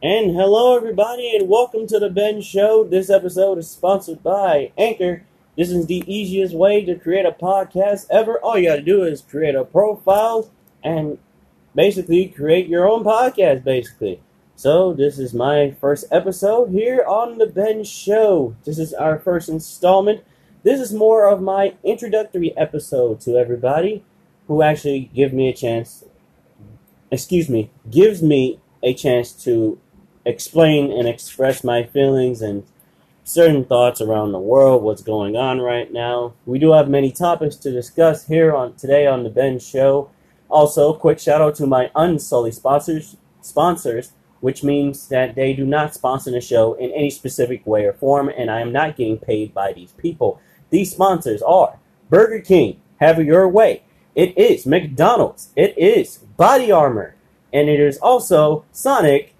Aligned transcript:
And 0.00 0.36
hello, 0.36 0.76
everybody, 0.76 1.34
and 1.34 1.48
welcome 1.48 1.88
to 1.88 1.98
the 1.98 2.08
Ben 2.08 2.40
Show. 2.40 2.84
This 2.84 3.10
episode 3.10 3.58
is 3.58 3.68
sponsored 3.68 4.22
by 4.22 4.70
Anchor. 4.78 5.24
This 5.56 5.70
is 5.70 5.86
the 5.86 6.04
easiest 6.06 6.54
way 6.54 6.84
to 6.84 6.94
create 6.94 7.26
a 7.26 7.32
podcast 7.32 8.06
ever. 8.08 8.38
All 8.38 8.56
you 8.56 8.68
got 8.68 8.76
to 8.76 8.82
do 8.82 9.02
is 9.02 9.22
create 9.22 9.56
a 9.56 9.64
profile 9.64 10.52
and 10.84 11.18
basically 11.74 12.28
create 12.28 12.68
your 12.68 12.88
own 12.88 13.02
podcast, 13.02 13.64
basically. 13.64 14.20
So, 14.54 14.92
this 14.92 15.18
is 15.18 15.34
my 15.34 15.74
first 15.80 16.04
episode 16.12 16.70
here 16.70 17.04
on 17.04 17.38
the 17.38 17.46
Ben 17.46 17.82
Show. 17.82 18.54
This 18.64 18.78
is 18.78 18.94
our 18.94 19.18
first 19.18 19.48
installment. 19.48 20.22
This 20.62 20.80
is 20.80 20.92
more 20.94 21.28
of 21.28 21.42
my 21.42 21.74
introductory 21.82 22.56
episode 22.56 23.20
to 23.22 23.36
everybody 23.36 24.04
who 24.46 24.62
actually 24.62 25.10
give 25.12 25.32
me 25.32 25.48
a 25.48 25.52
chance, 25.52 26.04
excuse 27.10 27.48
me, 27.48 27.72
gives 27.90 28.22
me 28.22 28.60
a 28.80 28.94
chance 28.94 29.32
to 29.32 29.80
explain 30.28 30.92
and 30.92 31.08
express 31.08 31.64
my 31.64 31.82
feelings 31.82 32.42
and 32.42 32.64
certain 33.24 33.64
thoughts 33.64 34.00
around 34.00 34.32
the 34.32 34.38
world, 34.38 34.82
what's 34.82 35.02
going 35.02 35.36
on 35.36 35.60
right 35.60 35.90
now. 35.90 36.34
We 36.44 36.58
do 36.58 36.72
have 36.72 36.88
many 36.88 37.10
topics 37.10 37.56
to 37.56 37.72
discuss 37.72 38.26
here 38.26 38.54
on 38.54 38.74
today 38.74 39.06
on 39.06 39.24
the 39.24 39.30
Ben 39.30 39.58
Show. 39.58 40.10
Also, 40.50 40.92
quick 40.92 41.18
shout 41.18 41.40
out 41.40 41.54
to 41.56 41.66
my 41.66 41.90
unsullied 41.94 42.54
sponsors, 42.54 43.16
sponsors, 43.40 44.12
which 44.40 44.62
means 44.62 45.08
that 45.08 45.34
they 45.34 45.54
do 45.54 45.64
not 45.64 45.94
sponsor 45.94 46.30
the 46.30 46.40
show 46.40 46.74
in 46.74 46.90
any 46.92 47.10
specific 47.10 47.66
way 47.66 47.86
or 47.86 47.94
form, 47.94 48.28
and 48.28 48.50
I 48.50 48.60
am 48.60 48.72
not 48.72 48.96
getting 48.96 49.18
paid 49.18 49.54
by 49.54 49.72
these 49.72 49.92
people. 49.92 50.40
These 50.70 50.92
sponsors 50.92 51.42
are 51.42 51.78
Burger 52.10 52.40
King, 52.40 52.80
Have 53.00 53.18
It 53.18 53.26
Your 53.26 53.48
Way. 53.48 53.82
It 54.14 54.36
is 54.36 54.66
McDonald's. 54.66 55.50
It 55.56 55.76
is 55.78 56.18
Body 56.36 56.70
Armor, 56.70 57.14
and 57.50 57.68
it 57.68 57.80
is 57.80 57.98
also 57.98 58.64
Sonic 58.72 59.34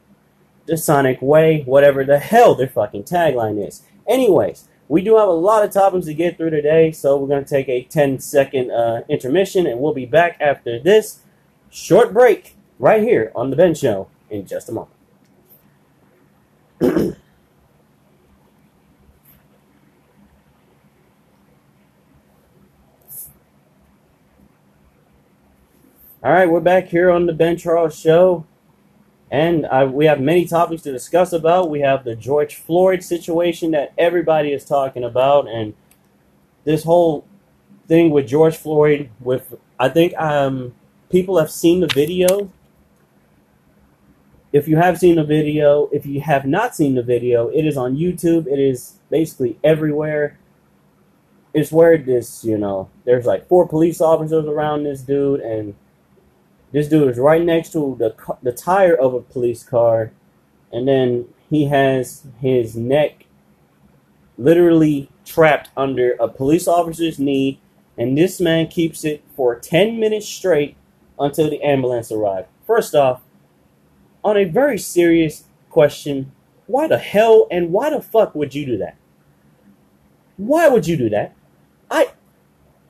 the 0.68 0.76
Sonic 0.76 1.20
Way, 1.20 1.62
whatever 1.62 2.04
the 2.04 2.18
hell 2.18 2.54
their 2.54 2.68
fucking 2.68 3.04
tagline 3.04 3.66
is. 3.66 3.82
Anyways, 4.06 4.68
we 4.86 5.02
do 5.02 5.16
have 5.16 5.28
a 5.28 5.32
lot 5.32 5.64
of 5.64 5.72
topics 5.72 6.06
to 6.06 6.14
get 6.14 6.36
through 6.36 6.50
today, 6.50 6.92
so 6.92 7.16
we're 7.16 7.26
going 7.26 7.44
to 7.44 7.50
take 7.50 7.68
a 7.68 7.82
10 7.82 8.20
second 8.20 8.70
uh, 8.70 9.02
intermission 9.08 9.66
and 9.66 9.80
we'll 9.80 9.94
be 9.94 10.06
back 10.06 10.36
after 10.40 10.78
this 10.78 11.20
short 11.70 12.12
break 12.12 12.56
right 12.78 13.02
here 13.02 13.32
on 13.34 13.50
The 13.50 13.56
Ben 13.56 13.74
Show 13.74 14.08
in 14.30 14.46
just 14.46 14.68
a 14.68 14.72
moment. 14.72 14.94
All 26.20 26.32
right, 26.32 26.50
we're 26.50 26.60
back 26.60 26.88
here 26.88 27.10
on 27.10 27.26
the 27.26 27.32
Ben 27.32 27.56
Charles 27.56 27.98
Show. 27.98 28.44
And 29.30 29.66
uh, 29.66 29.88
we 29.92 30.06
have 30.06 30.20
many 30.20 30.46
topics 30.46 30.82
to 30.82 30.92
discuss 30.92 31.32
about. 31.32 31.70
We 31.70 31.80
have 31.80 32.04
the 32.04 32.16
George 32.16 32.56
Floyd 32.56 33.02
situation 33.02 33.72
that 33.72 33.92
everybody 33.98 34.52
is 34.52 34.64
talking 34.64 35.04
about, 35.04 35.48
and 35.48 35.74
this 36.64 36.84
whole 36.84 37.26
thing 37.86 38.10
with 38.10 38.26
George 38.26 38.56
Floyd. 38.56 39.10
With 39.20 39.54
I 39.78 39.90
think 39.90 40.16
um, 40.18 40.74
people 41.10 41.38
have 41.38 41.50
seen 41.50 41.80
the 41.80 41.88
video. 41.88 42.50
If 44.50 44.66
you 44.66 44.76
have 44.78 44.98
seen 44.98 45.16
the 45.16 45.24
video, 45.24 45.90
if 45.92 46.06
you 46.06 46.22
have 46.22 46.46
not 46.46 46.74
seen 46.74 46.94
the 46.94 47.02
video, 47.02 47.48
it 47.48 47.66
is 47.66 47.76
on 47.76 47.96
YouTube. 47.96 48.46
It 48.46 48.58
is 48.58 48.94
basically 49.10 49.58
everywhere. 49.62 50.38
It's 51.52 51.70
where 51.70 51.98
this, 51.98 52.44
you 52.44 52.56
know, 52.56 52.88
there's 53.04 53.26
like 53.26 53.46
four 53.46 53.68
police 53.68 54.00
officers 54.00 54.46
around 54.46 54.84
this 54.84 55.02
dude, 55.02 55.40
and 55.40 55.74
this 56.72 56.88
dude 56.88 57.10
is 57.10 57.18
right 57.18 57.42
next 57.42 57.72
to 57.72 57.96
the 57.98 58.14
the 58.42 58.52
tire 58.52 58.94
of 58.94 59.14
a 59.14 59.20
police 59.20 59.62
car, 59.62 60.12
and 60.72 60.86
then 60.86 61.28
he 61.48 61.66
has 61.66 62.26
his 62.40 62.76
neck 62.76 63.26
literally 64.36 65.10
trapped 65.24 65.70
under 65.76 66.12
a 66.20 66.28
police 66.28 66.68
officer's 66.68 67.18
knee, 67.18 67.60
and 67.96 68.16
this 68.16 68.40
man 68.40 68.68
keeps 68.68 69.04
it 69.04 69.22
for 69.34 69.58
10 69.58 69.98
minutes 69.98 70.28
straight 70.28 70.76
until 71.18 71.50
the 71.50 71.62
ambulance 71.62 72.12
arrives. 72.12 72.48
First 72.66 72.94
off, 72.94 73.22
on 74.22 74.36
a 74.36 74.44
very 74.44 74.78
serious 74.78 75.44
question, 75.70 76.32
why 76.66 76.86
the 76.86 76.98
hell 76.98 77.46
and 77.50 77.72
why 77.72 77.90
the 77.90 78.00
fuck 78.02 78.34
would 78.34 78.54
you 78.54 78.66
do 78.66 78.76
that? 78.78 78.96
Why 80.36 80.68
would 80.68 80.86
you 80.86 80.96
do 80.96 81.08
that? 81.08 81.34
I 81.90 82.12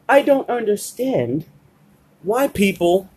I 0.09 0.23
don't 0.23 0.49
understand 0.51 1.47
why 2.23 2.49
people 2.49 3.09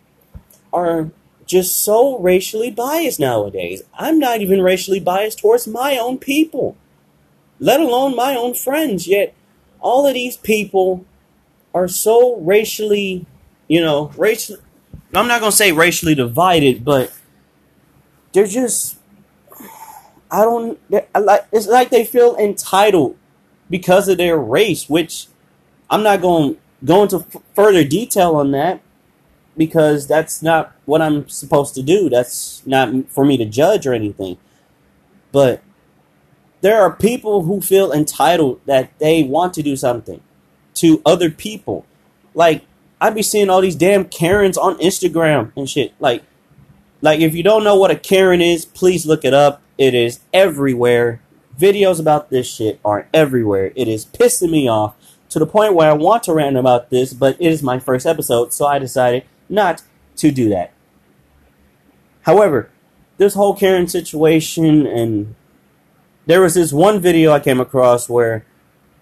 are 0.72 1.10
just 1.46 1.82
so 1.82 2.18
racially 2.18 2.70
biased 2.70 3.20
nowadays. 3.20 3.82
I'm 3.94 4.18
not 4.18 4.40
even 4.40 4.62
racially 4.62 5.00
biased 5.00 5.40
towards 5.40 5.66
my 5.66 5.98
own 5.98 6.18
people, 6.18 6.76
let 7.58 7.80
alone 7.80 8.16
my 8.16 8.34
own 8.34 8.54
friends. 8.54 9.06
Yet, 9.06 9.34
all 9.80 10.06
of 10.06 10.14
these 10.14 10.36
people 10.36 11.04
are 11.74 11.88
so 11.88 12.36
racially, 12.36 13.26
you 13.68 13.80
know, 13.80 14.12
racial. 14.16 14.56
I'm 15.14 15.28
not 15.28 15.40
gonna 15.40 15.52
say 15.52 15.72
racially 15.72 16.14
divided, 16.14 16.84
but 16.84 17.12
they're 18.32 18.46
just. 18.46 18.96
I 20.30 20.42
don't. 20.44 20.78
Like 21.14 21.46
it's 21.52 21.66
like 21.66 21.90
they 21.90 22.04
feel 22.04 22.36
entitled 22.36 23.16
because 23.68 24.08
of 24.08 24.16
their 24.16 24.38
race, 24.38 24.88
which 24.88 25.26
I'm 25.90 26.02
not 26.02 26.22
to 26.22 26.58
go 26.84 27.02
into 27.02 27.26
further 27.54 27.84
detail 27.84 28.36
on 28.36 28.52
that 28.52 28.80
because 29.56 30.06
that's 30.06 30.42
not 30.42 30.72
what 30.84 31.02
I'm 31.02 31.28
supposed 31.28 31.74
to 31.74 31.82
do. 31.82 32.08
That's 32.08 32.62
not 32.66 33.08
for 33.08 33.24
me 33.24 33.36
to 33.36 33.44
judge 33.44 33.86
or 33.86 33.92
anything. 33.92 34.38
But 35.30 35.62
there 36.60 36.80
are 36.80 36.94
people 36.94 37.42
who 37.42 37.60
feel 37.60 37.92
entitled 37.92 38.60
that 38.66 38.98
they 38.98 39.22
want 39.22 39.54
to 39.54 39.62
do 39.62 39.76
something 39.76 40.20
to 40.74 41.02
other 41.04 41.30
people. 41.30 41.86
Like 42.34 42.64
I'd 43.00 43.14
be 43.14 43.22
seeing 43.22 43.50
all 43.50 43.60
these 43.60 43.76
damn 43.76 44.06
Karens 44.06 44.56
on 44.56 44.78
Instagram 44.78 45.52
and 45.56 45.68
shit. 45.68 45.92
Like 45.98 46.22
like 47.00 47.20
if 47.20 47.34
you 47.34 47.42
don't 47.42 47.64
know 47.64 47.76
what 47.76 47.90
a 47.90 47.96
Karen 47.96 48.40
is, 48.40 48.64
please 48.64 49.04
look 49.04 49.24
it 49.24 49.34
up. 49.34 49.60
It 49.76 49.94
is 49.94 50.20
everywhere. 50.32 51.20
Videos 51.58 52.00
about 52.00 52.30
this 52.30 52.46
shit 52.46 52.80
are 52.84 53.08
everywhere. 53.12 53.72
It 53.74 53.88
is 53.88 54.06
pissing 54.06 54.50
me 54.50 54.68
off 54.68 54.94
to 55.28 55.38
the 55.38 55.46
point 55.46 55.74
where 55.74 55.90
I 55.90 55.94
want 55.94 56.24
to 56.24 56.34
rant 56.34 56.56
about 56.56 56.90
this, 56.90 57.12
but 57.12 57.36
it 57.40 57.46
is 57.50 57.62
my 57.62 57.78
first 57.78 58.06
episode, 58.06 58.52
so 58.52 58.66
I 58.66 58.78
decided 58.78 59.24
not 59.52 59.82
to 60.16 60.32
do 60.32 60.48
that. 60.48 60.72
However, 62.22 62.70
this 63.18 63.34
whole 63.34 63.54
Karen 63.54 63.86
situation, 63.86 64.86
and 64.86 65.34
there 66.26 66.40
was 66.40 66.54
this 66.54 66.72
one 66.72 67.00
video 67.00 67.32
I 67.32 67.40
came 67.40 67.60
across 67.60 68.08
where 68.08 68.44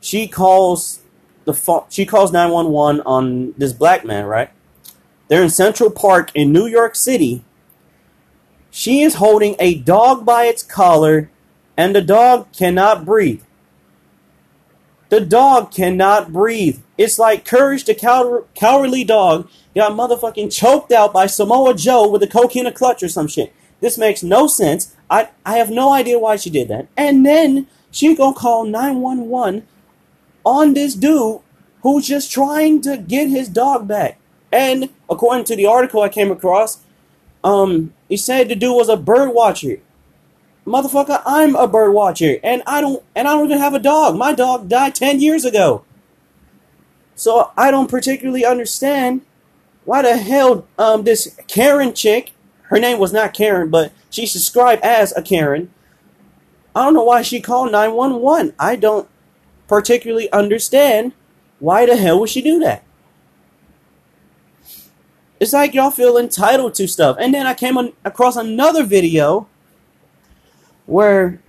she 0.00 0.26
calls 0.26 1.00
the 1.44 1.54
phone, 1.54 1.84
she 1.88 2.04
calls 2.04 2.32
911 2.32 3.00
on 3.06 3.54
this 3.56 3.72
black 3.72 4.04
man, 4.04 4.26
right? 4.26 4.50
They're 5.28 5.42
in 5.42 5.50
Central 5.50 5.90
Park 5.90 6.32
in 6.34 6.52
New 6.52 6.66
York 6.66 6.96
City. 6.96 7.44
She 8.70 9.02
is 9.02 9.14
holding 9.14 9.56
a 9.58 9.74
dog 9.74 10.26
by 10.26 10.44
its 10.44 10.62
collar, 10.62 11.30
and 11.76 11.94
the 11.94 12.02
dog 12.02 12.52
cannot 12.52 13.04
breathe. 13.04 13.42
The 15.10 15.20
dog 15.20 15.72
cannot 15.72 16.32
breathe. 16.32 16.78
It's 16.96 17.18
like 17.18 17.44
Courage 17.44 17.84
the 17.84 17.94
cow- 17.94 18.44
Cowardly 18.54 19.04
Dog 19.04 19.48
got 19.74 19.92
motherfucking 19.92 20.52
choked 20.52 20.92
out 20.92 21.12
by 21.12 21.26
Samoa 21.26 21.74
Joe 21.74 22.08
with 22.08 22.22
a 22.22 22.28
coke 22.28 22.54
a 22.54 22.72
clutch 22.72 23.02
or 23.02 23.08
some 23.08 23.26
shit. 23.26 23.52
This 23.80 23.98
makes 23.98 24.22
no 24.22 24.46
sense. 24.46 24.94
I, 25.10 25.30
I 25.44 25.56
have 25.56 25.70
no 25.70 25.92
idea 25.92 26.18
why 26.18 26.36
she 26.36 26.48
did 26.48 26.68
that. 26.68 26.86
And 26.96 27.26
then 27.26 27.66
she 27.90 28.14
gonna 28.14 28.34
call 28.34 28.64
911 28.64 29.66
on 30.44 30.74
this 30.74 30.94
dude 30.94 31.40
who's 31.82 32.06
just 32.06 32.30
trying 32.30 32.80
to 32.82 32.96
get 32.96 33.28
his 33.28 33.48
dog 33.48 33.88
back. 33.88 34.18
And 34.52 34.90
according 35.08 35.44
to 35.46 35.56
the 35.56 35.66
article 35.66 36.02
I 36.02 36.08
came 36.08 36.30
across, 36.30 36.84
um, 37.42 37.94
he 38.08 38.16
said 38.16 38.48
the 38.48 38.54
dude 38.54 38.76
was 38.76 38.88
a 38.88 38.96
bird 38.96 39.30
watcher 39.34 39.80
motherfucker, 40.70 41.22
I'm 41.26 41.54
a 41.56 41.66
bird 41.66 41.92
watcher, 41.92 42.38
and 42.42 42.62
I 42.66 42.80
don't, 42.80 43.02
and 43.14 43.28
I 43.28 43.32
don't 43.32 43.46
even 43.46 43.58
have 43.58 43.74
a 43.74 43.78
dog. 43.78 44.16
My 44.16 44.32
dog 44.32 44.68
died 44.68 44.94
ten 44.94 45.20
years 45.20 45.44
ago. 45.44 45.84
So 47.14 47.52
I 47.56 47.70
don't 47.70 47.90
particularly 47.90 48.44
understand 48.44 49.22
why 49.84 50.02
the 50.02 50.16
hell 50.16 50.66
um 50.78 51.04
this 51.04 51.36
Karen 51.48 51.92
chick, 51.92 52.32
her 52.64 52.78
name 52.78 52.98
was 52.98 53.12
not 53.12 53.34
Karen, 53.34 53.68
but 53.68 53.92
she's 54.08 54.32
described 54.32 54.82
as 54.82 55.14
a 55.16 55.22
Karen. 55.22 55.72
I 56.74 56.84
don't 56.84 56.94
know 56.94 57.04
why 57.04 57.22
she 57.22 57.40
called 57.40 57.72
911. 57.72 58.54
I 58.58 58.76
don't 58.76 59.08
particularly 59.66 60.30
understand 60.32 61.12
why 61.58 61.84
the 61.84 61.96
hell 61.96 62.20
would 62.20 62.30
she 62.30 62.42
do 62.42 62.58
that. 62.60 62.84
It's 65.40 65.52
like 65.52 65.74
y'all 65.74 65.90
feel 65.90 66.18
entitled 66.18 66.74
to 66.74 66.86
stuff. 66.86 67.16
And 67.18 67.32
then 67.32 67.46
I 67.46 67.54
came 67.54 67.76
across 68.04 68.36
another 68.36 68.84
video 68.84 69.48
where 70.90 71.40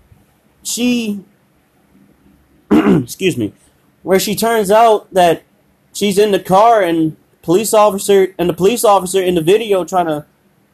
she 0.63 1.23
excuse 2.71 3.38
me 3.38 3.53
where 4.03 4.19
she 4.19 4.35
turns 4.35 4.69
out 4.71 5.11
that 5.13 5.43
she's 5.93 6.17
in 6.17 6.31
the 6.31 6.39
car 6.39 6.81
and 6.81 7.17
police 7.41 7.73
officer 7.73 8.33
and 8.38 8.47
the 8.47 8.53
police 8.53 8.83
officer 8.83 9.21
in 9.21 9.35
the 9.35 9.41
video 9.41 9.83
trying 9.83 10.05
to 10.05 10.25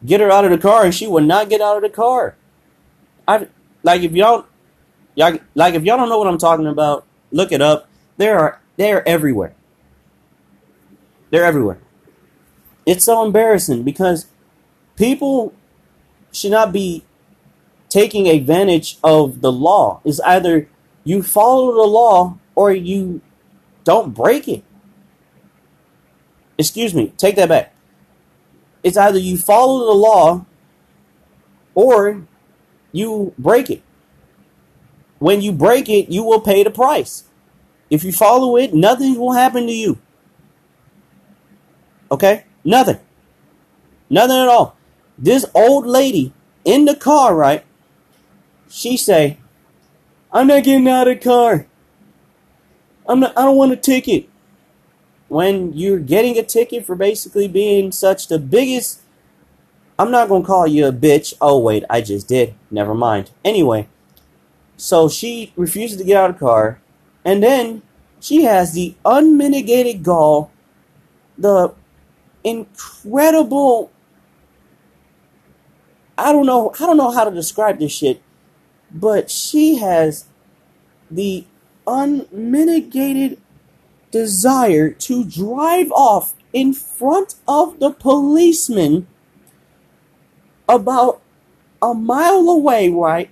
get 0.05 0.19
her 0.19 0.29
out 0.29 0.45
of 0.45 0.51
the 0.51 0.57
car 0.57 0.83
and 0.83 0.93
she 0.93 1.07
would 1.07 1.23
not 1.23 1.49
get 1.49 1.61
out 1.61 1.75
of 1.77 1.81
the 1.81 1.89
car 1.89 2.35
I 3.27 3.47
like 3.83 4.01
if 4.01 4.13
y'all, 4.13 4.45
y'all 5.15 5.37
like 5.53 5.73
if 5.73 5.83
y'all 5.83 5.97
don't 5.97 6.09
know 6.09 6.17
what 6.17 6.27
I'm 6.27 6.37
talking 6.37 6.67
about, 6.67 7.05
look 7.31 7.51
it 7.51 7.61
up. 7.61 7.89
There 8.15 8.39
are 8.39 8.61
they're 8.77 9.07
everywhere. 9.07 9.53
They're 11.29 11.43
everywhere. 11.43 11.79
It's 12.85 13.03
so 13.03 13.25
embarrassing 13.25 13.83
because 13.83 14.27
people 14.95 15.53
should 16.31 16.51
not 16.51 16.71
be 16.71 17.03
taking 17.89 18.27
advantage 18.27 18.97
of 19.03 19.41
the 19.41 19.51
law. 19.51 20.01
It's 20.03 20.19
either 20.21 20.69
you 21.03 21.23
follow 21.23 21.73
the 21.73 21.87
law 21.87 22.37
or 22.55 22.71
you 22.71 23.21
don't 23.83 24.13
break 24.13 24.47
it. 24.47 24.63
Excuse 26.57 26.93
me, 26.93 27.13
take 27.17 27.35
that 27.35 27.49
back. 27.49 27.73
It's 28.83 28.97
either 28.97 29.19
you 29.19 29.37
follow 29.37 29.85
the 29.85 29.93
law 29.93 30.45
or 31.75 32.25
you 32.91 33.33
break 33.37 33.69
it. 33.69 33.83
When 35.19 35.41
you 35.41 35.51
break 35.51 35.89
it, 35.89 36.09
you 36.09 36.23
will 36.23 36.41
pay 36.41 36.63
the 36.63 36.71
price. 36.71 37.25
If 37.89 38.03
you 38.03 38.11
follow 38.11 38.57
it, 38.57 38.73
nothing 38.73 39.15
will 39.15 39.33
happen 39.33 39.67
to 39.67 39.73
you. 39.73 39.99
Okay? 42.11 42.45
Nothing. 42.63 42.99
Nothing 44.09 44.37
at 44.37 44.47
all. 44.47 44.75
This 45.17 45.45
old 45.53 45.85
lady 45.85 46.33
in 46.65 46.85
the 46.85 46.95
car, 46.95 47.35
right? 47.35 47.65
She 48.69 48.97
say, 48.97 49.37
I'm 50.31 50.47
not 50.47 50.63
getting 50.63 50.87
out 50.87 51.07
of 51.07 51.19
the 51.19 51.23
car. 51.23 51.67
I'm 53.07 53.19
not 53.21 53.37
I 53.37 53.43
don't 53.43 53.57
want 53.57 53.71
a 53.71 53.77
ticket. 53.77 54.27
When 55.29 55.73
you're 55.73 55.99
getting 55.99 56.37
a 56.37 56.43
ticket 56.43 56.85
for 56.85 56.95
basically 56.95 57.47
being 57.47 57.91
such 57.91 58.27
the 58.27 58.39
biggest 58.39 59.01
I'm 59.99 60.11
not 60.11 60.29
gonna 60.29 60.45
call 60.45 60.67
you 60.67 60.85
a 60.85 60.91
bitch. 60.91 61.33
Oh 61.41 61.59
wait, 61.59 61.83
I 61.89 62.01
just 62.01 62.27
did. 62.27 62.53
Never 62.69 62.93
mind. 62.93 63.31
Anyway, 63.43 63.87
so 64.75 65.09
she 65.09 65.53
refuses 65.55 65.97
to 65.97 66.03
get 66.03 66.17
out 66.17 66.29
of 66.29 66.35
the 66.35 66.45
car, 66.45 66.79
and 67.25 67.41
then 67.41 67.81
she 68.19 68.43
has 68.43 68.73
the 68.73 68.95
unmitigated 69.03 70.03
gall, 70.03 70.51
the 71.37 71.73
incredible 72.43 73.91
I 76.17 76.31
don't 76.31 76.45
know 76.45 76.71
I 76.79 76.85
don't 76.85 76.97
know 76.97 77.11
how 77.11 77.23
to 77.23 77.31
describe 77.31 77.79
this 77.79 77.91
shit, 77.91 78.21
but 78.91 79.29
she 79.29 79.77
has 79.77 80.25
the 81.09 81.45
unmitigated 81.85 83.39
desire 84.11 84.89
to 84.91 85.23
drive 85.23 85.91
off 85.91 86.33
in 86.53 86.73
front 86.73 87.35
of 87.47 87.79
the 87.79 87.91
policeman 87.91 89.07
about 90.67 91.21
a 91.81 91.93
mile 91.93 92.49
away, 92.49 92.89
right? 92.89 93.29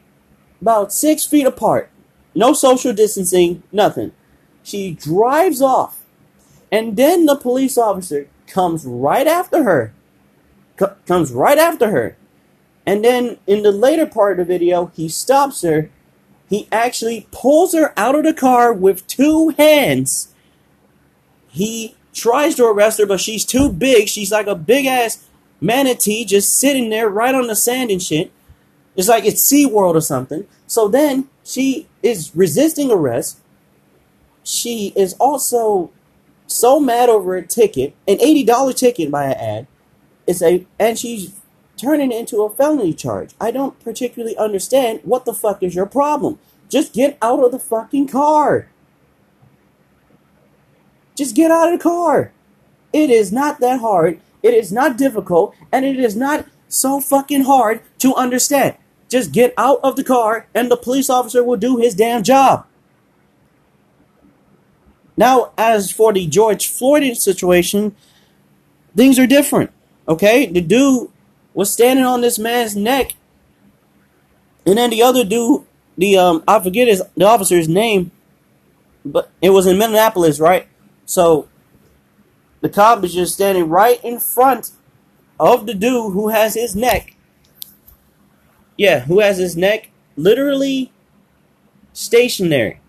About 0.61 0.93
six 0.93 1.25
feet 1.25 1.45
apart. 1.45 1.89
No 2.33 2.53
social 2.53 2.93
distancing, 2.93 3.63
nothing. 3.71 4.11
She 4.63 4.91
drives 4.91 5.61
off. 5.61 6.03
And 6.71 6.97
then 6.97 7.25
the 7.25 7.35
police 7.35 7.77
officer 7.77 8.27
comes 8.47 8.85
right 8.85 9.27
after 9.27 9.63
her. 9.63 9.93
C- 10.79 10.85
comes 11.05 11.31
right 11.31 11.57
after 11.57 11.91
her. 11.91 12.17
And 12.85 13.03
then 13.03 13.37
in 13.47 13.63
the 13.63 13.71
later 13.71 14.05
part 14.05 14.39
of 14.39 14.47
the 14.47 14.53
video, 14.53 14.91
he 14.95 15.09
stops 15.09 15.61
her. 15.63 15.89
He 16.49 16.67
actually 16.71 17.27
pulls 17.31 17.73
her 17.73 17.93
out 17.97 18.15
of 18.15 18.23
the 18.23 18.33
car 18.33 18.71
with 18.71 19.07
two 19.07 19.49
hands. 19.57 20.33
He 21.47 21.95
tries 22.13 22.55
to 22.55 22.65
arrest 22.65 22.99
her, 22.99 23.05
but 23.05 23.19
she's 23.19 23.43
too 23.43 23.71
big. 23.71 24.07
She's 24.07 24.31
like 24.31 24.47
a 24.47 24.55
big 24.55 24.85
ass 24.85 25.25
manatee 25.59 26.25
just 26.25 26.57
sitting 26.59 26.89
there 26.89 27.09
right 27.09 27.33
on 27.33 27.47
the 27.47 27.55
sand 27.55 27.89
and 27.89 28.01
shit. 28.01 28.31
It's 28.95 29.07
like 29.07 29.25
it's 29.25 29.41
SeaWorld 29.51 29.95
or 29.95 30.01
something. 30.01 30.47
So 30.67 30.87
then 30.87 31.27
she 31.43 31.87
is 32.03 32.31
resisting 32.35 32.91
arrest. 32.91 33.39
She 34.43 34.93
is 34.95 35.13
also 35.13 35.91
so 36.47 36.79
mad 36.79 37.09
over 37.09 37.35
a 37.35 37.45
ticket, 37.45 37.95
an 38.07 38.17
$80 38.17 38.75
ticket 38.75 39.11
by 39.11 39.25
an 39.25 39.33
ad. 39.33 39.67
It's 40.27 40.41
a 40.41 40.65
and 40.79 40.97
she's 40.97 41.33
turning 41.77 42.11
it 42.11 42.19
into 42.19 42.43
a 42.43 42.49
felony 42.49 42.93
charge. 42.93 43.31
I 43.39 43.51
don't 43.51 43.79
particularly 43.79 44.37
understand 44.37 45.01
what 45.03 45.25
the 45.25 45.33
fuck 45.33 45.61
is 45.61 45.75
your 45.75 45.85
problem. 45.85 46.39
Just 46.69 46.93
get 46.93 47.17
out 47.21 47.43
of 47.43 47.51
the 47.51 47.59
fucking 47.59 48.07
car. 48.07 48.69
Just 51.15 51.35
get 51.35 51.51
out 51.51 51.71
of 51.71 51.79
the 51.79 51.83
car. 51.83 52.31
It 52.91 53.09
is 53.09 53.31
not 53.31 53.59
that 53.59 53.79
hard. 53.79 54.19
It 54.41 54.53
is 54.53 54.71
not 54.71 54.97
difficult. 54.97 55.55
And 55.71 55.85
it 55.85 55.99
is 55.99 56.15
not 56.15 56.45
so 56.67 56.99
fucking 56.99 57.43
hard 57.43 57.81
to 57.99 58.13
understand. 58.15 58.75
Just 59.09 59.31
get 59.31 59.53
out 59.57 59.79
of 59.83 59.95
the 59.95 60.03
car 60.03 60.47
and 60.53 60.69
the 60.69 60.77
police 60.77 61.09
officer 61.09 61.43
will 61.43 61.57
do 61.57 61.77
his 61.77 61.95
damn 61.95 62.23
job. 62.23 62.65
Now, 65.17 65.53
as 65.57 65.91
for 65.91 66.11
the 66.11 66.27
George 66.27 66.67
Floyd 66.67 67.15
situation, 67.15 67.95
things 68.95 69.17
are 69.17 69.27
different. 69.27 69.71
Okay? 70.07 70.45
The 70.47 70.61
dude 70.61 71.09
was 71.55 71.71
standing 71.71 72.05
on 72.05 72.21
this 72.21 72.37
man's 72.37 72.75
neck. 72.75 73.13
And 74.67 74.77
then 74.77 74.91
the 74.91 75.01
other 75.01 75.23
dude, 75.23 75.63
the 75.97 76.17
um 76.17 76.43
I 76.47 76.59
forget 76.59 76.87
his 76.87 77.01
the 77.17 77.25
officer's 77.25 77.67
name, 77.67 78.11
but 79.03 79.31
it 79.41 79.49
was 79.49 79.65
in 79.65 79.79
Minneapolis, 79.79 80.39
right? 80.39 80.67
So 81.05 81.47
the 82.61 82.69
cop 82.69 83.03
is 83.03 83.13
just 83.13 83.33
standing 83.33 83.69
right 83.69 84.03
in 84.03 84.19
front 84.19 84.71
of 85.39 85.65
the 85.65 85.73
dude 85.73 86.13
who 86.13 86.29
has 86.29 86.53
his 86.55 86.75
neck. 86.75 87.15
Yeah, 88.77 89.01
who 89.01 89.19
has 89.21 89.37
his 89.37 89.55
neck 89.55 89.89
literally 90.17 90.91
stationary 91.93 92.81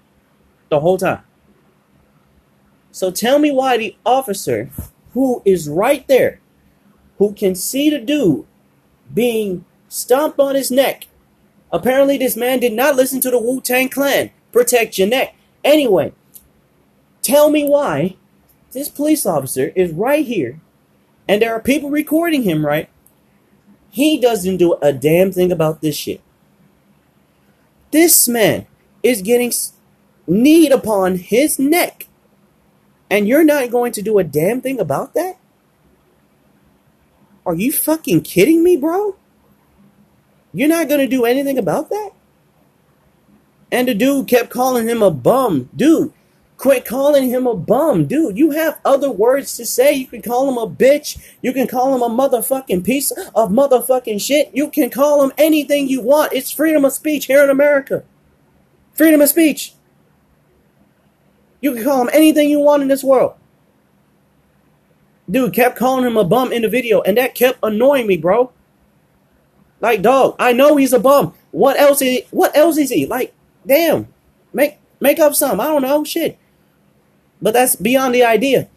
the 0.69 0.81
whole 0.81 0.99
time. 0.99 1.23
So 2.91 3.11
tell 3.13 3.39
me 3.39 3.53
why 3.53 3.77
the 3.77 3.97
officer 4.05 4.71
who 5.13 5.43
is 5.45 5.69
right 5.69 6.07
there, 6.09 6.41
who 7.19 7.33
can 7.33 7.55
see 7.55 7.91
the 7.91 7.99
dude 7.99 8.47
being 9.13 9.65
stomped 9.89 10.39
on 10.39 10.55
his 10.55 10.71
neck. 10.71 11.07
Apparently, 11.73 12.19
this 12.19 12.37
man 12.37 12.61
did 12.61 12.73
not 12.73 12.97
listen 12.97 13.21
to 13.21 13.31
the 13.31 13.39
Wu 13.39 13.61
Tang 13.61 13.89
Clan. 13.89 14.31
Protect 14.53 14.99
your 14.99 15.09
neck. 15.09 15.35
Anyway, 15.65 16.13
tell 17.23 17.51
me 17.51 17.69
why 17.69 18.17
this 18.73 18.89
police 18.89 19.27
officer 19.27 19.73
is 19.75 19.93
right 19.93 20.25
here 20.25 20.61
and 21.29 21.43
there 21.43 21.53
are 21.53 21.61
people 21.61 21.91
recording 21.91 22.43
him, 22.43 22.65
right? 22.65 22.89
He 23.91 24.19
doesn't 24.21 24.59
do 24.59 24.75
a 24.83 24.93
damn 24.93 25.33
thing 25.33 25.51
about 25.51 25.81
this 25.81 25.97
shit. 25.97 26.21
This 27.91 28.29
man 28.29 28.67
is 29.03 29.23
getting 29.23 29.53
kneed 30.27 30.73
upon 30.73 31.17
his 31.17 31.59
neck, 31.59 32.07
and 33.11 33.27
you're 33.27 33.45
not 33.45 33.71
going 33.71 33.93
to 33.93 34.03
do 34.03 34.19
a 34.19 34.25
damn 34.25 34.61
thing 34.61 34.79
about 34.79 35.15
that? 35.15 35.39
Are 37.47 37.55
you 37.55 37.73
fucking 37.73 38.23
kidding 38.23 38.65
me, 38.65 38.77
bro? 38.77 39.17
You're 40.53 40.69
not 40.69 40.89
gonna 40.89 41.07
do 41.07 41.25
anything 41.25 41.57
about 41.57 41.91
that? 41.91 42.11
And 43.71 43.87
the 43.87 43.95
dude 43.95 44.27
kept 44.27 44.51
calling 44.51 44.89
him 44.89 45.01
a 45.01 45.13
bum. 45.13 45.71
Dude, 45.75 46.13
quit 46.57 46.85
calling 46.85 47.29
him 47.29 47.47
a 47.47 47.55
bum. 47.55 48.07
Dude, 48.07 48.37
you 48.37 48.51
have 48.51 48.81
other 48.85 49.11
words 49.11 49.57
to 49.57 49.65
say. 49.65 49.93
You 49.93 50.07
can 50.09 50.23
call 50.23 50.49
him 50.49 50.59
a 50.59 50.67
bitch. 50.69 51.19
You 51.41 51.53
can 51.53 51.69
call 51.69 51.95
him 51.95 52.03
a 52.03 52.09
motherfucking 52.09 52.85
piece 52.85 53.13
of 53.13 53.51
motherfucking 53.51 54.21
shit. 54.21 54.51
You 54.53 54.69
can 54.69 54.91
call 54.91 55.23
him 55.23 55.33
anything 55.39 55.89
you 55.89 56.01
want. 56.01 56.33
It's 56.33 56.51
freedom 56.51 56.85
of 56.85 56.93
speech 56.93 57.27
here 57.27 57.45
in 57.45 57.51
America. 57.51 58.03
Freedom 58.93 59.21
of 59.21 59.29
speech. 59.29 59.75
You 61.61 61.75
can 61.75 61.85
call 61.85 62.03
him 62.03 62.11
anything 62.13 62.51
you 62.51 62.59
want 62.59 62.83
in 62.83 62.89
this 62.89 63.05
world. 63.05 63.35
Dude 65.31 65.53
kept 65.53 65.77
calling 65.77 66.05
him 66.05 66.17
a 66.17 66.25
bum 66.25 66.53
in 66.53 66.63
the 66.63 66.69
video, 66.69 67.01
and 67.03 67.17
that 67.17 67.35
kept 67.35 67.59
annoying 67.63 68.07
me, 68.07 68.17
bro. 68.17 68.53
Like, 69.81 70.03
dog, 70.03 70.37
I 70.39 70.53
know 70.53 70.77
he's 70.77 70.93
a 70.93 71.01
bum. 71.01 71.35
What 71.51 71.79
else 71.79 72.01
is 72.01 72.09
he, 72.09 72.27
what 72.31 72.57
else 72.57 72.79
is 72.79 72.91
he? 72.91 73.07
Like, 73.07 73.35
damn. 73.67 74.09
Make 74.53 74.79
make 75.01 75.19
up 75.19 75.35
some. 75.35 75.61
I 75.61 75.67
don't 75.67 75.83
know. 75.83 76.03
Shit. 76.05 76.39
But 77.43 77.53
that's 77.53 77.77
beyond 77.77 78.15
the 78.15 78.25
idea. 78.25 78.69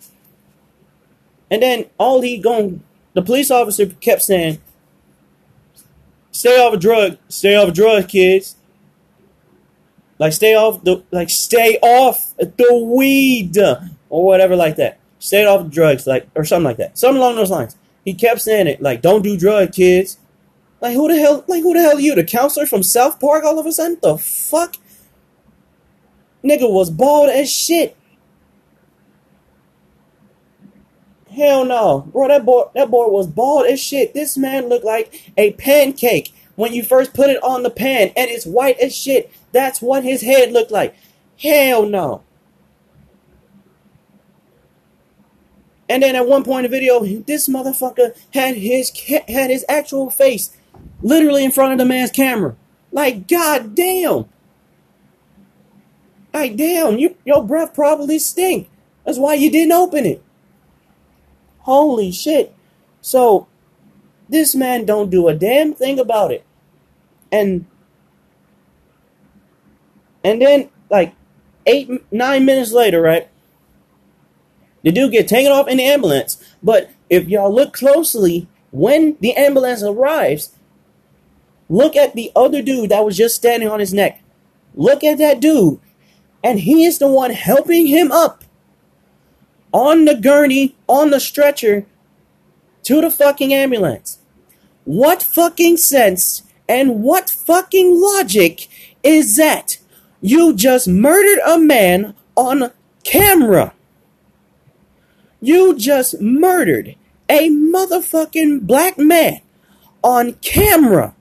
And 1.49 1.63
then 1.63 1.85
all 1.97 2.21
he 2.21 2.37
going 2.37 2.83
the 3.13 3.21
police 3.21 3.49
officer 3.49 3.85
kept 3.85 4.21
saying, 4.21 4.59
Stay 6.31 6.59
off 6.59 6.73
a 6.73 6.77
drug, 6.77 7.17
stay 7.27 7.55
off 7.55 7.69
a 7.69 7.71
drug, 7.71 8.07
kids. 8.07 8.55
Like 10.19 10.33
stay 10.33 10.53
off 10.53 10.83
the 10.83 11.03
like 11.11 11.29
stay 11.29 11.77
off 11.81 12.35
the 12.37 12.89
weed 12.91 13.57
or 13.57 14.25
whatever 14.25 14.55
like 14.55 14.75
that. 14.75 14.99
Stay 15.19 15.45
off 15.45 15.69
drugs, 15.69 16.07
like 16.07 16.27
or 16.35 16.45
something 16.45 16.65
like 16.65 16.77
that. 16.77 16.97
Something 16.97 17.21
along 17.21 17.35
those 17.35 17.51
lines. 17.51 17.75
He 18.05 18.13
kept 18.13 18.41
saying 18.41 18.67
it, 18.67 18.81
like, 18.81 19.01
don't 19.01 19.21
do 19.21 19.37
drug, 19.37 19.73
kids. 19.73 20.17
Like 20.81 20.93
who 20.93 21.07
the 21.09 21.19
hell 21.19 21.43
like 21.47 21.63
who 21.63 21.73
the 21.73 21.81
hell 21.81 21.97
are 21.97 22.01
you? 22.01 22.15
The 22.15 22.23
counselor 22.23 22.65
from 22.65 22.83
South 22.83 23.19
Park 23.19 23.43
all 23.43 23.59
of 23.59 23.65
a 23.65 23.71
sudden? 23.71 23.97
The 24.01 24.17
fuck? 24.17 24.75
Nigga 26.43 26.71
was 26.71 26.89
bald 26.89 27.29
as 27.29 27.51
shit. 27.51 27.97
Hell 31.29 31.65
no. 31.65 32.07
Bro, 32.11 32.29
that 32.29 32.45
boy 32.45 32.63
that 32.75 32.89
boy 32.89 33.07
was 33.07 33.27
bald 33.27 33.65
as 33.67 33.79
shit. 33.79 34.13
This 34.13 34.37
man 34.37 34.69
looked 34.69 34.85
like 34.85 35.33
a 35.37 35.51
pancake 35.53 36.33
when 36.55 36.73
you 36.73 36.83
first 36.83 37.13
put 37.13 37.29
it 37.29 37.43
on 37.43 37.63
the 37.63 37.69
pan 37.69 38.11
and 38.15 38.29
it's 38.29 38.45
white 38.45 38.79
as 38.79 38.95
shit. 38.95 39.31
That's 39.51 39.81
what 39.81 40.03
his 40.03 40.21
head 40.21 40.51
looked 40.53 40.71
like. 40.71 40.95
Hell 41.37 41.85
no. 41.85 42.23
And 45.89 46.03
then 46.03 46.15
at 46.15 46.27
one 46.27 46.43
point 46.43 46.65
in 46.65 46.71
the 46.71 46.77
video, 46.77 47.03
this 47.03 47.49
motherfucker 47.49 48.15
had 48.33 48.55
his 48.55 48.91
had 49.27 49.49
his 49.49 49.65
actual 49.67 50.11
face 50.11 50.55
literally 51.01 51.43
in 51.43 51.51
front 51.51 51.73
of 51.73 51.79
the 51.79 51.85
man's 51.85 52.11
camera. 52.11 52.55
Like, 52.91 53.27
god 53.27 53.75
damn. 53.75 54.25
Like, 56.33 56.55
damn, 56.55 56.97
you, 56.97 57.15
your 57.25 57.43
breath 57.43 57.73
probably 57.73 58.19
stink. 58.19 58.69
That's 59.03 59.17
why 59.17 59.33
you 59.33 59.51
didn't 59.51 59.71
open 59.71 60.05
it. 60.05 60.23
Holy 61.59 62.11
shit. 62.11 62.53
So, 63.01 63.47
this 64.27 64.53
man 64.53 64.85
don't 64.85 65.09
do 65.09 65.27
a 65.27 65.33
damn 65.33 65.73
thing 65.73 65.99
about 65.99 66.31
it. 66.31 66.45
And, 67.31 67.65
and 70.23 70.41
then, 70.41 70.69
like, 70.89 71.15
eight, 71.65 71.89
nine 72.11 72.45
minutes 72.45 72.71
later, 72.71 73.01
right? 73.01 73.27
The 74.83 74.91
dude 74.91 75.11
get 75.11 75.27
taken 75.27 75.51
off 75.51 75.67
in 75.67 75.77
the 75.77 75.83
ambulance. 75.83 76.43
But 76.63 76.91
if 77.09 77.27
y'all 77.27 77.53
look 77.53 77.73
closely, 77.73 78.47
when 78.71 79.17
the 79.19 79.35
ambulance 79.35 79.83
arrives, 79.83 80.55
look 81.67 81.95
at 81.95 82.15
the 82.15 82.31
other 82.35 82.61
dude 82.61 82.89
that 82.89 83.05
was 83.05 83.17
just 83.17 83.35
standing 83.35 83.69
on 83.69 83.79
his 83.79 83.93
neck. 83.93 84.21
Look 84.75 85.03
at 85.03 85.17
that 85.17 85.39
dude. 85.39 85.79
And 86.43 86.61
he 86.61 86.85
is 86.85 86.99
the 86.99 87.07
one 87.07 87.31
helping 87.31 87.87
him 87.87 88.11
up 88.11 88.43
on 89.71 90.05
the 90.05 90.15
gurney, 90.15 90.75
on 90.87 91.09
the 91.09 91.19
stretcher 91.19 91.85
to 92.83 93.01
the 93.01 93.11
fucking 93.11 93.53
ambulance. 93.53 94.19
What 94.85 95.21
fucking 95.21 95.77
sense 95.77 96.43
and 96.67 97.03
what 97.03 97.29
fucking 97.29 97.99
logic 97.99 98.67
is 99.03 99.35
that? 99.35 99.77
You 100.21 100.53
just 100.53 100.87
murdered 100.87 101.39
a 101.45 101.59
man 101.59 102.15
on 102.35 102.71
camera. 103.03 103.73
You 105.41 105.77
just 105.77 106.19
murdered 106.19 106.95
a 107.29 107.49
motherfucking 107.49 108.67
black 108.67 108.97
man 108.97 109.41
on 110.03 110.33
camera 110.33 111.15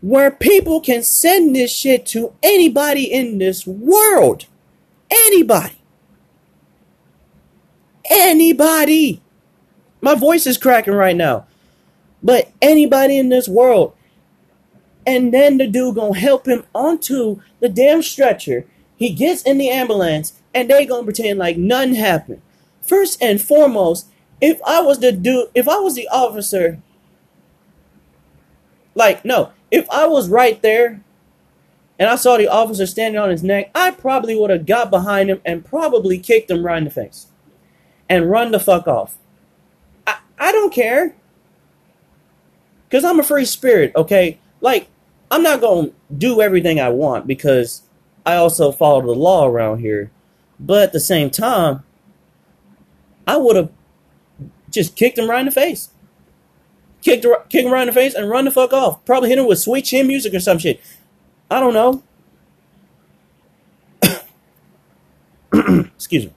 where 0.00 0.30
people 0.30 0.80
can 0.80 1.02
send 1.02 1.56
this 1.56 1.74
shit 1.74 2.06
to 2.06 2.32
anybody 2.42 3.04
in 3.04 3.38
this 3.38 3.66
world. 3.66 4.46
Anybody. 5.10 5.80
Anybody. 8.08 9.20
My 10.00 10.14
voice 10.14 10.46
is 10.46 10.58
cracking 10.58 10.94
right 10.94 11.16
now. 11.16 11.46
But 12.22 12.50
anybody 12.62 13.18
in 13.18 13.30
this 13.30 13.48
world. 13.48 13.94
And 15.06 15.32
then 15.32 15.58
the 15.58 15.66
dude 15.66 15.94
gonna 15.94 16.18
help 16.18 16.46
him 16.46 16.64
onto 16.74 17.40
the 17.60 17.68
damn 17.68 18.02
stretcher. 18.02 18.66
He 18.96 19.10
gets 19.10 19.42
in 19.42 19.58
the 19.58 19.70
ambulance 19.70 20.34
and 20.54 20.70
they 20.70 20.86
gonna 20.86 21.04
pretend 21.04 21.38
like 21.38 21.56
nothing 21.56 21.94
happened. 21.94 22.42
First 22.86 23.22
and 23.22 23.40
foremost, 23.40 24.06
if 24.40 24.60
I 24.66 24.80
was 24.80 25.00
the 25.00 25.12
dude, 25.12 25.48
if 25.54 25.68
I 25.68 25.78
was 25.78 25.94
the 25.94 26.08
officer, 26.08 26.80
like, 28.94 29.24
no, 29.24 29.52
if 29.70 29.88
I 29.90 30.06
was 30.06 30.28
right 30.28 30.60
there 30.62 31.02
and 31.98 32.08
I 32.08 32.16
saw 32.16 32.36
the 32.36 32.48
officer 32.48 32.86
standing 32.86 33.20
on 33.20 33.30
his 33.30 33.42
neck, 33.42 33.70
I 33.74 33.90
probably 33.90 34.36
would 34.36 34.50
have 34.50 34.66
got 34.66 34.90
behind 34.90 35.30
him 35.30 35.40
and 35.44 35.64
probably 35.64 36.18
kicked 36.18 36.50
him 36.50 36.64
right 36.64 36.78
in 36.78 36.84
the 36.84 36.90
face 36.90 37.26
and 38.08 38.30
run 38.30 38.52
the 38.52 38.60
fuck 38.60 38.86
off. 38.86 39.16
I, 40.06 40.18
I 40.38 40.52
don't 40.52 40.72
care. 40.72 41.14
Because 42.88 43.04
I'm 43.04 43.18
a 43.18 43.24
free 43.24 43.44
spirit, 43.44 43.92
okay? 43.96 44.38
Like, 44.60 44.88
I'm 45.30 45.42
not 45.42 45.60
going 45.60 45.88
to 45.88 45.94
do 46.16 46.40
everything 46.40 46.78
I 46.78 46.88
want 46.90 47.26
because 47.26 47.82
I 48.24 48.36
also 48.36 48.70
follow 48.70 49.02
the 49.02 49.12
law 49.12 49.46
around 49.46 49.80
here. 49.80 50.10
But 50.60 50.82
at 50.82 50.92
the 50.92 51.00
same 51.00 51.30
time, 51.30 51.82
I 53.26 53.36
would 53.36 53.56
have 53.56 53.70
just 54.70 54.96
kicked 54.96 55.18
him 55.18 55.28
right 55.28 55.40
in 55.40 55.46
the 55.46 55.52
face. 55.52 55.90
Kicked, 57.02 57.26
kick 57.48 57.64
him 57.64 57.72
right 57.72 57.82
in 57.82 57.88
the 57.88 57.92
face 57.92 58.14
and 58.14 58.28
run 58.28 58.44
the 58.44 58.50
fuck 58.50 58.72
off. 58.72 59.04
Probably 59.04 59.28
hit 59.28 59.38
him 59.38 59.46
with 59.46 59.58
sweet 59.58 59.84
chin 59.86 60.06
music 60.06 60.34
or 60.34 60.40
some 60.40 60.58
shit. 60.58 60.80
I 61.50 61.60
don't 61.60 61.74
know. 61.74 62.02
Excuse 65.94 66.26
me. 66.26 66.32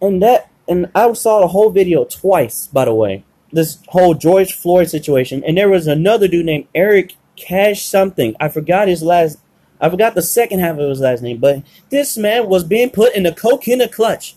And 0.00 0.22
that, 0.22 0.50
and 0.68 0.90
I 0.94 1.12
saw 1.14 1.40
the 1.40 1.48
whole 1.48 1.70
video 1.70 2.04
twice, 2.04 2.66
by 2.66 2.84
the 2.84 2.94
way. 2.94 3.24
This 3.52 3.78
whole 3.88 4.14
George 4.14 4.52
Floyd 4.52 4.90
situation. 4.90 5.42
And 5.44 5.56
there 5.56 5.68
was 5.68 5.86
another 5.86 6.28
dude 6.28 6.46
named 6.46 6.66
Eric 6.74 7.16
Cash 7.36 7.84
something. 7.84 8.36
I 8.38 8.48
forgot 8.48 8.88
his 8.88 9.02
last, 9.02 9.38
I 9.80 9.88
forgot 9.88 10.14
the 10.14 10.22
second 10.22 10.58
half 10.60 10.78
of 10.78 10.88
his 10.88 11.00
last 11.00 11.22
name. 11.22 11.38
But 11.38 11.62
this 11.90 12.16
man 12.16 12.48
was 12.48 12.64
being 12.64 12.90
put 12.90 13.14
in 13.14 13.22
the 13.22 13.32
coquina 13.32 13.88
clutch. 13.88 14.36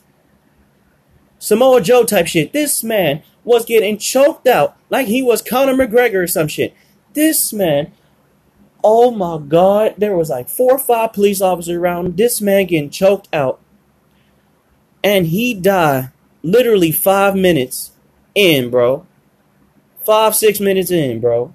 Samoa 1.39 1.81
Joe 1.81 2.03
type 2.03 2.27
shit. 2.27 2.53
This 2.53 2.83
man 2.83 3.23
was 3.43 3.65
getting 3.65 3.97
choked 3.97 4.45
out 4.45 4.77
like 4.89 5.07
he 5.07 5.23
was 5.23 5.41
Conor 5.41 5.73
McGregor 5.73 6.23
or 6.23 6.27
some 6.27 6.47
shit. 6.47 6.75
This 7.13 7.51
man, 7.51 7.91
oh 8.83 9.09
my 9.09 9.39
god, 9.39 9.95
there 9.97 10.15
was 10.15 10.29
like 10.29 10.49
four 10.49 10.73
or 10.73 10.79
five 10.79 11.13
police 11.13 11.41
officers 11.41 11.75
around. 11.75 12.17
This 12.17 12.41
man 12.41 12.65
getting 12.67 12.89
choked 12.89 13.33
out. 13.33 13.59
And 15.03 15.27
he 15.27 15.53
died 15.53 16.11
literally 16.43 16.91
five 16.91 17.35
minutes 17.35 17.93
in, 18.35 18.69
bro. 18.69 19.07
Five, 20.03 20.35
six 20.35 20.59
minutes 20.59 20.91
in, 20.91 21.21
bro. 21.21 21.53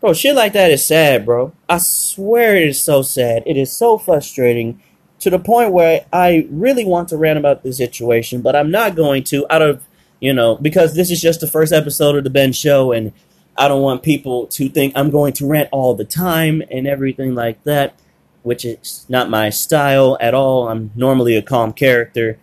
Bro, 0.00 0.14
shit 0.14 0.34
like 0.34 0.52
that 0.52 0.70
is 0.70 0.84
sad, 0.84 1.24
bro. 1.24 1.52
I 1.68 1.78
swear 1.78 2.56
it 2.56 2.68
is 2.68 2.82
so 2.82 3.02
sad. 3.02 3.44
It 3.46 3.56
is 3.56 3.72
so 3.72 3.96
frustrating 3.96 4.82
to 5.22 5.30
the 5.30 5.38
point 5.38 5.72
where 5.72 6.04
I 6.12 6.48
really 6.50 6.84
want 6.84 7.10
to 7.10 7.16
rant 7.16 7.38
about 7.38 7.62
the 7.62 7.72
situation, 7.72 8.42
but 8.42 8.56
I'm 8.56 8.72
not 8.72 8.96
going 8.96 9.22
to 9.24 9.46
out 9.48 9.62
of, 9.62 9.84
you 10.18 10.32
know, 10.32 10.56
because 10.56 10.96
this 10.96 11.12
is 11.12 11.22
just 11.22 11.38
the 11.38 11.46
first 11.46 11.72
episode 11.72 12.16
of 12.16 12.24
the 12.24 12.30
Ben 12.30 12.52
Show 12.52 12.90
and 12.90 13.12
I 13.56 13.68
don't 13.68 13.82
want 13.82 14.02
people 14.02 14.48
to 14.48 14.68
think 14.68 14.92
I'm 14.96 15.10
going 15.10 15.32
to 15.34 15.46
rant 15.46 15.68
all 15.70 15.94
the 15.94 16.04
time 16.04 16.60
and 16.72 16.88
everything 16.88 17.36
like 17.36 17.62
that, 17.62 17.94
which 18.42 18.64
is 18.64 19.06
not 19.08 19.30
my 19.30 19.48
style 19.48 20.18
at 20.20 20.34
all. 20.34 20.66
I'm 20.66 20.90
normally 20.96 21.36
a 21.36 21.42
calm 21.42 21.72
character. 21.72 22.40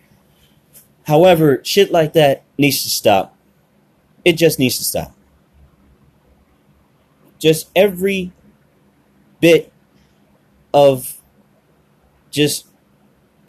However, 1.06 1.60
shit 1.62 1.92
like 1.92 2.14
that 2.14 2.44
needs 2.56 2.82
to 2.82 2.88
stop. 2.88 3.36
It 4.24 4.38
just 4.38 4.58
needs 4.58 4.78
to 4.78 4.84
stop. 4.84 5.14
Just 7.38 7.68
every 7.76 8.32
bit 9.38 9.70
of 10.72 11.20
just 12.30 12.69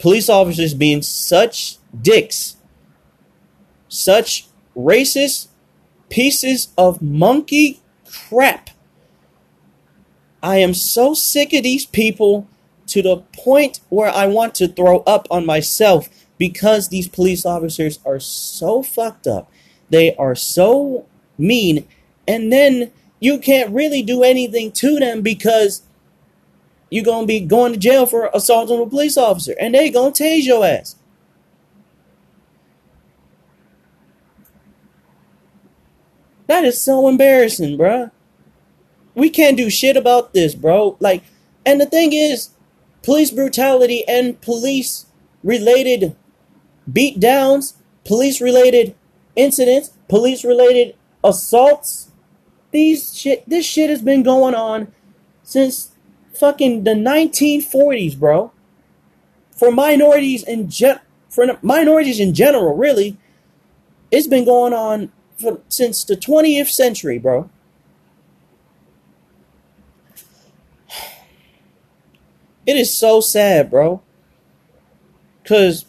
police 0.02 0.28
officers 0.28 0.74
being 0.74 1.00
such 1.00 1.76
dicks, 2.02 2.56
such 3.88 4.48
racist 4.76 5.46
pieces 6.10 6.68
of 6.76 7.00
monkey 7.00 7.80
crap. 8.10 8.70
I 10.42 10.56
am 10.56 10.74
so 10.74 11.14
sick 11.14 11.52
of 11.52 11.62
these 11.62 11.86
people 11.86 12.48
to 12.88 13.00
the 13.00 13.18
point 13.32 13.78
where 13.90 14.10
I 14.10 14.26
want 14.26 14.56
to 14.56 14.66
throw 14.66 15.04
up 15.06 15.28
on 15.30 15.46
myself 15.46 16.08
because 16.36 16.88
these 16.88 17.06
police 17.06 17.46
officers 17.46 18.00
are 18.04 18.18
so 18.18 18.82
fucked 18.82 19.28
up. 19.28 19.52
They 19.88 20.16
are 20.16 20.34
so 20.34 21.06
mean, 21.38 21.86
and 22.26 22.52
then 22.52 22.90
you 23.20 23.38
can't 23.38 23.70
really 23.70 24.02
do 24.02 24.24
anything 24.24 24.72
to 24.72 24.98
them 24.98 25.22
because 25.22 25.82
you're 26.92 27.02
gonna 27.02 27.26
be 27.26 27.40
going 27.40 27.72
to 27.72 27.78
jail 27.78 28.04
for 28.04 28.28
assaulting 28.34 28.78
a 28.78 28.86
police 28.86 29.16
officer, 29.16 29.54
and 29.58 29.74
they 29.74 29.88
gonna 29.88 30.12
tase 30.12 30.44
your 30.44 30.62
ass. 30.62 30.94
That 36.48 36.66
is 36.66 36.78
so 36.78 37.08
embarrassing, 37.08 37.78
bruh. 37.78 38.10
We 39.14 39.30
can't 39.30 39.56
do 39.56 39.70
shit 39.70 39.96
about 39.96 40.34
this, 40.34 40.54
bro. 40.54 40.98
Like, 41.00 41.22
and 41.64 41.80
the 41.80 41.86
thing 41.86 42.12
is, 42.12 42.50
police 43.02 43.30
brutality 43.30 44.06
and 44.06 44.38
police 44.42 45.06
related 45.42 46.14
beatdowns, 46.90 47.72
police 48.04 48.38
related 48.42 48.94
incidents, 49.34 49.92
police 50.10 50.44
related 50.44 50.94
assaults. 51.24 52.10
These 52.70 53.16
shit, 53.16 53.48
this 53.48 53.64
shit 53.64 53.88
has 53.88 54.02
been 54.02 54.22
going 54.22 54.54
on 54.54 54.92
since 55.42 55.91
fucking 56.34 56.84
the 56.84 56.94
1940s, 56.94 58.18
bro. 58.18 58.52
For 59.52 59.70
minorities 59.70 60.42
in 60.42 60.68
gen- 60.68 61.00
for 61.28 61.46
minorities 61.62 62.20
in 62.20 62.34
general, 62.34 62.76
really, 62.76 63.16
it's 64.10 64.26
been 64.26 64.44
going 64.44 64.72
on 64.72 65.12
for, 65.38 65.60
since 65.68 66.04
the 66.04 66.16
20th 66.16 66.68
century, 66.68 67.18
bro. 67.18 67.48
It 72.66 72.76
is 72.76 72.94
so 72.96 73.20
sad, 73.20 73.70
bro. 73.70 74.02
Cause 75.44 75.86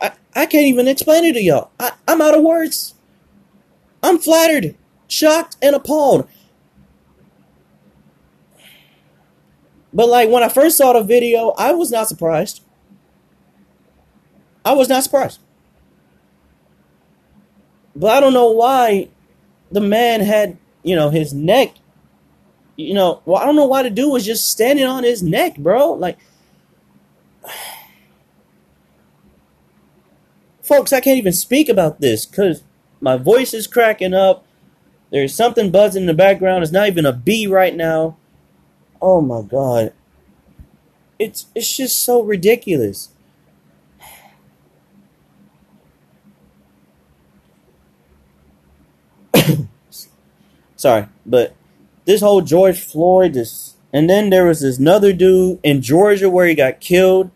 I 0.00 0.12
I 0.34 0.46
can't 0.46 0.66
even 0.66 0.88
explain 0.88 1.24
it 1.24 1.34
to 1.34 1.42
y'all. 1.42 1.70
I, 1.80 1.92
I'm 2.06 2.20
out 2.20 2.36
of 2.36 2.42
words. 2.44 2.94
I'm 4.02 4.18
flattered, 4.18 4.76
shocked, 5.08 5.56
and 5.62 5.74
appalled. 5.74 6.28
But 9.92 10.08
like 10.08 10.28
when 10.28 10.42
I 10.42 10.48
first 10.48 10.76
saw 10.76 10.92
the 10.92 11.02
video, 11.02 11.54
I 11.56 11.72
was 11.72 11.90
not 11.90 12.08
surprised. 12.08 12.62
I 14.64 14.72
was 14.72 14.88
not 14.88 15.02
surprised. 15.02 15.40
But 17.96 18.10
I 18.16 18.20
don't 18.20 18.34
know 18.34 18.50
why 18.50 19.08
the 19.72 19.80
man 19.80 20.20
had, 20.20 20.58
you 20.82 20.94
know, 20.94 21.10
his 21.10 21.32
neck. 21.32 21.74
You 22.76 22.94
know, 22.94 23.22
well, 23.24 23.42
I 23.42 23.44
don't 23.44 23.56
know 23.56 23.66
why 23.66 23.82
the 23.82 23.90
dude 23.90 24.12
was 24.12 24.24
just 24.24 24.48
standing 24.50 24.84
on 24.84 25.02
his 25.02 25.22
neck, 25.22 25.56
bro. 25.56 25.92
Like, 25.94 26.18
folks, 30.62 30.92
I 30.92 31.00
can't 31.00 31.18
even 31.18 31.32
speak 31.32 31.68
about 31.68 32.00
this 32.00 32.24
because 32.24 32.62
my 33.00 33.16
voice 33.16 33.52
is 33.52 33.66
cracking 33.66 34.14
up. 34.14 34.44
There's 35.10 35.34
something 35.34 35.70
buzzing 35.70 36.02
in 36.02 36.06
the 36.06 36.14
background. 36.14 36.62
It's 36.62 36.72
not 36.72 36.88
even 36.88 37.06
a 37.06 37.12
bee 37.12 37.46
right 37.46 37.74
now. 37.74 38.16
Oh 39.00 39.20
my 39.20 39.42
god. 39.42 39.92
It's 41.18 41.46
it's 41.54 41.76
just 41.76 42.02
so 42.02 42.22
ridiculous. 42.22 43.10
Sorry, 50.76 51.06
but 51.26 51.54
this 52.04 52.20
whole 52.20 52.40
George 52.40 52.78
Floyd, 52.80 53.34
this, 53.34 53.74
and 53.92 54.08
then 54.08 54.30
there 54.30 54.46
was 54.46 54.60
this 54.60 54.78
another 54.78 55.12
dude 55.12 55.58
in 55.62 55.82
Georgia 55.82 56.30
where 56.30 56.46
he 56.46 56.54
got 56.54 56.80
killed 56.80 57.30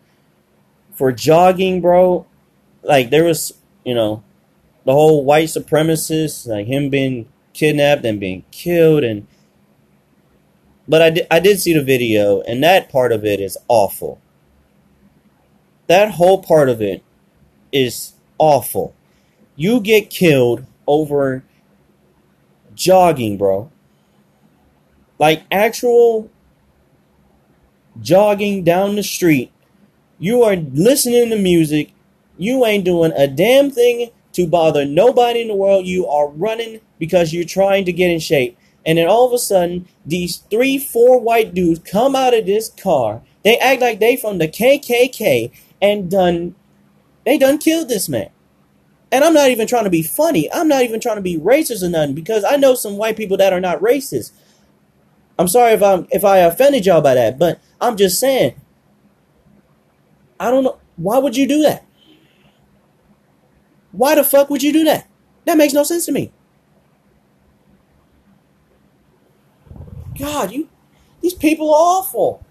for 0.93 1.11
jogging, 1.11 1.81
bro. 1.81 2.25
Like 2.83 3.09
there 3.09 3.25
was, 3.25 3.53
you 3.83 3.93
know, 3.93 4.23
the 4.85 4.93
whole 4.93 5.23
white 5.25 5.49
supremacist, 5.49 6.47
like 6.47 6.67
him 6.67 6.89
being 6.89 7.27
kidnapped 7.53 8.05
and 8.05 8.19
being 8.19 8.45
killed, 8.51 9.03
and 9.03 9.27
but 10.93 11.01
I 11.01 11.09
did, 11.09 11.27
I 11.31 11.39
did 11.39 11.59
see 11.59 11.73
the 11.73 11.81
video, 11.81 12.41
and 12.41 12.61
that 12.61 12.87
part 12.87 13.11
of 13.11 13.25
it 13.25 13.39
is 13.39 13.57
awful. 13.67 14.21
That 15.87 16.11
whole 16.11 16.43
part 16.43 16.69
of 16.69 16.83
it 16.83 17.03
is 17.71 18.13
awful. 18.37 18.93
You 19.55 19.79
get 19.79 20.11
killed 20.11 20.67
over 20.85 21.43
jogging, 22.75 23.39
bro. 23.39 23.71
Like 25.17 25.41
actual 25.51 26.29
jogging 27.99 28.63
down 28.63 28.95
the 28.95 29.01
street. 29.01 29.51
You 30.19 30.43
are 30.43 30.57
listening 30.57 31.31
to 31.31 31.39
music. 31.39 31.91
You 32.37 32.67
ain't 32.67 32.85
doing 32.85 33.13
a 33.15 33.25
damn 33.25 33.71
thing 33.71 34.11
to 34.33 34.45
bother 34.45 34.85
nobody 34.85 35.41
in 35.41 35.47
the 35.47 35.55
world. 35.55 35.87
You 35.87 36.05
are 36.05 36.29
running 36.29 36.81
because 36.99 37.33
you're 37.33 37.45
trying 37.45 37.85
to 37.85 37.91
get 37.91 38.11
in 38.11 38.19
shape. 38.19 38.55
And 38.85 38.97
then 38.97 39.07
all 39.07 39.25
of 39.25 39.33
a 39.33 39.37
sudden, 39.37 39.87
these 40.05 40.37
three, 40.37 40.77
four 40.77 41.19
white 41.19 41.53
dudes 41.53 41.79
come 41.79 42.15
out 42.15 42.33
of 42.33 42.45
this 42.45 42.69
car. 42.69 43.21
They 43.43 43.57
act 43.57 43.81
like 43.81 43.99
they 43.99 44.17
from 44.17 44.37
the 44.37 44.47
KKK 44.47 45.51
and 45.81 46.09
done, 46.11 46.55
they 47.25 47.37
done 47.37 47.57
killed 47.57 47.89
this 47.89 48.09
man. 48.09 48.29
And 49.11 49.23
I'm 49.23 49.33
not 49.33 49.51
even 49.51 49.67
trying 49.67 49.83
to 49.83 49.89
be 49.89 50.01
funny. 50.01 50.51
I'm 50.51 50.67
not 50.67 50.81
even 50.81 50.99
trying 50.99 51.17
to 51.17 51.21
be 51.21 51.37
racist 51.37 51.83
or 51.83 51.89
nothing 51.89 52.15
because 52.15 52.43
I 52.43 52.57
know 52.57 52.73
some 52.73 52.97
white 52.97 53.15
people 53.15 53.37
that 53.37 53.53
are 53.53 53.61
not 53.61 53.79
racist. 53.79 54.31
I'm 55.37 55.47
sorry 55.47 55.73
if 55.73 55.83
I'm 55.83 56.07
if 56.11 56.23
I 56.25 56.39
offended 56.39 56.85
y'all 56.85 57.01
by 57.01 57.13
that, 57.15 57.37
but 57.37 57.59
I'm 57.79 57.95
just 57.95 58.19
saying. 58.19 58.55
I 60.39 60.49
don't 60.49 60.63
know 60.63 60.79
why 60.95 61.19
would 61.19 61.37
you 61.37 61.47
do 61.47 61.61
that? 61.61 61.85
Why 63.91 64.15
the 64.15 64.23
fuck 64.23 64.49
would 64.49 64.63
you 64.63 64.73
do 64.73 64.83
that? 64.85 65.07
That 65.45 65.57
makes 65.57 65.73
no 65.73 65.83
sense 65.83 66.05
to 66.07 66.11
me. 66.11 66.31
God, 70.17 70.51
you 70.51 70.69
these 71.21 71.33
people 71.33 71.73
are 71.73 71.77
awful. 71.77 72.45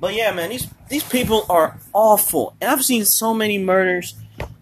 But 0.00 0.14
yeah, 0.14 0.32
man, 0.32 0.50
these 0.50 0.66
these 0.88 1.02
people 1.02 1.46
are 1.48 1.78
awful. 1.92 2.54
And 2.60 2.70
I've 2.70 2.84
seen 2.84 3.04
so 3.04 3.32
many 3.32 3.58
murders, 3.58 4.14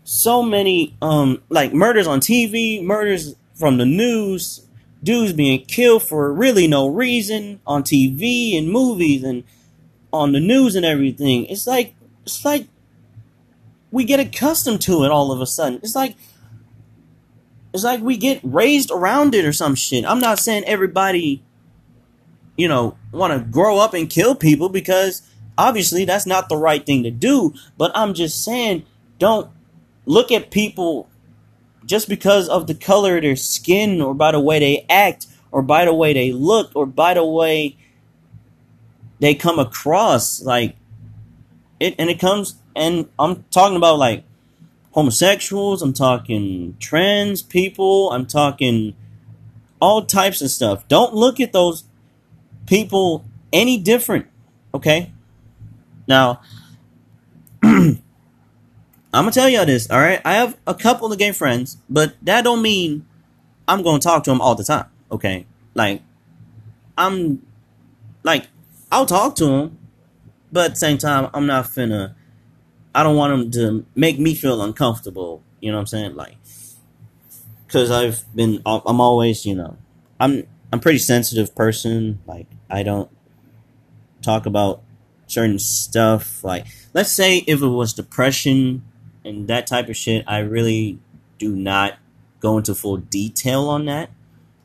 so 0.04 0.42
many 0.42 0.96
um 1.02 1.42
like 1.48 1.74
murders 1.74 2.06
on 2.06 2.20
TV, 2.20 2.82
murders 2.82 3.34
from 3.54 3.78
the 3.78 3.84
news, 3.84 4.66
dudes 5.02 5.32
being 5.32 5.64
killed 5.64 6.04
for 6.04 6.32
really 6.32 6.66
no 6.66 6.86
reason 6.86 7.60
on 7.66 7.82
TV 7.82 8.56
and 8.56 8.70
movies 8.70 9.24
and 9.24 9.44
on 10.12 10.32
the 10.32 10.40
news 10.40 10.76
and 10.76 10.86
everything. 10.86 11.46
It's 11.46 11.66
like 11.66 11.94
it's 12.24 12.44
like 12.44 12.68
we 13.92 14.04
get 14.04 14.18
accustomed 14.18 14.80
to 14.80 15.04
it 15.04 15.12
all 15.12 15.30
of 15.30 15.40
a 15.40 15.46
sudden. 15.46 15.78
It's 15.82 15.94
like 15.94 16.16
it's 17.72 17.84
like 17.84 18.00
we 18.00 18.16
get 18.16 18.40
raised 18.42 18.90
around 18.90 19.34
it 19.34 19.44
or 19.44 19.52
some 19.52 19.74
shit. 19.74 20.04
I'm 20.04 20.18
not 20.18 20.40
saying 20.40 20.64
everybody 20.64 21.44
you 22.56 22.66
know 22.66 22.96
want 23.12 23.32
to 23.32 23.50
grow 23.50 23.78
up 23.78 23.94
and 23.94 24.10
kill 24.10 24.34
people 24.34 24.68
because 24.68 25.22
obviously 25.56 26.04
that's 26.04 26.26
not 26.26 26.48
the 26.48 26.56
right 26.56 26.84
thing 26.84 27.04
to 27.04 27.10
do, 27.10 27.54
but 27.76 27.92
I'm 27.94 28.14
just 28.14 28.42
saying 28.42 28.84
don't 29.18 29.50
look 30.06 30.32
at 30.32 30.50
people 30.50 31.08
just 31.84 32.08
because 32.08 32.48
of 32.48 32.66
the 32.66 32.74
color 32.74 33.16
of 33.16 33.22
their 33.22 33.36
skin 33.36 34.00
or 34.00 34.14
by 34.14 34.32
the 34.32 34.40
way 34.40 34.58
they 34.58 34.86
act 34.88 35.26
or 35.50 35.62
by 35.62 35.84
the 35.84 35.94
way 35.94 36.12
they 36.12 36.32
look 36.32 36.72
or 36.74 36.86
by 36.86 37.14
the 37.14 37.24
way 37.24 37.76
they 39.20 39.34
come 39.34 39.58
across 39.58 40.42
like 40.42 40.76
it 41.78 41.94
and 41.98 42.08
it 42.08 42.18
comes 42.18 42.61
and 42.74 43.08
I'm 43.18 43.44
talking 43.50 43.76
about 43.76 43.98
like 43.98 44.24
homosexuals, 44.92 45.82
I'm 45.82 45.92
talking 45.92 46.76
trans 46.78 47.42
people, 47.42 48.10
I'm 48.10 48.26
talking 48.26 48.94
all 49.80 50.04
types 50.04 50.40
of 50.42 50.50
stuff. 50.50 50.86
Don't 50.88 51.14
look 51.14 51.40
at 51.40 51.52
those 51.52 51.84
people 52.66 53.24
any 53.52 53.78
different, 53.78 54.26
okay? 54.74 55.12
Now, 56.06 56.40
I'm 57.62 58.00
gonna 59.12 59.30
tell 59.30 59.48
y'all 59.48 59.66
this, 59.66 59.90
all 59.90 59.98
right? 59.98 60.20
I 60.24 60.34
have 60.34 60.56
a 60.66 60.74
couple 60.74 61.12
of 61.12 61.18
gay 61.18 61.32
friends, 61.32 61.78
but 61.88 62.14
that 62.22 62.44
don't 62.44 62.62
mean 62.62 63.06
I'm 63.66 63.82
gonna 63.82 63.98
talk 63.98 64.24
to 64.24 64.30
them 64.30 64.40
all 64.40 64.54
the 64.54 64.64
time, 64.64 64.86
okay? 65.10 65.46
Like, 65.74 66.02
I'm 66.96 67.44
like, 68.22 68.46
I'll 68.90 69.06
talk 69.06 69.36
to 69.36 69.46
them, 69.46 69.78
but 70.50 70.66
at 70.66 70.70
the 70.72 70.76
same 70.76 70.98
time, 70.98 71.30
I'm 71.34 71.46
not 71.46 71.66
finna. 71.66 72.14
I 72.94 73.02
don't 73.02 73.16
want 73.16 73.32
them 73.32 73.50
to 73.52 73.86
make 73.94 74.18
me 74.18 74.34
feel 74.34 74.62
uncomfortable. 74.62 75.42
You 75.60 75.70
know 75.70 75.78
what 75.78 75.82
I'm 75.82 75.86
saying? 75.86 76.14
Like, 76.14 76.36
because 77.66 77.90
I've 77.90 78.24
been, 78.34 78.60
I'm 78.66 79.00
always, 79.00 79.46
you 79.46 79.54
know, 79.54 79.76
I'm 80.20 80.46
I'm 80.72 80.80
pretty 80.80 80.98
sensitive 80.98 81.54
person. 81.54 82.20
Like, 82.26 82.46
I 82.70 82.82
don't 82.82 83.10
talk 84.22 84.46
about 84.46 84.82
certain 85.26 85.58
stuff. 85.58 86.42
Like, 86.42 86.66
let's 86.94 87.12
say 87.12 87.38
if 87.38 87.60
it 87.60 87.66
was 87.66 87.92
depression 87.92 88.82
and 89.24 89.48
that 89.48 89.66
type 89.66 89.88
of 89.88 89.96
shit, 89.96 90.24
I 90.26 90.38
really 90.38 90.98
do 91.38 91.54
not 91.54 91.98
go 92.40 92.58
into 92.58 92.74
full 92.74 92.96
detail 92.96 93.68
on 93.68 93.84
that. 93.86 94.10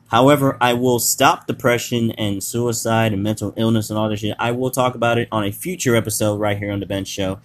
However, 0.08 0.56
I 0.60 0.72
will 0.72 0.98
stop 0.98 1.46
depression 1.46 2.12
and 2.12 2.42
suicide 2.42 3.12
and 3.12 3.22
mental 3.22 3.52
illness 3.56 3.90
and 3.90 3.98
all 3.98 4.08
that 4.08 4.18
shit. 4.18 4.34
I 4.38 4.52
will 4.52 4.70
talk 4.70 4.94
about 4.94 5.18
it 5.18 5.28
on 5.30 5.44
a 5.44 5.52
future 5.52 5.94
episode 5.94 6.40
right 6.40 6.56
here 6.56 6.72
on 6.72 6.80
the 6.80 6.86
Ben 6.86 7.04
Show, 7.04 7.40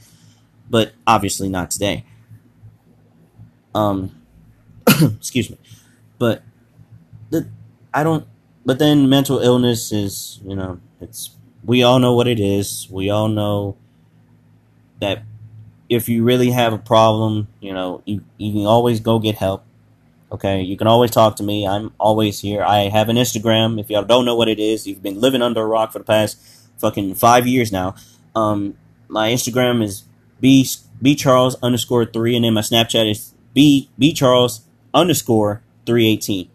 but 0.69 0.93
obviously 1.05 1.49
not 1.49 1.71
today. 1.71 2.05
Um, 3.75 4.21
excuse 4.87 5.49
me, 5.49 5.57
but 6.19 6.43
the 7.29 7.47
I 7.93 8.03
don't. 8.03 8.27
But 8.65 8.79
then 8.79 9.09
mental 9.09 9.39
illness 9.39 9.91
is 9.91 10.39
you 10.45 10.55
know 10.55 10.79
it's 11.01 11.31
we 11.65 11.83
all 11.83 11.99
know 11.99 12.13
what 12.13 12.27
it 12.27 12.39
is. 12.39 12.87
We 12.89 13.09
all 13.09 13.27
know 13.27 13.77
that 14.99 15.23
if 15.89 16.09
you 16.09 16.23
really 16.23 16.51
have 16.51 16.73
a 16.73 16.77
problem, 16.77 17.47
you 17.59 17.73
know, 17.73 18.01
you, 18.05 18.23
you 18.37 18.51
can 18.53 18.65
always 18.65 18.99
go 18.99 19.19
get 19.19 19.35
help. 19.35 19.63
Okay, 20.31 20.61
you 20.61 20.75
can 20.77 20.87
always 20.87 21.11
talk 21.11 21.35
to 21.35 21.43
me. 21.43 21.67
I'm 21.67 21.93
always 21.99 22.39
here. 22.39 22.63
I 22.63 22.89
have 22.89 23.09
an 23.09 23.17
Instagram. 23.17 23.79
If 23.79 23.89
y'all 23.89 24.03
don't 24.03 24.25
know 24.25 24.35
what 24.35 24.47
it 24.47 24.59
is, 24.59 24.87
you've 24.87 25.03
been 25.03 25.21
living 25.21 25.43
under 25.43 25.61
a 25.61 25.65
rock 25.65 25.91
for 25.91 25.99
the 25.99 26.05
past 26.05 26.39
fucking 26.77 27.15
five 27.15 27.45
years 27.45 27.71
now. 27.71 27.95
Um, 28.35 28.75
my 29.07 29.29
Instagram 29.29 29.83
is 29.83 30.03
b 30.43 30.67
b 31.01 31.15
charles 31.15 31.55
underscore 31.63 32.05
three, 32.05 32.35
and 32.35 32.43
then 32.43 32.53
my 32.53 32.61
Snapchat 32.61 33.09
is 33.09 33.33
b 33.53 33.89
b 33.97 34.13
charles 34.13 34.61
underscore 34.93 35.61
three 35.85 36.07
eighteen. 36.07 36.49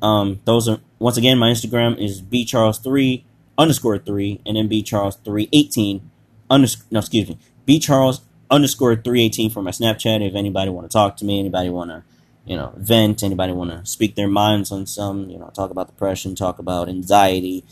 Um, 0.00 0.40
those 0.44 0.68
are 0.68 0.78
once 0.98 1.16
again 1.18 1.36
my 1.36 1.50
Instagram 1.50 1.98
is 1.98 2.20
b 2.20 2.44
charles 2.44 2.78
three 2.78 3.24
underscore 3.60 3.98
three, 3.98 4.40
and 4.46 4.56
then 4.56 4.68
B 4.68 4.82
Charles 4.82 5.16
three 5.16 5.48
eighteen 5.52 6.10
underscore 6.48 6.86
no 6.90 7.00
excuse 7.00 7.28
me 7.28 7.38
B 7.66 7.78
Charles 7.78 8.22
underscore 8.50 8.96
three 8.96 9.22
eighteen 9.22 9.50
for 9.50 9.62
my 9.62 9.70
Snapchat. 9.70 10.26
If 10.26 10.34
anybody 10.34 10.70
want 10.70 10.90
to 10.90 10.92
talk 10.92 11.18
to 11.18 11.24
me, 11.26 11.38
anybody 11.38 11.68
want 11.68 11.90
to 11.90 12.02
you 12.46 12.56
know 12.56 12.72
vent, 12.76 13.22
anybody 13.22 13.52
want 13.52 13.70
to 13.70 13.84
speak 13.84 14.14
their 14.14 14.28
minds 14.28 14.72
on 14.72 14.86
some 14.86 15.28
you 15.28 15.38
know 15.38 15.50
talk 15.54 15.70
about 15.70 15.88
depression, 15.88 16.34
talk 16.34 16.58
about 16.58 16.88
anxiety, 16.88 17.64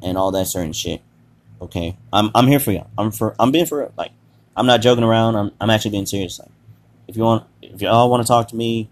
and 0.00 0.16
all 0.16 0.30
that 0.30 0.46
certain 0.46 0.72
shit. 0.72 1.02
Okay, 1.60 1.96
I'm 2.12 2.30
I'm 2.34 2.46
here 2.46 2.60
for 2.60 2.70
you. 2.70 2.84
I'm 2.96 3.10
for 3.10 3.34
I'm 3.40 3.50
being 3.50 3.66
for. 3.66 3.90
Like, 3.98 4.12
I'm 4.56 4.66
not 4.66 4.82
joking 4.82 5.04
around. 5.04 5.36
I'm 5.36 5.50
I'm 5.60 5.70
actually 5.70 5.92
being 5.92 6.06
serious. 6.06 6.38
Like, 6.38 6.50
if 7.08 7.16
you 7.16 7.22
want, 7.22 7.46
if 7.62 7.80
y'all 7.82 8.10
want 8.10 8.22
to 8.22 8.26
talk 8.26 8.48
to 8.48 8.56
me, 8.56 8.88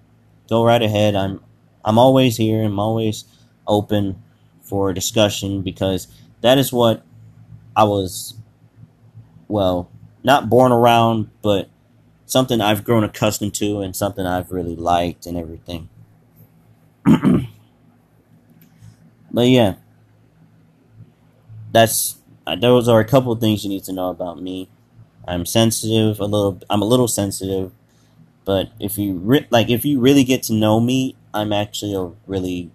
go 0.49 0.65
right 0.65 0.83
ahead. 0.83 1.15
I'm 1.15 1.43
I'm 1.85 1.99
always 1.99 2.37
here. 2.37 2.63
I'm 2.63 2.79
always 2.79 3.25
open 3.67 4.23
for 4.63 4.93
discussion 4.93 5.63
because 5.63 6.09
that 6.41 6.59
is 6.59 6.73
what 6.73 7.03
I 7.77 7.85
was. 7.85 8.35
Well, 9.49 9.91
not 10.25 10.49
born 10.49 10.73
around, 10.73 11.31
but 11.43 11.69
something 12.27 12.61
I've 12.61 12.85
grown 12.85 13.05
accustomed 13.05 13.55
to 13.57 13.81
and 13.81 13.95
something 13.95 14.25
I've 14.25 14.51
really 14.51 14.75
liked 14.75 15.27
and 15.27 15.37
everything. 15.37 15.89
but 19.31 19.49
yeah, 19.49 19.75
that's 21.71 22.17
uh, 22.47 22.57
those 22.57 22.89
are 22.89 23.01
a 23.01 23.05
couple 23.05 23.35
things 23.37 23.65
you 23.65 23.71
need 23.71 23.85
to 23.85 23.93
know 23.93 24.09
about 24.09 24.41
me. 24.41 24.69
I'm 25.27 25.47
sensitive, 25.47 26.21
a 26.21 26.25
little. 26.25 26.61
I'm 26.69 26.83
a 26.83 26.87
little 26.87 27.09
sensitive, 27.09 27.73
but 28.45 28.71
if 28.81 28.99
you 28.99 29.15
re- 29.15 29.47
like, 29.51 29.71
if 29.71 29.85
you 29.85 30.01
really 30.01 30.25
get 30.25 30.43
to 30.45 30.53
know 30.55 30.81
me, 30.81 31.17
I'm 31.35 31.53
actually 31.53 31.95
a 31.95 32.13
really 32.27 32.71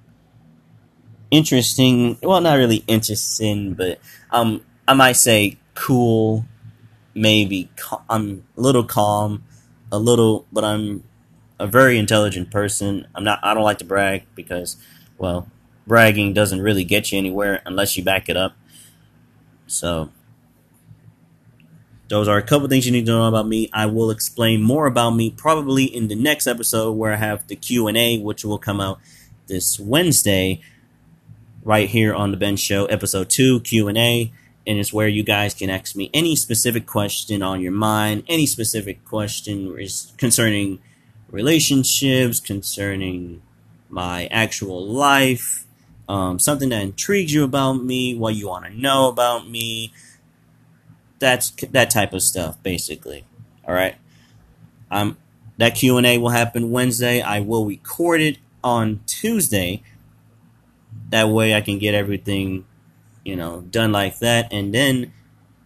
interesting. 1.31 2.17
Well, 2.21 2.41
not 2.41 2.55
really 2.55 2.83
interesting, 2.88 3.73
but 3.73 3.99
um, 4.31 4.63
I 4.88 4.93
might 4.93 5.13
say 5.17 5.57
cool. 5.73 6.45
Maybe 7.13 7.69
cal- 7.75 8.05
I'm 8.10 8.45
a 8.55 8.62
little 8.62 8.83
calm, 8.83 9.43
a 9.91 9.99
little, 9.99 10.45
but 10.51 10.63
I'm 10.63 11.03
a 11.60 11.67
very 11.67 11.97
intelligent 11.97 12.51
person. 12.51 13.07
I'm 13.15 13.23
not. 13.23 13.39
I 13.43 13.53
don't 13.53 13.63
like 13.63 13.79
to 13.79 13.86
brag 13.86 14.23
because, 14.36 14.77
well, 15.17 15.47
bragging 15.86 16.33
doesn't 16.33 16.62
really 16.62 16.83
get 16.83 17.12
you 17.12 17.17
anywhere 17.17 17.62
unless 17.65 17.97
you 17.97 18.03
back 18.03 18.29
it 18.29 18.38
up. 18.38 18.53
So 19.67 20.12
those 22.10 22.28
are 22.28 22.38
a 22.38 22.43
couple 22.43 22.67
things 22.67 22.86
you 22.86 22.91
need 22.91 23.06
to 23.06 23.12
know 23.12 23.26
about 23.26 23.48
me. 23.48 23.70
I 23.74 23.86
will 23.86 24.12
explain 24.12 24.62
more 24.62 24.86
about 24.86 25.12
me 25.12 25.32
probably 25.32 25.84
in 25.84 26.08
the 26.08 26.15
next 26.15 26.48
episode 26.48 26.93
where 26.93 27.13
I 27.13 27.17
have 27.17 27.48
the 27.48 27.56
Q&A 27.56 28.17
which 28.20 28.46
will 28.46 28.58
come 28.58 28.80
out 28.80 29.00
this 29.48 29.80
Wednesday 29.80 30.62
right 31.63 31.89
here 31.89 32.13
on 32.13 32.32
the 32.32 32.38
Ben 32.38 32.56
Show 32.56 32.86
episode 32.86 33.30
2 33.30 33.62
Q&A 33.62 34.32
and 34.67 34.80
it's 34.80 34.91
where 34.91 35.08
you 35.08 35.24
guys 35.24 35.54
can 35.54 35.70
ask 35.70 35.96
me 35.96 36.10
any 36.13 36.36
specific 36.36 36.86
question 36.86 37.41
on 37.41 37.62
your 37.62 37.72
mind, 37.72 38.24
any 38.28 38.46
specific 38.46 39.06
question 39.06 39.78
concerning 40.17 40.80
relationships, 41.30 42.41
concerning 42.41 43.41
my 43.89 44.28
actual 44.28 44.86
life, 44.86 45.65
um, 46.10 46.38
something 46.38 46.70
that 46.70 46.82
intrigues 46.82 47.34
you 47.34 47.46
about 47.46 47.74
me, 47.74 48.15
what 48.15 48.36
you 48.36 48.50
want 48.50 48.65
to 48.65 48.78
know 48.78 49.08
about 49.08 49.50
me. 49.50 49.93
That's 51.19 51.51
that 51.71 51.89
type 51.89 52.13
of 52.13 52.21
stuff, 52.21 52.62
basically. 52.63 53.25
All 53.67 53.73
right. 53.73 53.95
Um, 54.91 55.17
that 55.58 55.75
Q 55.75 55.97
and 55.97 56.06
A 56.06 56.17
will 56.17 56.30
happen 56.30 56.71
Wednesday. 56.71 57.21
I 57.21 57.39
will 57.39 57.65
record 57.65 58.21
it 58.21 58.38
on 58.63 59.01
Tuesday. 59.06 59.82
That 61.10 61.30
way, 61.30 61.56
I 61.56 61.62
can 61.62 61.80
get 61.80 61.95
everything, 61.95 62.65
you 63.23 63.36
know, 63.36 63.62
done 63.62 63.91
like 63.91 64.19
that, 64.19 64.51
and 64.51 64.73
then 64.73 65.13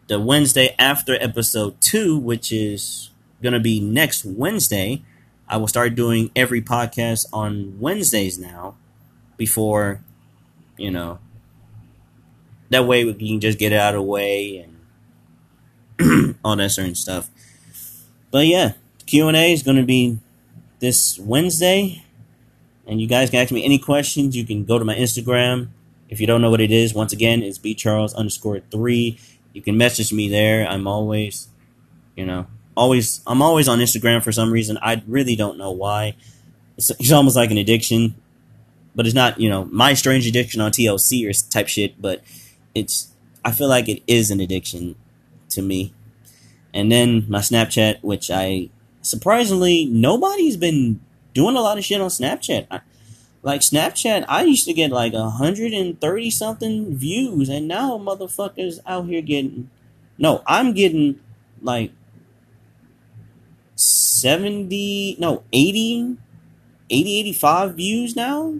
the 0.07 0.19
Wednesday 0.19 0.75
after 0.77 1.15
episode 1.21 1.79
two, 1.81 2.17
which 2.17 2.51
is 2.51 3.09
gonna 3.41 3.59
be 3.59 3.79
next 3.79 4.23
Wednesday, 4.23 5.03
I 5.47 5.57
will 5.57 5.67
start 5.67 5.95
doing 5.95 6.31
every 6.35 6.61
podcast 6.61 7.25
on 7.33 7.79
Wednesdays 7.79 8.39
now, 8.39 8.75
before 9.37 10.01
you 10.77 10.91
know. 10.91 11.19
That 12.69 12.87
way 12.87 13.03
we 13.03 13.13
can 13.13 13.41
just 13.41 13.59
get 13.59 13.73
it 13.73 13.79
out 13.79 13.95
of 13.95 13.99
the 13.99 14.03
way 14.03 14.57
and 14.57 14.70
all 16.43 16.55
that 16.55 16.71
certain 16.71 16.95
stuff. 16.95 17.29
But 18.31 18.47
yeah, 18.47 18.73
Q 19.05 19.27
and 19.27 19.37
A 19.37 19.51
is 19.51 19.63
going 19.63 19.77
to 19.77 19.83
be 19.83 20.19
this 20.79 21.19
Wednesday, 21.19 22.03
and 22.87 23.01
you 23.01 23.07
guys 23.07 23.29
can 23.29 23.39
ask 23.39 23.51
me 23.51 23.63
any 23.63 23.77
questions. 23.77 24.35
You 24.35 24.45
can 24.45 24.65
go 24.65 24.79
to 24.79 24.85
my 24.85 24.95
Instagram. 24.95 25.69
If 26.09 26.19
you 26.19 26.27
don't 26.27 26.41
know 26.41 26.49
what 26.49 26.61
it 26.61 26.71
is, 26.71 26.93
once 26.93 27.13
again, 27.13 27.41
it's 27.41 27.57
b 27.57 27.73
charles 27.73 28.13
underscore 28.13 28.59
three. 28.59 29.17
You 29.53 29.61
can 29.61 29.77
message 29.77 30.11
me 30.11 30.29
there. 30.29 30.67
I'm 30.67 30.87
always, 30.87 31.47
you 32.15 32.25
know, 32.25 32.47
always. 32.75 33.21
I'm 33.27 33.41
always 33.41 33.67
on 33.67 33.79
Instagram 33.79 34.23
for 34.23 34.31
some 34.31 34.51
reason. 34.51 34.77
I 34.81 35.03
really 35.07 35.35
don't 35.35 35.57
know 35.57 35.71
why. 35.71 36.15
It's, 36.77 36.89
it's 36.91 37.11
almost 37.11 37.35
like 37.35 37.51
an 37.51 37.57
addiction 37.57 38.15
but 38.95 39.05
it's 39.05 39.15
not 39.15 39.39
you 39.39 39.49
know 39.49 39.65
my 39.65 39.93
strange 39.93 40.27
addiction 40.27 40.61
on 40.61 40.71
TLC 40.71 41.27
or 41.29 41.49
type 41.49 41.67
shit. 41.67 42.01
But 42.01 42.21
it's 42.75 43.11
I 43.43 43.51
feel 43.51 43.67
like 43.67 43.89
it 43.89 44.03
is 44.07 44.31
an 44.31 44.39
addiction 44.39 44.95
to 45.51 45.61
me. 45.61 45.93
And 46.73 46.91
then 46.91 47.25
my 47.27 47.39
Snapchat, 47.39 48.01
which 48.01 48.31
I 48.31 48.69
surprisingly 49.01 49.85
nobody's 49.85 50.57
been 50.57 51.01
doing 51.33 51.55
a 51.55 51.61
lot 51.61 51.77
of 51.77 51.85
shit 51.85 52.01
on 52.01 52.09
Snapchat. 52.09 52.67
I, 52.71 52.81
like 53.43 53.61
Snapchat, 53.61 54.25
I 54.27 54.43
used 54.43 54.65
to 54.65 54.73
get 54.73 54.91
like 54.91 55.13
hundred 55.13 55.73
and 55.73 55.99
thirty 55.99 56.29
something 56.29 56.95
views, 56.95 57.49
and 57.49 57.67
now 57.67 57.97
motherfuckers 57.97 58.79
out 58.85 59.07
here 59.07 59.21
getting 59.21 59.69
no, 60.17 60.43
I'm 60.45 60.73
getting 60.73 61.19
like 61.61 61.91
70 63.75 65.17
no 65.19 65.43
80 65.51 66.17
80 66.89 67.19
85 67.19 67.75
views 67.75 68.15
now 68.15 68.55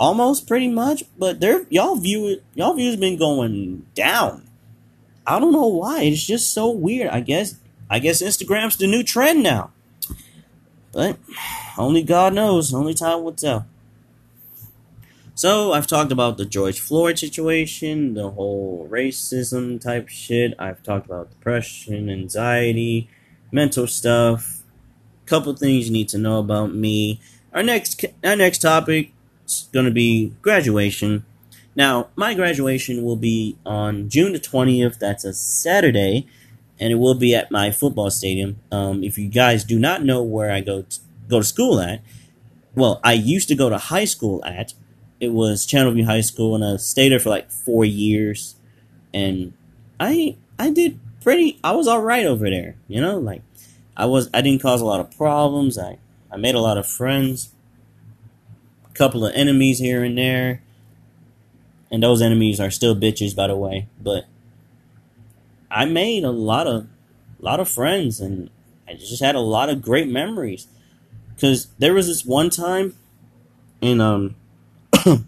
almost 0.00 0.48
pretty 0.48 0.68
much, 0.68 1.04
but 1.18 1.40
their 1.40 1.66
y'all 1.68 1.96
view 1.96 2.40
y'all 2.54 2.72
views 2.72 2.96
been 2.96 3.18
going 3.18 3.86
down. 3.94 4.49
I 5.30 5.38
don't 5.38 5.52
know 5.52 5.68
why. 5.68 6.02
It's 6.02 6.26
just 6.26 6.52
so 6.52 6.70
weird. 6.70 7.08
I 7.08 7.20
guess 7.20 7.54
I 7.88 8.00
guess 8.00 8.20
Instagram's 8.20 8.76
the 8.76 8.88
new 8.88 9.04
trend 9.04 9.42
now. 9.42 9.70
But 10.92 11.18
only 11.78 12.02
God 12.02 12.34
knows. 12.34 12.74
Only 12.74 12.94
time 12.94 13.22
will 13.22 13.32
tell. 13.32 13.66
So 15.36 15.72
I've 15.72 15.86
talked 15.86 16.12
about 16.12 16.36
the 16.36 16.44
George 16.44 16.80
Floyd 16.80 17.18
situation, 17.18 18.14
the 18.14 18.30
whole 18.30 18.88
racism 18.90 19.80
type 19.80 20.08
shit. 20.08 20.52
I've 20.58 20.82
talked 20.82 21.06
about 21.06 21.30
depression, 21.30 22.10
anxiety, 22.10 23.08
mental 23.52 23.86
stuff. 23.86 24.62
Couple 25.26 25.54
things 25.54 25.86
you 25.86 25.92
need 25.92 26.08
to 26.08 26.18
know 26.18 26.40
about 26.40 26.74
me. 26.74 27.20
Our 27.54 27.62
next 27.62 28.04
our 28.24 28.34
next 28.34 28.58
topic 28.58 29.12
is 29.46 29.68
going 29.72 29.86
to 29.86 29.92
be 29.92 30.34
graduation. 30.42 31.24
Now, 31.80 32.08
my 32.14 32.34
graduation 32.34 33.04
will 33.04 33.16
be 33.16 33.56
on 33.64 34.10
June 34.10 34.34
the 34.34 34.38
20th. 34.38 34.98
That's 34.98 35.24
a 35.24 35.32
Saturday, 35.32 36.26
and 36.78 36.92
it 36.92 36.96
will 36.96 37.14
be 37.14 37.34
at 37.34 37.50
my 37.50 37.70
football 37.70 38.10
stadium. 38.10 38.58
Um, 38.70 39.02
if 39.02 39.16
you 39.16 39.28
guys 39.28 39.64
do 39.64 39.78
not 39.78 40.04
know 40.04 40.22
where 40.22 40.52
I 40.52 40.60
go 40.60 40.82
to, 40.82 41.00
go 41.26 41.38
to 41.38 41.44
school 41.44 41.80
at, 41.80 42.02
well, 42.74 43.00
I 43.02 43.14
used 43.14 43.48
to 43.48 43.54
go 43.54 43.70
to 43.70 43.78
high 43.78 44.04
school 44.04 44.44
at. 44.44 44.74
It 45.20 45.32
was 45.32 45.66
Channelview 45.66 46.04
High 46.04 46.20
School, 46.20 46.54
and 46.54 46.62
I 46.62 46.76
stayed 46.76 47.12
there 47.12 47.18
for 47.18 47.30
like 47.30 47.50
four 47.50 47.86
years, 47.86 48.56
and 49.14 49.54
I 49.98 50.36
I 50.58 50.68
did 50.68 51.00
pretty. 51.22 51.58
I 51.64 51.72
was 51.72 51.88
all 51.88 52.02
right 52.02 52.26
over 52.26 52.50
there, 52.50 52.76
you 52.88 53.00
know. 53.00 53.18
Like 53.18 53.40
I 53.96 54.04
was, 54.04 54.28
I 54.34 54.42
didn't 54.42 54.60
cause 54.60 54.82
a 54.82 54.84
lot 54.84 55.00
of 55.00 55.16
problems. 55.16 55.78
I 55.78 55.96
I 56.30 56.36
made 56.36 56.54
a 56.54 56.60
lot 56.60 56.76
of 56.76 56.86
friends 56.86 57.54
A 58.90 58.92
couple 58.92 59.24
of 59.24 59.34
enemies 59.34 59.78
here 59.78 60.04
and 60.04 60.18
there. 60.18 60.60
And 61.90 62.02
those 62.02 62.22
enemies 62.22 62.60
are 62.60 62.70
still 62.70 62.94
bitches, 62.94 63.34
by 63.34 63.48
the 63.48 63.56
way. 63.56 63.88
But 64.00 64.24
I 65.70 65.84
made 65.84 66.24
a 66.24 66.30
lot 66.30 66.66
of, 66.66 66.86
lot 67.40 67.60
of 67.60 67.68
friends, 67.68 68.20
and 68.20 68.50
I 68.88 68.94
just 68.94 69.22
had 69.22 69.34
a 69.34 69.40
lot 69.40 69.68
of 69.68 69.82
great 69.82 70.08
memories. 70.08 70.66
Cause 71.40 71.68
there 71.78 71.94
was 71.94 72.06
this 72.06 72.24
one 72.24 72.50
time, 72.50 72.94
in 73.80 74.00
um, 74.00 74.34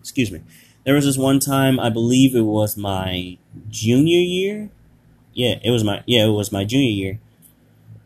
excuse 0.00 0.30
me, 0.30 0.40
there 0.84 0.94
was 0.94 1.04
this 1.04 1.18
one 1.18 1.40
time 1.40 1.78
I 1.78 1.90
believe 1.90 2.34
it 2.34 2.42
was 2.42 2.76
my 2.76 3.36
junior 3.68 4.18
year. 4.18 4.70
Yeah, 5.34 5.56
it 5.62 5.70
was 5.70 5.84
my 5.84 6.02
yeah 6.06 6.24
it 6.24 6.30
was 6.30 6.50
my 6.50 6.64
junior 6.64 6.88
year, 6.88 7.18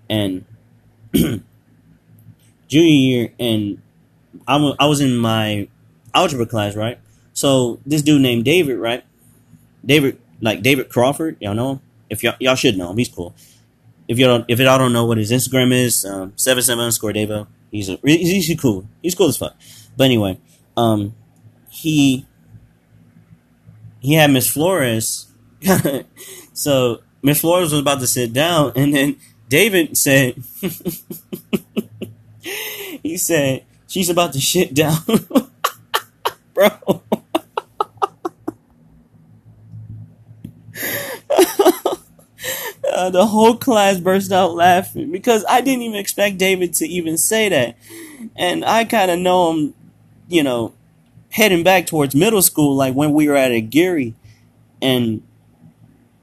and 0.09 0.45
junior 1.13 1.45
year, 2.73 3.33
and 3.39 3.81
I 4.49 4.57
was 4.57 4.75
I 4.81 4.87
was 4.87 5.01
in 5.01 5.17
my 5.17 5.69
algebra 6.15 6.47
class, 6.47 6.77
right? 6.77 6.99
So 7.33 7.81
this 7.87 8.03
dude 8.03 8.23
named 8.23 8.45
David, 8.45 8.79
right? 8.79 9.05
David, 9.85 10.19
like 10.41 10.63
David 10.63 10.89
Crawford, 10.89 11.37
y'all 11.41 11.55
know 11.55 11.73
him. 11.73 11.81
If 12.09 12.23
y'all 12.23 12.35
y'all 12.41 12.57
should 12.57 12.77
know 12.77 12.91
him, 12.91 12.99
he's 12.99 13.09
cool. 13.09 13.35
If 14.09 14.19
don't, 14.19 14.45
if 14.49 14.59
y'all 14.59 14.79
don't 14.79 14.93
know 14.93 15.07
what 15.07 15.19
his 15.19 15.31
Instagram 15.31 15.73
is, 15.73 16.05
um, 16.05 16.33
seven 16.37 16.63
seven 16.63 16.83
underscore 16.83 17.13
Davo. 17.13 17.47
He's 17.71 17.89
a 17.89 17.99
he's, 18.05 18.47
he's 18.47 18.61
cool. 18.61 18.87
He's 19.03 19.15
cool 19.15 19.29
as 19.29 19.37
fuck. 19.37 19.55
But 19.97 20.05
anyway, 20.05 20.39
um, 20.77 21.15
he 21.71 22.27
he 24.01 24.15
had 24.15 24.31
Miss 24.31 24.49
Flores. 24.49 25.29
so 26.53 27.01
Miss 27.23 27.41
Flores 27.41 27.71
was 27.71 27.81
about 27.81 28.01
to 28.01 28.07
sit 28.07 28.33
down, 28.33 28.73
and 28.77 28.95
then 28.95 29.17
David 29.49 29.97
said, 29.97 30.43
he 33.03 33.17
said, 33.17 33.65
She's 33.87 34.09
about 34.09 34.33
to 34.35 34.41
shit 34.41 34.73
down 34.73 34.99
bro. 36.55 36.69
uh, 42.93 43.11
the 43.11 43.27
whole 43.27 43.57
class 43.57 43.99
burst 43.99 44.33
out 44.33 44.55
laughing 44.55 45.11
because 45.11 45.45
I 45.49 45.61
didn't 45.61 45.83
even 45.83 45.99
expect 45.99 46.39
David 46.39 46.75
to 46.75 46.87
even 46.87 47.19
say 47.19 47.49
that. 47.49 47.77
And 48.37 48.65
I 48.65 48.85
kind 48.85 49.11
of 49.11 49.19
know 49.19 49.53
him, 49.53 49.75
you 50.29 50.43
know, 50.43 50.75
heading 51.31 51.63
back 51.63 51.87
towards 51.87 52.15
middle 52.15 52.43
school, 52.43 52.77
like 52.77 52.95
when 52.95 53.13
we 53.13 53.29
were 53.29 53.37
at 53.37 53.53
a 53.53 53.59
Aguirre. 53.59 54.15
And 54.83 55.23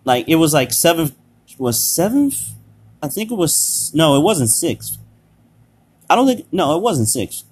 like 0.03 0.27
it 0.27 0.35
was 0.35 0.53
like 0.53 0.71
seventh, 0.73 1.15
was 1.57 1.79
seventh? 1.79 2.53
I 3.01 3.07
think 3.07 3.31
it 3.31 3.35
was, 3.35 3.91
no, 3.93 4.15
it 4.15 4.23
wasn't 4.23 4.49
sixth. 4.49 4.97
I 6.09 6.15
don't 6.15 6.27
think, 6.27 6.47
no, 6.51 6.75
it 6.75 6.81
wasn't 6.81 7.09
sixth. 7.09 7.43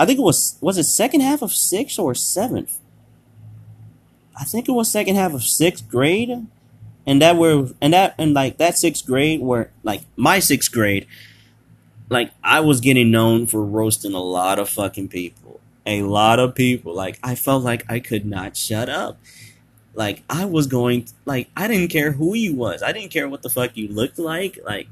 I 0.00 0.06
think 0.06 0.18
it 0.18 0.22
was, 0.22 0.56
was 0.60 0.78
it 0.78 0.84
second 0.84 1.20
half 1.20 1.42
of 1.42 1.52
sixth 1.52 1.98
or 1.98 2.14
seventh? 2.14 2.78
I 4.38 4.44
think 4.44 4.68
it 4.68 4.72
was 4.72 4.90
second 4.90 5.16
half 5.16 5.34
of 5.34 5.42
sixth 5.42 5.88
grade. 5.88 6.46
And 7.06 7.22
that 7.22 7.36
were 7.36 7.70
and 7.80 7.92
that 7.94 8.14
and 8.18 8.34
like 8.34 8.58
that 8.58 8.76
sixth 8.76 9.06
grade 9.06 9.40
where 9.40 9.70
like 9.82 10.02
my 10.14 10.40
sixth 10.40 10.70
grade 10.70 11.06
like 12.10 12.30
i 12.44 12.60
was 12.60 12.80
getting 12.80 13.10
known 13.10 13.46
for 13.46 13.64
roasting 13.64 14.14
a 14.14 14.20
lot 14.20 14.58
of 14.58 14.68
fucking 14.68 15.08
people. 15.08 15.60
A 15.86 16.02
lot 16.02 16.38
of 16.38 16.54
people. 16.54 16.94
Like 16.94 17.18
i 17.22 17.34
felt 17.34 17.64
like 17.64 17.90
i 17.90 17.98
could 17.98 18.26
not 18.26 18.56
shut 18.56 18.88
up. 18.88 19.18
Like 19.94 20.22
i 20.28 20.44
was 20.44 20.66
going 20.66 21.08
like 21.24 21.48
i 21.56 21.66
didn't 21.66 21.88
care 21.88 22.12
who 22.12 22.34
you 22.34 22.54
was. 22.54 22.82
I 22.82 22.92
didn't 22.92 23.10
care 23.10 23.28
what 23.28 23.42
the 23.42 23.50
fuck 23.50 23.76
you 23.76 23.88
looked 23.88 24.18
like. 24.18 24.58
Like 24.62 24.88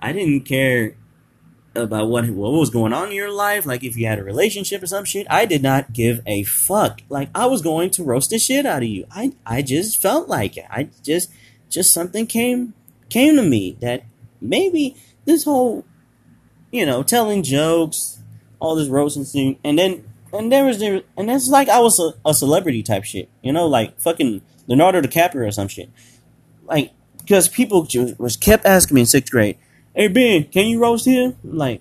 i 0.00 0.12
didn't 0.12 0.42
care 0.42 0.94
about 1.76 2.08
what 2.08 2.28
what 2.30 2.52
was 2.52 2.70
going 2.70 2.92
on 2.92 3.08
in 3.08 3.14
your 3.14 3.30
life, 3.30 3.66
like 3.66 3.84
if 3.84 3.96
you 3.96 4.06
had 4.06 4.18
a 4.18 4.24
relationship 4.24 4.82
or 4.82 4.86
some 4.86 5.04
shit. 5.04 5.26
I 5.30 5.46
did 5.46 5.62
not 5.62 5.92
give 5.92 6.20
a 6.26 6.42
fuck. 6.44 7.00
Like 7.08 7.30
I 7.34 7.46
was 7.46 7.62
going 7.62 7.90
to 7.90 8.04
roast 8.04 8.30
the 8.30 8.38
shit 8.38 8.66
out 8.66 8.82
of 8.82 8.88
you. 8.88 9.06
I 9.10 9.32
I 9.44 9.62
just 9.62 10.00
felt 10.00 10.28
like 10.28 10.56
it. 10.56 10.64
I 10.70 10.88
just 11.02 11.30
just 11.68 11.92
something 11.92 12.26
came 12.26 12.74
came 13.08 13.36
to 13.36 13.42
me 13.42 13.76
that 13.80 14.04
maybe 14.40 14.96
this 15.24 15.44
whole 15.44 15.84
you 16.70 16.86
know 16.86 17.02
telling 17.02 17.42
jokes, 17.42 18.18
all 18.58 18.74
this 18.74 18.88
roasting 18.88 19.24
thing, 19.24 19.58
and 19.62 19.78
then 19.78 20.04
and 20.32 20.50
there 20.50 20.64
was 20.64 20.78
there 20.78 21.02
and 21.16 21.28
that's 21.28 21.48
like 21.48 21.68
I 21.68 21.80
was 21.80 21.98
a, 22.00 22.14
a 22.28 22.34
celebrity 22.34 22.82
type 22.82 23.04
shit. 23.04 23.28
You 23.42 23.52
know, 23.52 23.66
like 23.66 23.98
fucking 24.00 24.42
Leonardo 24.66 25.00
DiCaprio 25.00 25.46
or 25.46 25.52
some 25.52 25.68
shit. 25.68 25.90
Like 26.64 26.92
because 27.18 27.48
people 27.48 27.84
just 27.84 28.18
was 28.18 28.36
kept 28.36 28.64
asking 28.64 28.94
me 28.94 29.00
in 29.02 29.06
sixth 29.06 29.32
grade 29.32 29.58
hey 29.96 30.08
Ben, 30.08 30.44
can 30.44 30.66
you 30.66 30.78
roast 30.78 31.06
him? 31.06 31.36
like, 31.42 31.80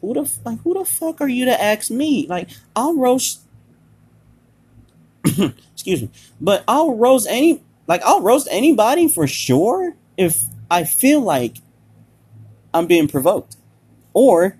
who 0.00 0.14
the 0.14 0.32
like 0.44 0.60
who 0.62 0.74
the 0.74 0.84
fuck 0.84 1.20
are 1.20 1.28
you 1.28 1.44
to 1.44 1.62
ask 1.62 1.90
me? 1.90 2.26
Like, 2.26 2.48
I'll 2.74 2.96
roast. 2.96 3.42
excuse 5.72 6.02
me, 6.02 6.10
but 6.40 6.64
I'll 6.66 6.96
roast 6.96 7.26
any 7.28 7.62
like 7.86 8.02
I'll 8.02 8.22
roast 8.22 8.48
anybody 8.50 9.08
for 9.08 9.26
sure 9.26 9.94
if 10.16 10.42
I 10.70 10.84
feel 10.84 11.20
like 11.20 11.58
I'm 12.72 12.86
being 12.86 13.08
provoked, 13.08 13.56
or 14.12 14.56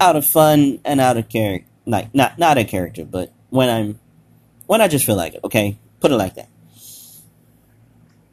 out 0.00 0.16
of 0.16 0.26
fun 0.26 0.80
and 0.84 1.00
out 1.00 1.16
of 1.16 1.28
character. 1.28 1.68
Like 1.86 2.14
not 2.14 2.38
not 2.38 2.58
a 2.58 2.64
character, 2.64 3.04
but 3.04 3.32
when 3.50 3.68
I'm 3.68 4.00
when 4.66 4.80
I 4.80 4.88
just 4.88 5.04
feel 5.06 5.16
like 5.16 5.34
it. 5.34 5.40
Okay, 5.44 5.78
put 6.00 6.10
it 6.10 6.16
like 6.16 6.34
that. 6.34 6.48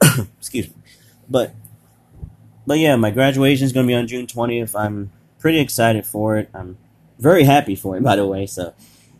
excuse 0.39 0.67
me, 0.67 0.75
but 1.29 1.53
but 2.65 2.79
yeah, 2.79 2.95
my 2.95 3.11
graduation 3.11 3.65
is 3.65 3.73
going 3.73 3.85
to 3.85 3.91
be 3.91 3.95
on 3.95 4.07
June 4.07 4.27
20th. 4.27 4.75
I'm 4.79 5.11
pretty 5.39 5.59
excited 5.59 6.05
for 6.05 6.37
it. 6.37 6.49
I'm 6.53 6.77
very 7.19 7.43
happy 7.43 7.75
for 7.75 7.97
it, 7.97 8.03
by 8.03 8.15
the 8.15 8.25
way. 8.25 8.45
So, 8.45 8.73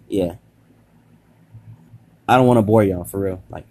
yeah. 0.08 0.36
I 2.28 2.38
don't 2.38 2.48
want 2.48 2.58
to 2.58 2.62
bore 2.62 2.84
y'all 2.84 3.04
for 3.04 3.20
real. 3.20 3.44
Like, 3.50 3.66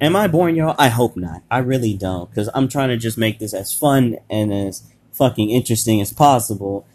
am 0.00 0.16
I 0.16 0.28
boring 0.28 0.56
y'all? 0.56 0.74
I 0.78 0.88
hope 0.88 1.16
not. 1.16 1.42
I 1.50 1.58
really 1.58 1.94
don't, 1.94 2.30
because 2.30 2.48
I'm 2.54 2.68
trying 2.68 2.88
to 2.88 2.96
just 2.96 3.18
make 3.18 3.38
this 3.38 3.52
as 3.52 3.74
fun 3.74 4.16
and 4.30 4.52
as 4.52 4.82
fucking 5.12 5.50
interesting 5.50 6.00
as 6.00 6.12
possible. 6.12 6.86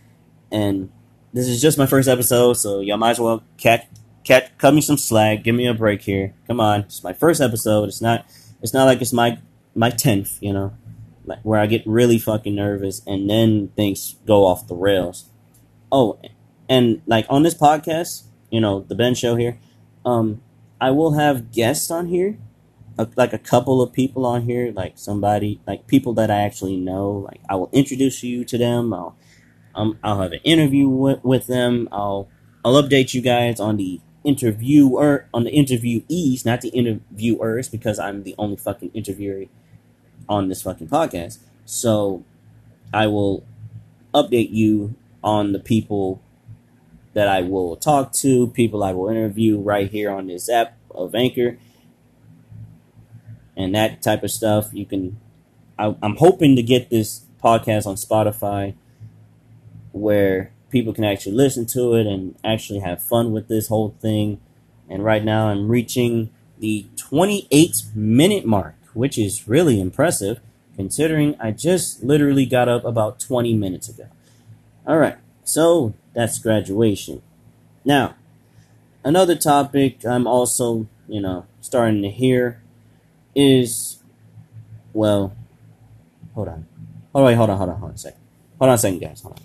And 0.52 0.90
this 1.34 1.48
is 1.48 1.62
just 1.62 1.78
my 1.78 1.86
first 1.86 2.10
episode, 2.10 2.54
so 2.54 2.80
y'all 2.80 2.98
might 2.98 3.12
as 3.12 3.20
well 3.20 3.44
cat 3.58 3.88
cat 4.24 4.58
cut 4.58 4.74
me 4.74 4.82
some 4.82 4.98
slack. 4.98 5.44
Give 5.44 5.54
me 5.54 5.68
a 5.68 5.74
break 5.74 6.02
here. 6.02 6.34
Come 6.48 6.60
on, 6.60 6.82
it's 6.82 7.04
my 7.04 7.14
first 7.14 7.42
episode. 7.42 7.90
It's 7.90 8.02
not. 8.02 8.26
It's 8.62 8.74
not 8.74 8.86
like 8.86 9.02
it's 9.02 9.14
my 9.14 9.38
my 9.76 9.90
tenth. 9.92 10.42
You 10.42 10.54
know 10.54 10.74
like 11.26 11.40
where 11.44 11.60
I 11.60 11.66
get 11.66 11.84
really 11.86 12.18
fucking 12.18 12.56
nervous 12.56 13.02
and 13.06 13.30
then 13.30 13.70
things 13.76 14.16
go 14.26 14.46
off 14.46 14.68
the 14.68 14.76
rails. 14.76 15.30
Oh, 15.92 16.20
and 16.70 17.02
like 17.06 17.26
on 17.30 17.44
this 17.44 17.56
podcast, 17.56 18.24
you 18.50 18.60
know, 18.60 18.82
the 18.82 18.96
Ben 18.96 19.16
Show 19.16 19.36
here, 19.36 19.60
um, 20.06 20.42
I 20.80 20.92
will 20.92 21.14
have 21.14 21.52
guests 21.52 21.90
on 21.90 22.08
here, 22.08 22.38
like 23.16 23.34
a 23.34 23.38
couple 23.38 23.82
of 23.82 23.94
people 23.94 24.26
on 24.26 24.44
here, 24.44 24.72
like 24.72 24.98
somebody, 24.98 25.62
like 25.68 25.88
people 25.88 26.14
that 26.14 26.32
I 26.32 26.42
actually 26.42 26.78
know. 26.78 27.12
Like 27.12 27.42
I 27.50 27.56
will 27.56 27.70
introduce 27.72 28.24
you 28.24 28.46
to 28.46 28.58
them. 28.58 28.94
I'll, 28.94 29.16
um, 29.74 30.00
I'll 30.04 30.22
have 30.22 30.32
an 30.32 30.42
interview 30.44 30.88
with, 30.88 31.24
with 31.24 31.48
them. 31.48 31.88
I'll, 31.92 32.30
I'll 32.64 32.82
update 32.82 33.14
you 33.14 33.22
guys 33.22 33.60
on 33.60 33.78
the 33.78 34.02
interviewer, 34.24 35.28
on 35.34 35.44
the 35.44 35.52
interviewees, 35.52 36.46
not 36.46 36.62
the 36.62 36.70
interviewers, 36.70 37.70
because 37.70 38.00
I'm 38.00 38.24
the 38.24 38.36
only 38.38 38.58
fucking 38.58 38.92
interviewer 38.94 39.46
on 40.28 40.50
this 40.50 40.62
fucking 40.62 40.88
podcast. 40.88 41.40
So 41.66 42.24
I 42.94 43.08
will 43.08 43.44
update 44.14 44.52
you 44.52 44.96
on 45.24 45.52
the 45.52 45.60
people 45.60 46.22
that 47.14 47.28
I 47.28 47.42
will 47.42 47.76
talk 47.76 48.12
to, 48.14 48.48
people 48.48 48.84
I 48.84 48.92
will 48.92 49.10
interview 49.10 49.58
right 49.60 49.90
here 49.90 50.12
on 50.12 50.28
this 50.28 50.50
app 50.50 50.78
of 50.92 51.16
Anchor, 51.16 51.58
and 53.56 53.74
that 53.74 54.02
type 54.02 54.24
of 54.24 54.32
stuff. 54.32 54.70
You 54.74 54.86
can, 54.86 55.20
I, 55.80 55.96
I'm 56.02 56.18
hoping 56.18 56.56
to 56.56 56.64
get 56.64 56.90
this 56.90 57.26
podcast 57.44 57.86
on 57.86 57.96
Spotify 57.96 58.76
where 59.92 60.52
people 60.70 60.94
can 60.94 61.06
actually 61.06 61.36
listen 61.36 61.66
to 61.66 61.94
it 61.94 62.06
and 62.06 62.36
actually 62.44 62.80
have 62.80 63.02
fun 63.02 63.32
with 63.32 63.48
this 63.48 63.70
whole 63.70 63.96
thing. 64.02 64.42
And 64.90 65.04
right 65.04 65.24
now 65.24 65.48
I'm 65.48 65.70
reaching 65.70 66.32
the 66.60 66.86
28 66.98 67.84
minute 67.96 68.46
mark 68.46 68.76
which 68.96 69.18
is 69.18 69.48
really 69.48 69.80
impressive 69.80 70.40
considering 70.76 71.36
I 71.40 71.52
just 71.52 72.04
literally 72.04 72.46
got 72.46 72.68
up 72.68 72.84
about 72.84 73.20
20 73.20 73.54
minutes 73.54 73.88
ago. 73.90 74.08
Alright, 74.88 75.18
so 75.44 75.94
that's 76.14 76.40
graduation. 76.40 77.22
Now, 77.84 78.16
another 79.04 79.36
topic 79.36 80.06
I'm 80.06 80.28
also, 80.28 80.88
you 81.08 81.22
know, 81.22 81.46
starting 81.62 82.02
to 82.02 82.10
hear 82.10 82.62
is, 83.36 84.04
well, 84.94 85.36
hold 86.34 86.48
on. 86.48 86.68
Hold 87.14 87.28
on, 87.28 87.34
hold 87.36 87.50
on, 87.50 87.58
hold 87.58 87.70
on, 87.70 87.80
hold 87.80 87.90
on 87.92 87.96
a 87.96 87.98
second. 87.98 88.20
Hold 88.60 88.70
on 88.70 88.76
a 88.76 88.78
second, 88.78 89.00
guys, 89.00 89.22
hold 89.22 89.40
on. 89.40 89.45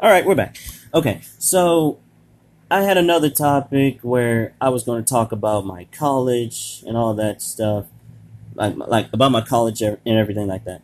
all 0.00 0.10
right, 0.10 0.24
we're 0.24 0.34
back. 0.34 0.56
Okay, 0.94 1.20
so 1.38 1.98
I 2.70 2.82
had 2.82 2.96
another 2.96 3.28
topic 3.28 3.98
where 4.00 4.54
I 4.58 4.70
was 4.70 4.82
going 4.82 5.04
to 5.04 5.08
talk 5.08 5.30
about 5.30 5.66
my 5.66 5.84
college 5.92 6.82
and 6.86 6.96
all 6.96 7.12
that 7.14 7.42
stuff, 7.42 7.86
like 8.54 8.76
like 8.76 9.12
about 9.12 9.30
my 9.30 9.42
college 9.42 9.82
and 9.82 9.98
everything 10.06 10.46
like 10.46 10.64
that. 10.64 10.80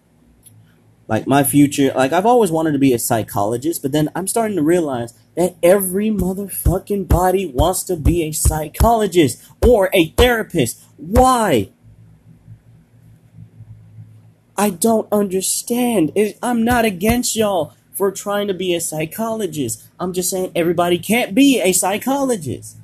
Like 1.08 1.26
my 1.26 1.44
future, 1.44 1.92
like 1.94 2.12
I've 2.12 2.26
always 2.26 2.50
wanted 2.50 2.72
to 2.72 2.78
be 2.78 2.92
a 2.92 2.98
psychologist, 2.98 3.80
but 3.80 3.92
then 3.92 4.10
I'm 4.14 4.26
starting 4.28 4.56
to 4.56 4.62
realize 4.62 5.14
that 5.34 5.56
every 5.62 6.10
motherfucking 6.10 7.08
body 7.08 7.46
wants 7.46 7.84
to 7.84 7.96
be 7.96 8.22
a 8.24 8.32
psychologist 8.32 9.42
or 9.64 9.88
a 9.94 10.10
therapist. 10.10 10.84
Why? 10.98 11.70
I 14.58 14.70
don't 14.70 15.08
understand. 15.10 16.12
I'm 16.42 16.64
not 16.64 16.84
against 16.84 17.34
y'all 17.34 17.72
for 17.96 18.12
trying 18.12 18.46
to 18.48 18.54
be 18.54 18.74
a 18.74 18.80
psychologist. 18.80 19.88
I'm 19.98 20.12
just 20.12 20.30
saying 20.30 20.52
everybody 20.54 20.98
can't 20.98 21.34
be 21.34 21.60
a 21.60 21.72
psychologist. 21.72 22.76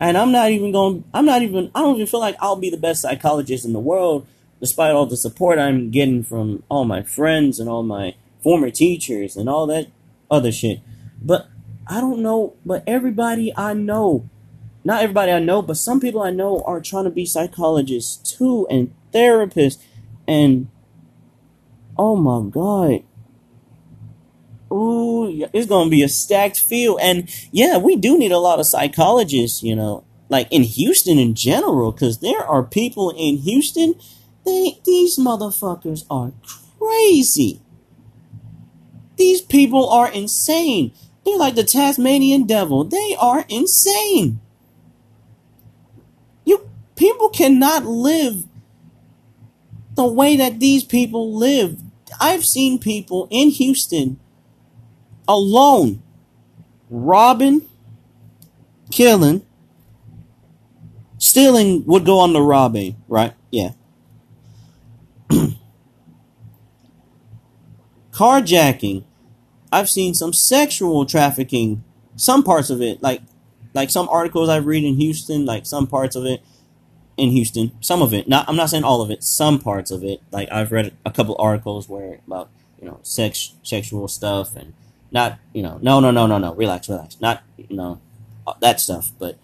And 0.00 0.16
I'm 0.16 0.32
not 0.32 0.50
even 0.50 0.72
going, 0.72 1.04
I'm 1.12 1.26
not 1.26 1.42
even, 1.42 1.70
I 1.74 1.80
don't 1.80 1.96
even 1.96 2.06
feel 2.06 2.20
like 2.20 2.36
I'll 2.40 2.56
be 2.56 2.70
the 2.70 2.76
best 2.76 3.02
psychologist 3.02 3.64
in 3.64 3.72
the 3.72 3.80
world, 3.80 4.26
despite 4.60 4.92
all 4.92 5.06
the 5.06 5.16
support 5.16 5.58
I'm 5.58 5.90
getting 5.90 6.22
from 6.24 6.62
all 6.68 6.84
my 6.84 7.02
friends 7.02 7.60
and 7.60 7.68
all 7.68 7.82
my 7.82 8.14
former 8.42 8.70
teachers 8.70 9.36
and 9.36 9.48
all 9.48 9.66
that 9.66 9.88
other 10.30 10.50
shit. 10.50 10.80
But 11.20 11.48
I 11.86 12.00
don't 12.00 12.20
know, 12.20 12.54
but 12.64 12.82
everybody 12.86 13.52
I 13.56 13.74
know 13.74 14.28
not 14.84 15.02
everybody 15.02 15.30
I 15.30 15.38
know, 15.38 15.62
but 15.62 15.76
some 15.76 16.00
people 16.00 16.22
I 16.22 16.30
know 16.30 16.62
are 16.62 16.80
trying 16.80 17.04
to 17.04 17.10
be 17.10 17.24
psychologists 17.24 18.32
too 18.36 18.66
and 18.68 18.92
therapists 19.12 19.78
and 20.26 20.68
oh 21.96 22.16
my 22.16 22.48
god. 22.50 23.04
Ooh, 24.72 25.46
it's 25.52 25.66
gonna 25.66 25.90
be 25.90 26.02
a 26.02 26.08
stacked 26.08 26.58
field, 26.58 26.98
and 27.02 27.28
yeah, 27.50 27.76
we 27.76 27.94
do 27.94 28.18
need 28.18 28.32
a 28.32 28.38
lot 28.38 28.58
of 28.58 28.66
psychologists, 28.66 29.62
you 29.62 29.76
know, 29.76 30.04
like 30.30 30.48
in 30.50 30.62
Houston 30.62 31.18
in 31.18 31.34
general, 31.34 31.92
because 31.92 32.18
there 32.18 32.40
are 32.40 32.62
people 32.62 33.10
in 33.10 33.36
Houston. 33.38 33.94
They 34.46 34.80
these 34.84 35.18
motherfuckers 35.18 36.04
are 36.10 36.32
crazy. 36.78 37.60
These 39.16 39.42
people 39.42 39.88
are 39.90 40.10
insane. 40.10 40.92
They're 41.24 41.36
like 41.36 41.54
the 41.54 41.64
Tasmanian 41.64 42.46
devil. 42.46 42.82
They 42.82 43.14
are 43.20 43.44
insane. 43.48 44.40
You 46.46 46.68
people 46.96 47.28
cannot 47.28 47.84
live 47.84 48.44
the 49.94 50.06
way 50.06 50.36
that 50.36 50.60
these 50.60 50.82
people 50.82 51.36
live. 51.36 51.78
I've 52.18 52.44
seen 52.44 52.78
people 52.78 53.28
in 53.30 53.50
Houston 53.50 54.18
alone 55.28 56.02
robbing, 56.90 57.68
killing, 58.90 59.44
stealing 61.18 61.84
would 61.86 62.04
go 62.04 62.18
on 62.18 62.32
the 62.32 62.42
robbing, 62.42 62.96
right? 63.08 63.34
Yeah. 63.50 63.70
Carjacking. 68.12 69.04
I've 69.72 69.88
seen 69.88 70.12
some 70.12 70.34
sexual 70.34 71.06
trafficking, 71.06 71.82
some 72.14 72.42
parts 72.42 72.68
of 72.68 72.82
it, 72.82 73.02
like 73.02 73.22
like 73.74 73.88
some 73.88 74.08
articles 74.10 74.50
I've 74.50 74.66
read 74.66 74.84
in 74.84 74.96
Houston, 74.96 75.46
like 75.46 75.64
some 75.64 75.86
parts 75.86 76.14
of 76.14 76.26
it 76.26 76.42
in 77.16 77.30
Houston, 77.30 77.72
some 77.80 78.02
of 78.02 78.12
it. 78.12 78.28
Not 78.28 78.46
I'm 78.48 78.56
not 78.56 78.68
saying 78.68 78.84
all 78.84 79.00
of 79.00 79.10
it, 79.10 79.24
some 79.24 79.58
parts 79.58 79.90
of 79.90 80.04
it. 80.04 80.20
Like 80.30 80.52
I've 80.52 80.72
read 80.72 80.92
a 81.06 81.10
couple 81.10 81.36
articles 81.38 81.88
where 81.88 82.20
about, 82.26 82.50
you 82.78 82.86
know, 82.86 82.98
sex 83.02 83.54
sexual 83.62 84.08
stuff 84.08 84.56
and 84.56 84.74
not, 85.12 85.38
you 85.52 85.62
know, 85.62 85.78
no, 85.82 86.00
no, 86.00 86.10
no, 86.10 86.26
no, 86.26 86.38
no, 86.38 86.54
relax, 86.54 86.88
relax. 86.88 87.20
Not, 87.20 87.42
you 87.56 87.76
know, 87.76 88.00
that 88.60 88.80
stuff, 88.80 89.12
but 89.18 89.38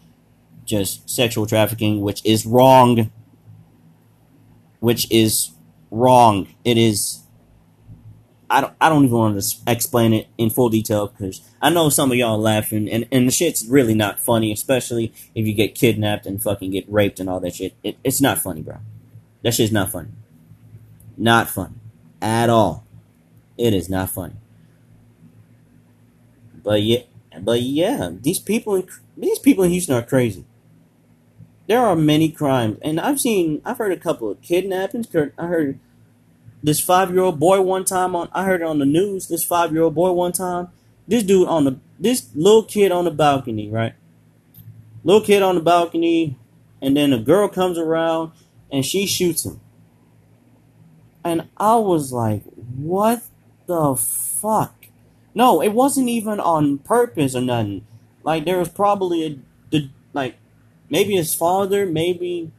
just 0.64 1.08
sexual 1.08 1.46
trafficking, 1.46 2.00
which 2.00 2.24
is 2.24 2.44
wrong. 2.46 3.10
Which 4.80 5.10
is 5.10 5.50
wrong. 5.90 6.48
It 6.64 6.78
is 6.78 7.22
I 8.50 8.62
don't, 8.62 8.72
I 8.80 8.88
don't 8.88 9.04
even 9.04 9.16
want 9.16 9.40
to 9.40 9.56
explain 9.66 10.14
it 10.14 10.28
in 10.38 10.48
full 10.48 10.70
detail 10.70 11.08
because 11.08 11.42
I 11.60 11.68
know 11.70 11.90
some 11.90 12.10
of 12.10 12.16
y'all 12.16 12.38
laughing 12.38 12.88
and, 12.88 13.06
and 13.12 13.28
the 13.28 13.32
shit's 13.32 13.66
really 13.66 13.94
not 13.94 14.20
funny, 14.20 14.52
especially 14.52 15.12
if 15.34 15.46
you 15.46 15.52
get 15.52 15.74
kidnapped 15.74 16.24
and 16.24 16.42
fucking 16.42 16.70
get 16.70 16.90
raped 16.90 17.20
and 17.20 17.28
all 17.28 17.40
that 17.40 17.56
shit. 17.56 17.74
It, 17.82 17.98
it's 18.02 18.20
not 18.20 18.38
funny, 18.38 18.62
bro. 18.62 18.78
That 19.42 19.54
shit's 19.54 19.72
not 19.72 19.92
funny. 19.92 20.08
Not 21.16 21.48
funny. 21.48 21.74
At 22.22 22.48
all. 22.48 22.84
It 23.58 23.74
is 23.74 23.90
not 23.90 24.10
funny. 24.10 24.34
But 26.68 26.82
yeah, 26.82 27.04
but 27.40 27.62
yeah, 27.62 28.10
these 28.20 28.38
people, 28.38 28.74
in, 28.74 28.86
these 29.16 29.38
people 29.38 29.64
in 29.64 29.70
Houston 29.70 29.94
are 29.94 30.02
crazy. 30.02 30.44
There 31.66 31.80
are 31.80 31.96
many 31.96 32.30
crimes, 32.30 32.76
and 32.82 33.00
I've 33.00 33.18
seen, 33.18 33.62
I've 33.64 33.78
heard 33.78 33.90
a 33.90 33.96
couple 33.96 34.30
of 34.30 34.42
kidnappings. 34.42 35.08
I 35.16 35.46
heard 35.46 35.80
this 36.62 36.78
five 36.78 37.10
year 37.10 37.22
old 37.22 37.40
boy 37.40 37.62
one 37.62 37.86
time 37.86 38.14
on 38.14 38.28
I 38.34 38.44
heard 38.44 38.60
it 38.60 38.66
on 38.66 38.80
the 38.80 38.84
news, 38.84 39.28
this 39.28 39.42
five 39.42 39.72
year 39.72 39.80
old 39.80 39.94
boy 39.94 40.12
one 40.12 40.32
time, 40.32 40.68
this 41.06 41.22
dude 41.22 41.48
on 41.48 41.64
the 41.64 41.78
this 41.98 42.28
little 42.34 42.64
kid 42.64 42.92
on 42.92 43.06
the 43.06 43.12
balcony, 43.12 43.70
right? 43.70 43.94
Little 45.04 45.22
kid 45.22 45.40
on 45.40 45.54
the 45.54 45.62
balcony, 45.62 46.36
and 46.82 46.94
then 46.94 47.14
a 47.14 47.18
girl 47.18 47.48
comes 47.48 47.78
around 47.78 48.32
and 48.70 48.84
she 48.84 49.06
shoots 49.06 49.46
him. 49.46 49.58
And 51.24 51.48
I 51.56 51.76
was 51.76 52.12
like, 52.12 52.42
what 52.76 53.22
the 53.66 53.96
fuck? 53.96 54.77
No, 55.34 55.62
it 55.62 55.72
wasn't 55.72 56.08
even 56.08 56.40
on 56.40 56.78
purpose 56.78 57.34
or 57.34 57.40
nothing. 57.40 57.86
Like 58.22 58.44
there 58.44 58.58
was 58.58 58.68
probably 58.68 59.24
a 59.24 59.38
the 59.70 59.90
like 60.12 60.36
maybe 60.90 61.16
his 61.16 61.34
father, 61.34 61.86
maybe 61.86 62.50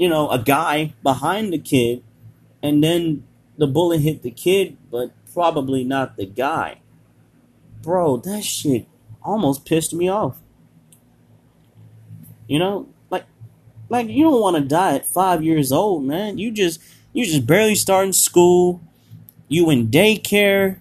you 0.00 0.08
know, 0.08 0.30
a 0.30 0.38
guy 0.38 0.94
behind 1.02 1.52
the 1.52 1.58
kid 1.58 2.02
and 2.62 2.82
then 2.82 3.22
the 3.58 3.66
bullet 3.66 4.00
hit 4.00 4.22
the 4.22 4.30
kid, 4.30 4.78
but 4.90 5.10
probably 5.32 5.84
not 5.84 6.16
the 6.16 6.24
guy. 6.24 6.80
Bro, 7.82 8.18
that 8.18 8.42
shit 8.42 8.86
almost 9.22 9.66
pissed 9.66 9.92
me 9.92 10.08
off. 10.08 10.38
You 12.48 12.58
know, 12.58 12.88
like, 13.10 13.26
like 13.90 14.08
you 14.08 14.24
don't 14.24 14.40
want 14.40 14.56
to 14.56 14.62
die 14.62 14.94
at 14.94 15.04
five 15.04 15.44
years 15.44 15.70
old, 15.70 16.04
man. 16.04 16.38
You 16.38 16.50
just, 16.50 16.80
you 17.12 17.26
just 17.26 17.46
barely 17.46 17.74
starting 17.74 18.14
school. 18.14 18.80
You 19.48 19.68
in 19.68 19.88
daycare. 19.88 20.78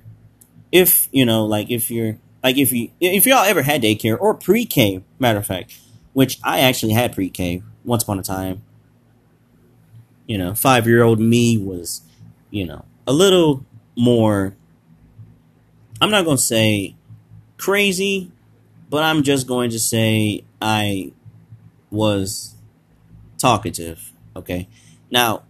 If 0.72 1.10
you 1.12 1.26
know, 1.26 1.46
like, 1.46 1.70
if 1.70 1.90
you're, 1.90 2.18
like, 2.44 2.58
if 2.58 2.72
you, 2.72 2.92
if 3.00 3.26
y'all 3.26 3.44
ever 3.44 3.64
had 3.64 3.82
daycare 3.82 4.20
or 4.20 4.34
pre-K, 4.34 5.04
matter 5.18 5.40
of 5.40 5.46
fact, 5.46 5.78
which 6.14 6.40
I 6.44 6.60
actually 6.62 6.94
had 6.94 7.14
pre-K 7.14 7.64
once 7.84 8.04
upon 8.04 8.20
a 8.20 8.24
time 8.24 8.62
you 10.30 10.38
know, 10.38 10.54
five 10.54 10.86
year 10.86 11.02
old 11.02 11.20
me 11.20 11.58
was, 11.58 12.02
you 12.52 12.64
know, 12.64 12.86
a 13.08 13.12
little 13.12 13.66
more, 13.98 14.56
I'm 16.00 16.12
not 16.12 16.24
to 16.38 16.44
say 16.44 16.96
crazy, 17.58 18.32
but 18.92 19.02
I'm 19.02 19.24
just 19.24 19.48
going 19.48 19.72
to 19.72 19.80
say 19.80 20.44
I 20.62 21.14
was 21.90 22.54
talkative. 23.40 24.14
Okay. 24.36 24.68
Now, 25.10 25.42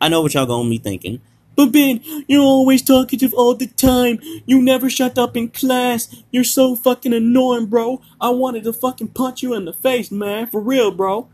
I 0.00 0.08
know 0.08 0.22
what 0.22 0.34
y'all 0.34 0.44
to 0.66 0.70
be 0.70 0.82
thinking. 0.82 1.20
But 1.56 1.72
Ben, 1.72 2.02
you're 2.28 2.42
always 2.42 2.82
talkative 2.82 3.32
all 3.32 3.54
the 3.54 3.66
time. 3.66 4.20
You 4.44 4.60
never 4.60 4.90
shut 4.90 5.16
up 5.18 5.36
in 5.36 5.48
class. 5.48 6.14
You're 6.30 6.44
so 6.44 6.76
fucking 6.76 7.14
annoying, 7.14 7.66
bro. 7.66 8.02
I 8.20 8.28
wanted 8.28 8.64
to 8.64 8.74
fucking 8.74 9.08
punch 9.08 9.42
you 9.42 9.54
in 9.54 9.64
the 9.64 9.72
face, 9.72 10.10
man. 10.10 10.48
For 10.48 10.60
real, 10.60 10.90
bro. 10.90 11.28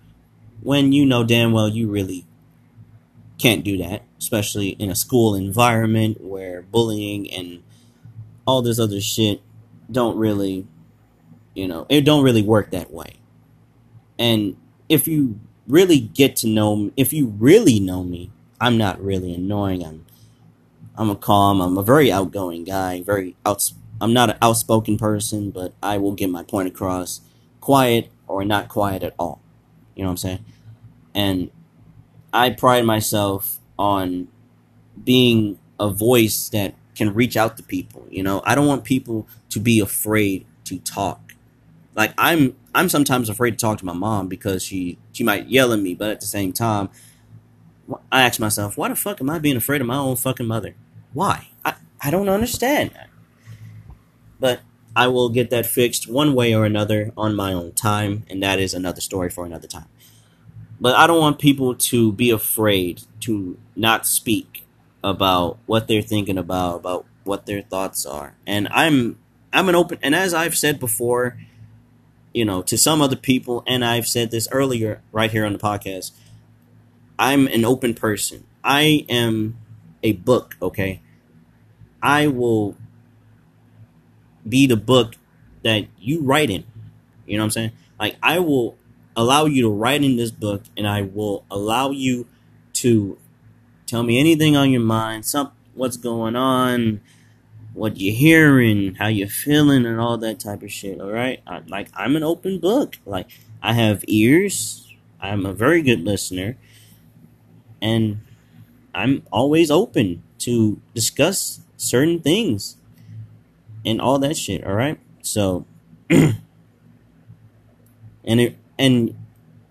When 0.62 0.92
you 0.92 1.04
know 1.04 1.24
damn 1.24 1.52
well 1.52 1.68
you 1.68 1.90
really 1.90 2.24
can't 3.36 3.64
do 3.64 3.76
that, 3.78 4.02
especially 4.18 4.70
in 4.70 4.88
a 4.90 4.94
school 4.94 5.34
environment 5.34 6.20
where 6.20 6.62
bullying 6.62 7.28
and 7.32 7.64
all 8.46 8.62
this 8.62 8.78
other 8.78 9.00
shit 9.00 9.42
don't 9.90 10.16
really, 10.16 10.68
you 11.54 11.66
know, 11.66 11.84
it 11.88 12.02
don't 12.02 12.22
really 12.22 12.42
work 12.42 12.70
that 12.70 12.92
way. 12.92 13.14
And 14.20 14.56
if 14.88 15.08
you 15.08 15.40
really 15.66 15.98
get 15.98 16.36
to 16.36 16.46
know 16.46 16.76
me, 16.76 16.92
if 16.96 17.12
you 17.12 17.34
really 17.38 17.80
know 17.80 18.04
me, 18.04 18.30
I'm 18.60 18.78
not 18.78 19.02
really 19.02 19.34
annoying. 19.34 19.84
I'm 19.84 20.06
I'm 20.96 21.10
a 21.10 21.16
calm, 21.16 21.60
I'm 21.60 21.78
a 21.78 21.82
very 21.82 22.12
outgoing 22.12 22.64
guy, 22.64 23.02
very 23.02 23.36
outs 23.46 23.74
I'm 24.00 24.12
not 24.12 24.30
an 24.30 24.36
outspoken 24.42 24.98
person, 24.98 25.52
but 25.52 25.74
I 25.80 25.96
will 25.98 26.12
get 26.12 26.28
my 26.28 26.42
point 26.42 26.66
across 26.66 27.20
quiet 27.60 28.10
or 28.26 28.44
not 28.44 28.68
quiet 28.68 29.04
at 29.04 29.14
all. 29.16 29.40
You 29.94 30.02
know 30.02 30.08
what 30.08 30.12
I'm 30.12 30.16
saying? 30.16 30.44
And 31.14 31.50
I 32.32 32.50
pride 32.50 32.84
myself 32.84 33.60
on 33.78 34.26
being 35.04 35.58
a 35.78 35.88
voice 35.88 36.48
that 36.48 36.74
can 36.96 37.14
reach 37.14 37.36
out 37.36 37.56
to 37.58 37.62
people. 37.62 38.06
You 38.10 38.22
know, 38.22 38.42
I 38.44 38.54
don't 38.56 38.66
want 38.66 38.84
people 38.84 39.28
to 39.50 39.60
be 39.60 39.78
afraid 39.78 40.46
to 40.64 40.78
talk. 40.78 41.34
Like 41.94 42.12
I'm 42.18 42.56
I'm 42.74 42.88
sometimes 42.88 43.28
afraid 43.28 43.52
to 43.52 43.56
talk 43.56 43.78
to 43.78 43.84
my 43.84 43.92
mom 43.92 44.28
because 44.28 44.64
she 44.64 44.98
she 45.12 45.22
might 45.22 45.48
yell 45.48 45.72
at 45.72 45.78
me, 45.78 45.94
but 45.94 46.10
at 46.10 46.20
the 46.20 46.26
same 46.26 46.52
time 46.52 46.88
I 48.10 48.22
ask 48.22 48.40
myself, 48.40 48.76
why 48.76 48.88
the 48.88 48.96
fuck 48.96 49.20
am 49.20 49.30
I 49.30 49.38
being 49.38 49.56
afraid 49.56 49.80
of 49.80 49.86
my 49.86 49.96
own 49.96 50.16
fucking 50.16 50.46
mother? 50.46 50.74
Why? 51.12 51.48
I, 51.64 51.74
I 52.00 52.10
don't 52.10 52.28
understand. 52.28 52.92
But 54.40 54.60
I 54.94 55.08
will 55.08 55.28
get 55.28 55.50
that 55.50 55.66
fixed 55.66 56.08
one 56.08 56.34
way 56.34 56.54
or 56.54 56.64
another 56.64 57.12
on 57.16 57.34
my 57.34 57.52
own 57.52 57.72
time, 57.72 58.24
and 58.28 58.42
that 58.42 58.58
is 58.58 58.74
another 58.74 59.00
story 59.00 59.30
for 59.30 59.46
another 59.46 59.68
time. 59.68 59.86
But 60.80 60.96
I 60.96 61.06
don't 61.06 61.20
want 61.20 61.38
people 61.38 61.74
to 61.74 62.12
be 62.12 62.30
afraid 62.30 63.02
to 63.20 63.58
not 63.76 64.06
speak 64.06 64.64
about 65.04 65.58
what 65.66 65.88
they're 65.88 66.02
thinking 66.02 66.38
about, 66.38 66.76
about 66.76 67.06
what 67.24 67.46
their 67.46 67.62
thoughts 67.62 68.04
are. 68.04 68.34
And 68.46 68.68
I'm 68.70 69.18
I'm 69.52 69.68
an 69.68 69.74
open 69.74 69.98
and 70.02 70.14
as 70.14 70.34
I've 70.34 70.56
said 70.56 70.80
before, 70.80 71.38
you 72.32 72.44
know, 72.44 72.62
to 72.62 72.76
some 72.76 73.00
other 73.00 73.16
people, 73.16 73.62
and 73.66 73.84
I've 73.84 74.06
said 74.06 74.30
this 74.30 74.48
earlier 74.50 75.02
right 75.12 75.30
here 75.30 75.44
on 75.44 75.52
the 75.52 75.58
podcast, 75.58 76.12
I'm 77.18 77.46
an 77.48 77.64
open 77.64 77.94
person. 77.94 78.44
I 78.64 79.04
am 79.08 79.58
a 80.02 80.12
book, 80.12 80.56
okay? 80.60 81.00
I 82.02 82.26
will 82.26 82.76
be 84.48 84.66
the 84.66 84.76
book 84.76 85.14
that 85.62 85.86
you 85.98 86.22
write 86.22 86.50
in. 86.50 86.64
You 87.26 87.36
know 87.36 87.42
what 87.42 87.46
I'm 87.46 87.50
saying? 87.50 87.72
Like 87.98 88.16
I 88.22 88.38
will 88.40 88.76
allow 89.16 89.44
you 89.46 89.62
to 89.62 89.70
write 89.70 90.02
in 90.02 90.16
this 90.16 90.30
book, 90.30 90.62
and 90.76 90.86
I 90.86 91.02
will 91.02 91.44
allow 91.50 91.90
you 91.90 92.26
to 92.74 93.18
tell 93.86 94.02
me 94.02 94.18
anything 94.18 94.56
on 94.56 94.70
your 94.70 94.80
mind, 94.80 95.24
some 95.24 95.52
what's 95.74 95.96
going 95.96 96.34
on, 96.34 97.00
what 97.74 97.98
you're 97.98 98.14
hearing, 98.14 98.94
how 98.96 99.06
you're 99.06 99.28
feeling, 99.28 99.86
and 99.86 100.00
all 100.00 100.18
that 100.18 100.40
type 100.40 100.62
of 100.62 100.72
shit. 100.72 101.00
All 101.00 101.10
right, 101.10 101.40
I, 101.46 101.60
like 101.68 101.88
I'm 101.94 102.16
an 102.16 102.22
open 102.22 102.58
book. 102.58 102.98
Like 103.06 103.28
I 103.62 103.74
have 103.74 104.04
ears. 104.08 104.78
I'm 105.20 105.46
a 105.46 105.52
very 105.52 105.82
good 105.82 106.00
listener, 106.00 106.56
and 107.82 108.20
I'm 108.94 109.24
always 109.32 109.70
open 109.70 110.22
to 110.38 110.80
discuss 110.94 111.60
certain 111.76 112.20
things 112.20 112.76
and 113.84 114.00
all 114.00 114.18
that 114.20 114.36
shit. 114.36 114.64
All 114.64 114.74
right, 114.74 114.98
so 115.20 115.66
and 116.10 116.40
it 118.24 118.56
and 118.78 119.14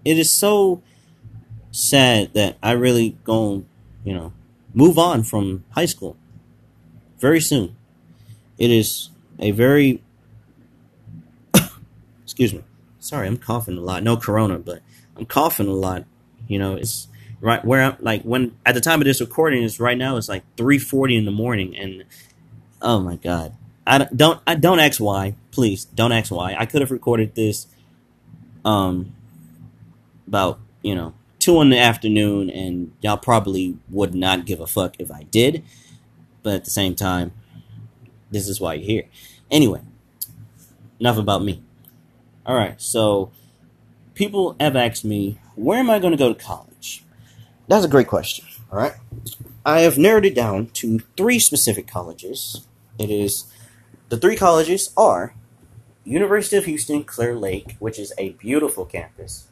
it 0.03 0.17
is 0.19 0.31
so 0.31 0.83
sad 1.71 2.33
that 2.33 2.57
I 2.61 2.73
really 2.73 3.17
go, 3.23 3.63
you 4.03 4.13
know, 4.13 4.33
move 4.73 4.99
on 4.99 5.23
from 5.23 5.63
high 5.71 5.85
school 5.85 6.17
very 7.17 7.39
soon. 7.39 7.75
It 8.57 8.69
is 8.71 9.09
a 9.39 9.51
very 9.51 10.03
excuse 12.23 12.53
me. 12.53 12.63
Sorry, 12.99 13.25
I'm 13.27 13.37
coughing 13.37 13.77
a 13.77 13.81
lot. 13.81 14.03
No 14.03 14.17
corona, 14.17 14.59
but 14.59 14.81
I'm 15.15 15.25
coughing 15.25 15.67
a 15.67 15.73
lot. 15.73 16.05
You 16.47 16.59
know, 16.59 16.75
it's 16.75 17.07
right 17.41 17.65
where 17.65 17.81
I'm 17.81 17.97
like 17.99 18.21
when 18.21 18.55
at 18.65 18.75
the 18.75 18.81
time 18.81 19.01
of 19.01 19.05
this 19.05 19.19
recording 19.19 19.63
is 19.63 19.79
right 19.79 19.97
now 19.97 20.15
it's 20.15 20.29
like 20.29 20.43
3:40 20.55 21.17
in 21.17 21.25
the 21.25 21.31
morning 21.31 21.75
and 21.75 22.05
oh 22.81 22.99
my 22.99 23.15
god. 23.17 23.53
I 23.85 23.97
don't, 23.97 24.15
don't 24.15 24.41
I 24.45 24.55
don't 24.55 24.79
ask 24.79 24.99
why. 24.99 25.35
Please, 25.51 25.85
don't 25.85 26.11
ask 26.11 26.31
why. 26.31 26.55
I 26.57 26.65
could 26.65 26.81
have 26.81 26.91
recorded 26.91 27.35
this 27.35 27.67
um 28.63 29.13
about, 30.27 30.59
you 30.81 30.95
know, 30.95 31.13
2 31.39 31.59
in 31.61 31.71
the 31.71 31.79
afternoon 31.79 32.49
and 32.49 32.93
y'all 33.01 33.17
probably 33.17 33.77
would 33.89 34.13
not 34.13 34.45
give 34.45 34.59
a 34.59 34.67
fuck 34.67 34.95
if 34.99 35.11
I 35.11 35.23
did. 35.23 35.63
But 36.43 36.53
at 36.55 36.65
the 36.65 36.71
same 36.71 36.95
time, 36.95 37.33
this 38.29 38.47
is 38.47 38.61
why 38.61 38.75
you're 38.75 38.85
here. 38.85 39.03
Anyway, 39.49 39.81
enough 40.99 41.17
about 41.17 41.43
me. 41.43 41.61
All 42.45 42.55
right, 42.55 42.81
so 42.81 43.31
people 44.15 44.55
have 44.59 44.75
asked 44.75 45.03
me, 45.05 45.39
where 45.55 45.79
am 45.79 45.89
I 45.89 45.99
going 45.99 46.11
to 46.11 46.17
go 46.17 46.33
to 46.33 46.39
college? 46.39 46.70
That's 47.67 47.85
a 47.85 47.89
great 47.89 48.07
question. 48.07 48.45
All 48.71 48.79
right, 48.79 48.93
I 49.65 49.81
have 49.81 49.97
narrowed 49.97 50.25
it 50.25 50.35
down 50.35 50.67
to 50.67 50.99
three 51.17 51.39
specific 51.39 51.87
colleges. 51.87 52.65
It 52.97 53.09
is 53.09 53.45
the 54.09 54.17
three 54.17 54.35
colleges 54.35 54.91
are 54.97 55.33
University 56.03 56.57
of 56.57 56.65
Houston 56.65 57.03
Clear 57.03 57.35
Lake, 57.35 57.75
which 57.79 57.99
is 57.99 58.13
a 58.17 58.31
beautiful 58.31 58.85
campus. 58.85 59.47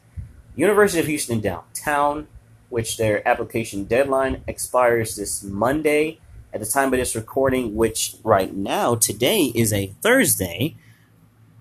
University 0.56 1.00
of 1.00 1.06
Houston 1.06 1.40
Downtown, 1.40 2.28
which 2.68 2.96
their 2.96 3.26
application 3.26 3.84
deadline 3.84 4.42
expires 4.46 5.16
this 5.16 5.42
Monday, 5.42 6.18
at 6.52 6.60
the 6.60 6.66
time 6.66 6.92
of 6.92 6.98
this 6.98 7.14
recording, 7.14 7.76
which 7.76 8.16
right 8.24 8.54
now, 8.54 8.96
today 8.96 9.52
is 9.54 9.72
a 9.72 9.94
Thursday, 10.02 10.76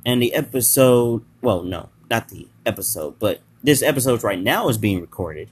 and 0.06 0.22
the 0.22 0.34
episode, 0.34 1.24
well, 1.42 1.64
no, 1.64 1.90
not 2.10 2.30
the 2.30 2.48
episode, 2.66 3.20
but 3.20 3.42
this 3.64 3.82
episode 3.84 4.24
right 4.24 4.40
now 4.40 4.70
is 4.70 4.78
being 4.78 5.02
recorded. 5.02 5.50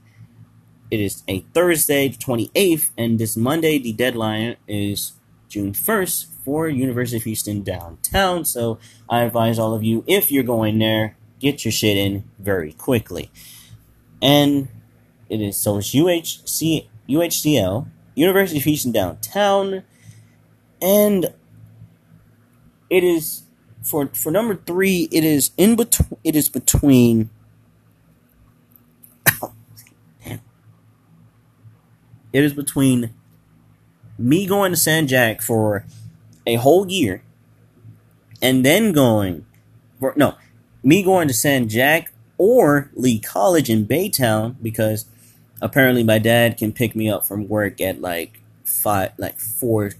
It 0.89 0.99
is 0.99 1.23
a 1.27 1.39
Thursday, 1.53 2.07
the 2.07 2.17
28th, 2.17 2.91
and 2.97 3.19
this 3.19 3.35
Monday, 3.35 3.77
the 3.77 3.91
deadline 3.91 4.55
is 4.67 5.13
June 5.49 5.73
1st 5.73 6.27
for 6.45 6.69
University 6.69 7.17
of 7.17 7.23
Houston 7.23 7.61
downtown. 7.61 8.45
So 8.45 8.79
I 9.09 9.21
advise 9.21 9.59
all 9.59 9.73
of 9.73 9.83
you, 9.83 10.03
if 10.07 10.31
you're 10.31 10.43
going 10.43 10.79
there, 10.79 11.17
get 11.39 11.65
your 11.65 11.71
shit 11.71 11.97
in 11.97 12.23
very 12.39 12.73
quickly. 12.73 13.29
And 14.21 14.69
it 15.29 15.41
is 15.41 15.57
so 15.57 15.77
it's 15.77 15.93
UHC, 15.93 16.87
UHCL, 17.09 17.87
University 18.15 18.59
of 18.59 18.63
Houston 18.63 18.91
downtown, 18.91 19.83
and 20.81 21.33
it 22.89 23.03
is 23.03 23.43
for 23.83 24.07
for 24.13 24.31
number 24.31 24.55
three. 24.55 25.07
It 25.11 25.23
is 25.23 25.51
in 25.57 25.75
between. 25.75 26.19
It 26.23 26.35
is 26.35 26.49
between. 26.49 27.29
It 32.37 32.43
is 32.43 32.53
between 32.53 33.15
me 34.15 34.45
going 34.45 34.71
to 34.71 34.77
San 34.77 35.07
Jac 35.07 35.41
for 35.41 35.85
a 36.45 36.53
whole 36.53 36.87
year, 36.87 37.23
and 38.43 38.63
then 38.63 38.91
going 38.91 39.47
for 39.99 40.13
no, 40.15 40.35
me 40.83 41.01
going 41.01 41.27
to 41.29 41.33
San 41.33 41.67
Jac 41.67 42.13
or 42.37 42.91
Lee 42.93 43.17
College 43.17 43.71
in 43.71 43.87
Baytown 43.87 44.55
because 44.61 45.07
apparently 45.63 46.03
my 46.03 46.19
dad 46.19 46.57
can 46.59 46.71
pick 46.73 46.95
me 46.95 47.09
up 47.09 47.25
from 47.25 47.47
work 47.47 47.81
at 47.81 48.01
like 48.01 48.39
five 48.63 49.13
like 49.17 49.39
four 49.39 49.93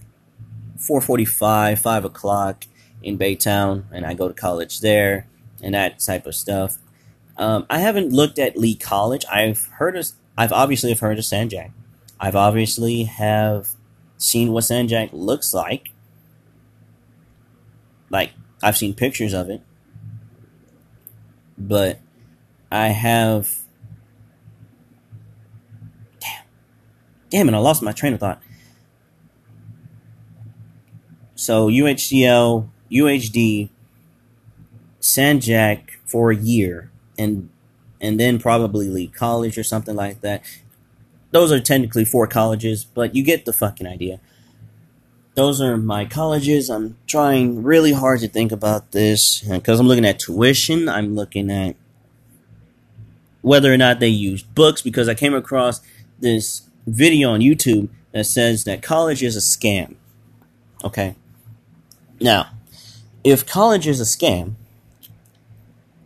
four 0.76 1.00
forty 1.00 1.24
five, 1.24 1.84
o'clock 1.84 2.66
in 3.02 3.18
Baytown 3.18 3.82
and 3.90 4.06
I 4.06 4.14
go 4.14 4.28
to 4.28 4.34
college 4.34 4.80
there 4.80 5.26
and 5.60 5.74
that 5.74 5.98
type 5.98 6.24
of 6.24 6.36
stuff. 6.36 6.78
Um, 7.36 7.66
I 7.68 7.80
haven't 7.80 8.12
looked 8.12 8.38
at 8.38 8.56
Lee 8.56 8.76
College. 8.76 9.24
I've 9.28 9.66
heard 9.78 9.96
of 9.96 10.06
I've 10.36 10.52
obviously 10.52 10.90
have 10.90 11.00
heard 11.00 11.18
of 11.18 11.24
San 11.24 11.48
Jac. 11.48 11.72
I've 12.20 12.36
obviously 12.36 13.04
have 13.04 13.70
seen 14.16 14.52
what 14.52 14.64
San 14.64 14.88
Jac 14.88 15.10
looks 15.12 15.54
like. 15.54 15.90
Like 18.10 18.32
I've 18.62 18.76
seen 18.76 18.94
pictures 18.94 19.32
of 19.32 19.50
it. 19.50 19.62
But 21.56 22.00
I 22.70 22.88
have 22.88 23.58
Damn 26.20 26.44
Damn 27.30 27.48
it, 27.48 27.54
I 27.54 27.58
lost 27.58 27.82
my 27.82 27.92
train 27.92 28.14
of 28.14 28.20
thought. 28.20 28.42
So 31.34 31.68
UHCL, 31.68 32.68
UHD, 32.90 33.68
San 34.98 35.40
Jac 35.40 36.00
for 36.04 36.32
a 36.32 36.36
year, 36.36 36.90
and 37.16 37.48
and 38.00 38.18
then 38.18 38.38
probably 38.38 38.88
Lee 38.88 39.06
College 39.06 39.56
or 39.56 39.62
something 39.62 39.94
like 39.94 40.20
that. 40.22 40.42
Those 41.30 41.52
are 41.52 41.60
technically 41.60 42.04
four 42.04 42.26
colleges, 42.26 42.84
but 42.84 43.14
you 43.14 43.22
get 43.22 43.44
the 43.44 43.52
fucking 43.52 43.86
idea. 43.86 44.20
Those 45.34 45.60
are 45.60 45.76
my 45.76 46.04
colleges. 46.04 46.68
I'm 46.68 46.96
trying 47.06 47.62
really 47.62 47.92
hard 47.92 48.20
to 48.20 48.28
think 48.28 48.50
about 48.50 48.92
this 48.92 49.48
uh, 49.48 49.58
because 49.58 49.78
I'm 49.78 49.86
looking 49.86 50.06
at 50.06 50.18
tuition. 50.18 50.88
I'm 50.88 51.14
looking 51.14 51.50
at 51.50 51.76
whether 53.42 53.72
or 53.72 53.76
not 53.76 54.00
they 54.00 54.08
use 54.08 54.42
books 54.42 54.82
because 54.82 55.08
I 55.08 55.14
came 55.14 55.34
across 55.34 55.80
this 56.18 56.68
video 56.86 57.30
on 57.30 57.40
YouTube 57.40 57.88
that 58.12 58.24
says 58.24 58.64
that 58.64 58.82
college 58.82 59.22
is 59.22 59.36
a 59.36 59.40
scam. 59.40 59.94
Okay? 60.82 61.14
Now, 62.20 62.50
if 63.22 63.46
college 63.46 63.86
is 63.86 64.00
a 64.00 64.04
scam, 64.04 64.54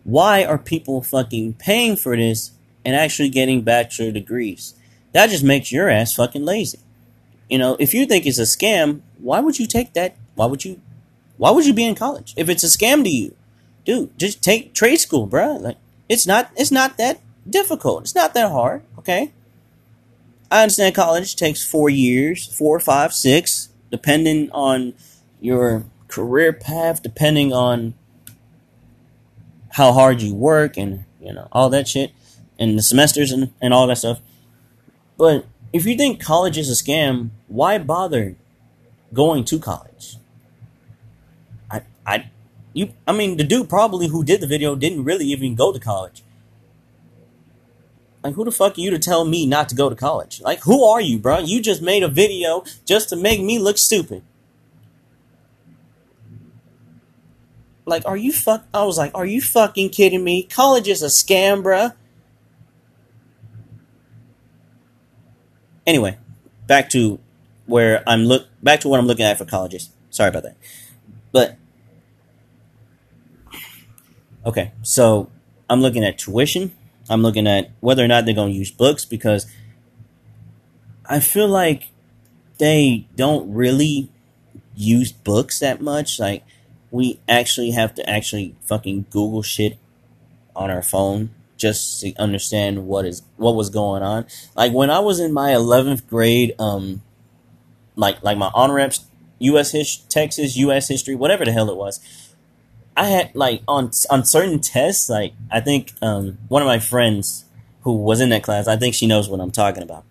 why 0.04 0.44
are 0.44 0.58
people 0.58 1.00
fucking 1.00 1.54
paying 1.54 1.96
for 1.96 2.16
this 2.16 2.50
and 2.84 2.94
actually 2.94 3.30
getting 3.30 3.62
bachelor 3.62 4.10
degrees? 4.10 4.74
That 5.12 5.30
just 5.30 5.44
makes 5.44 5.70
your 5.70 5.88
ass 5.88 6.14
fucking 6.14 6.44
lazy. 6.44 6.78
You 7.48 7.58
know, 7.58 7.76
if 7.78 7.92
you 7.94 8.06
think 8.06 8.26
it's 8.26 8.38
a 8.38 8.42
scam, 8.42 9.00
why 9.18 9.40
would 9.40 9.58
you 9.58 9.66
take 9.66 9.92
that? 9.94 10.16
Why 10.34 10.46
would 10.46 10.64
you? 10.64 10.80
Why 11.36 11.50
would 11.50 11.66
you 11.66 11.74
be 11.74 11.84
in 11.84 11.94
college 11.94 12.34
if 12.36 12.48
it's 12.48 12.64
a 12.64 12.66
scam 12.66 13.04
to 13.04 13.10
you, 13.10 13.34
dude? 13.84 14.18
Just 14.18 14.42
take 14.42 14.74
trade 14.74 14.96
school, 14.96 15.26
bro. 15.26 15.56
Like 15.56 15.76
it's 16.08 16.26
not. 16.26 16.50
It's 16.56 16.70
not 16.70 16.96
that 16.98 17.20
difficult. 17.48 18.02
It's 18.02 18.14
not 18.14 18.34
that 18.34 18.50
hard. 18.50 18.82
Okay. 18.98 19.32
I 20.50 20.62
understand 20.62 20.94
college 20.94 21.34
takes 21.34 21.66
four 21.66 21.88
years, 21.88 22.46
four, 22.46 22.78
five, 22.78 23.14
six, 23.14 23.70
depending 23.90 24.50
on 24.50 24.92
your 25.40 25.84
career 26.08 26.52
path, 26.52 27.02
depending 27.02 27.54
on 27.54 27.94
how 29.70 29.92
hard 29.92 30.20
you 30.20 30.34
work 30.34 30.76
and, 30.76 31.06
you 31.22 31.32
know, 31.32 31.48
all 31.52 31.70
that 31.70 31.88
shit, 31.88 32.12
and 32.58 32.78
the 32.78 32.82
semesters 32.82 33.32
and, 33.32 33.50
and 33.62 33.72
all 33.72 33.86
that 33.86 33.96
stuff. 33.96 34.20
But 35.16 35.46
if 35.72 35.86
you 35.86 35.96
think 35.96 36.20
college 36.20 36.58
is 36.58 36.68
a 36.68 36.84
scam, 36.84 37.30
why 37.48 37.78
bother 37.78 38.36
going 39.12 39.44
to 39.44 39.58
college? 39.58 40.16
I, 41.70 41.82
I, 42.06 42.30
you, 42.72 42.92
I 43.06 43.12
mean, 43.12 43.36
the 43.36 43.44
dude 43.44 43.68
probably 43.68 44.08
who 44.08 44.24
did 44.24 44.40
the 44.40 44.46
video 44.46 44.74
didn't 44.74 45.04
really 45.04 45.26
even 45.26 45.54
go 45.54 45.72
to 45.72 45.78
college. 45.78 46.22
Like, 48.22 48.34
who 48.34 48.44
the 48.44 48.52
fuck 48.52 48.78
are 48.78 48.80
you 48.80 48.90
to 48.90 48.98
tell 48.98 49.24
me 49.24 49.46
not 49.46 49.68
to 49.70 49.74
go 49.74 49.88
to 49.88 49.96
college? 49.96 50.40
Like, 50.40 50.60
who 50.60 50.84
are 50.84 51.00
you, 51.00 51.18
bro? 51.18 51.40
You 51.40 51.60
just 51.60 51.82
made 51.82 52.02
a 52.02 52.08
video 52.08 52.64
just 52.84 53.08
to 53.08 53.16
make 53.16 53.40
me 53.40 53.58
look 53.58 53.78
stupid. 53.78 54.22
Like, 57.84 58.04
are 58.06 58.16
you 58.16 58.32
fuck? 58.32 58.64
I 58.72 58.84
was 58.84 58.96
like, 58.96 59.10
are 59.14 59.26
you 59.26 59.40
fucking 59.40 59.90
kidding 59.90 60.22
me? 60.22 60.44
College 60.44 60.86
is 60.88 61.02
a 61.02 61.06
scam, 61.06 61.64
bruh. 61.64 61.94
Anyway, 65.86 66.18
back 66.66 66.88
to 66.90 67.18
where 67.66 68.02
I'm 68.06 68.24
look 68.24 68.46
back 68.62 68.80
to 68.80 68.88
what 68.88 69.00
I'm 69.00 69.06
looking 69.06 69.24
at 69.24 69.38
for 69.38 69.44
colleges. 69.44 69.90
Sorry 70.10 70.28
about 70.28 70.44
that, 70.44 70.56
but 71.32 71.56
okay. 74.46 74.72
So 74.82 75.30
I'm 75.68 75.80
looking 75.80 76.04
at 76.04 76.18
tuition. 76.18 76.72
I'm 77.08 77.22
looking 77.22 77.46
at 77.46 77.70
whether 77.80 78.04
or 78.04 78.08
not 78.08 78.24
they're 78.24 78.34
going 78.34 78.52
to 78.52 78.58
use 78.58 78.70
books 78.70 79.04
because 79.04 79.46
I 81.06 81.20
feel 81.20 81.48
like 81.48 81.90
they 82.58 83.06
don't 83.16 83.52
really 83.52 84.10
use 84.74 85.12
books 85.12 85.58
that 85.60 85.80
much. 85.80 86.20
Like 86.20 86.44
we 86.90 87.20
actually 87.28 87.72
have 87.72 87.94
to 87.96 88.08
actually 88.08 88.54
fucking 88.66 89.06
Google 89.10 89.42
shit 89.42 89.78
on 90.54 90.70
our 90.70 90.82
phone 90.82 91.30
just 91.62 92.00
to 92.00 92.12
understand 92.16 92.86
what 92.86 93.06
is 93.06 93.22
what 93.36 93.54
was 93.54 93.70
going 93.70 94.02
on. 94.02 94.26
Like 94.54 94.72
when 94.72 94.90
I 94.90 94.98
was 94.98 95.20
in 95.20 95.32
my 95.32 95.54
eleventh 95.54 96.06
grade, 96.08 96.54
um, 96.58 97.02
like 97.96 98.22
like 98.22 98.36
my 98.36 98.50
honor 98.52 98.74
reps, 98.74 99.06
U.S. 99.38 99.70
His, 99.70 99.96
Texas, 100.08 100.56
U.S. 100.56 100.88
history, 100.88 101.14
whatever 101.14 101.44
the 101.44 101.52
hell 101.52 101.70
it 101.70 101.76
was. 101.76 102.00
I 102.96 103.06
had 103.06 103.34
like 103.34 103.62
on 103.66 103.92
on 104.10 104.24
certain 104.24 104.58
tests, 104.60 105.08
like 105.08 105.32
I 105.50 105.60
think 105.60 105.92
um, 106.02 106.38
one 106.48 106.60
of 106.60 106.66
my 106.66 106.80
friends 106.80 107.44
who 107.82 107.96
was 107.96 108.20
in 108.20 108.28
that 108.30 108.42
class, 108.42 108.66
I 108.66 108.76
think 108.76 108.94
she 108.94 109.06
knows 109.06 109.28
what 109.28 109.40
I'm 109.40 109.52
talking 109.52 109.82
about. 109.84 110.04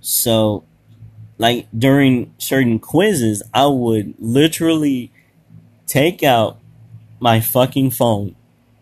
So, 0.00 0.64
like 1.38 1.68
during 1.76 2.34
certain 2.38 2.80
quizzes, 2.80 3.42
I 3.54 3.66
would 3.66 4.14
literally 4.18 5.12
take 5.86 6.22
out 6.22 6.58
my 7.20 7.40
fucking 7.40 7.92
phone 7.92 8.34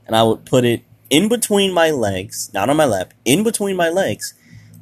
and 0.07 0.17
I 0.17 0.23
would 0.23 0.45
put 0.45 0.65
it 0.65 0.83
in 1.11 1.29
between 1.29 1.73
my 1.73 1.91
legs, 1.91 2.51
not 2.53 2.69
on 2.69 2.77
my 2.77 2.85
lap, 2.85 3.15
in 3.25 3.43
between 3.43 3.77
my 3.77 3.89
legs. 3.89 4.35